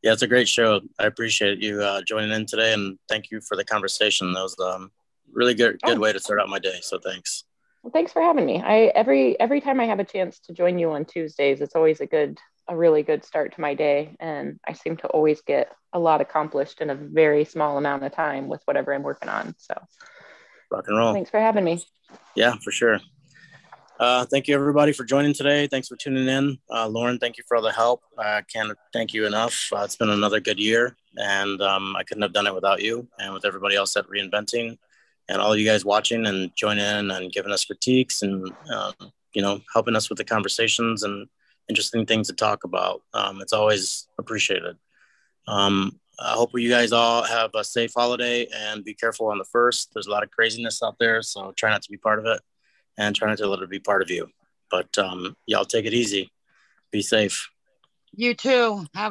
[0.01, 0.81] Yeah, it's a great show.
[0.97, 4.33] I appreciate you uh, joining in today, and thank you for the conversation.
[4.33, 4.91] That was um,
[5.31, 6.01] really good good oh.
[6.01, 6.79] way to start out my day.
[6.81, 7.43] So thanks.
[7.83, 8.61] Well, thanks for having me.
[8.61, 12.01] I every every time I have a chance to join you on Tuesdays, it's always
[12.01, 15.71] a good a really good start to my day, and I seem to always get
[15.93, 19.53] a lot accomplished in a very small amount of time with whatever I'm working on.
[19.59, 19.75] So
[20.71, 21.13] rock and roll.
[21.13, 21.83] Thanks for having me.
[22.35, 22.99] Yeah, for sure.
[23.99, 25.67] Uh, thank you everybody for joining today.
[25.67, 26.57] Thanks for tuning in.
[26.71, 28.01] Uh, Lauren, thank you for all the help.
[28.17, 29.69] I can't thank you enough.
[29.71, 33.07] Uh, it's been another good year, and um, I couldn't have done it without you
[33.19, 34.79] and with everybody else at Reinventing,
[35.29, 38.93] and all of you guys watching and joining in and giving us critiques and um,
[39.35, 41.27] you know helping us with the conversations and
[41.69, 43.03] interesting things to talk about.
[43.13, 44.77] Um, it's always appreciated.
[45.47, 49.45] Um, I hope you guys all have a safe holiday and be careful on the
[49.45, 49.89] first.
[49.93, 52.41] There's a lot of craziness out there, so try not to be part of it
[52.97, 54.29] and try not to let it be part of you.
[54.69, 56.31] But um, y'all take it easy.
[56.91, 57.49] Be safe.
[58.13, 58.85] You too.
[58.93, 58.99] Have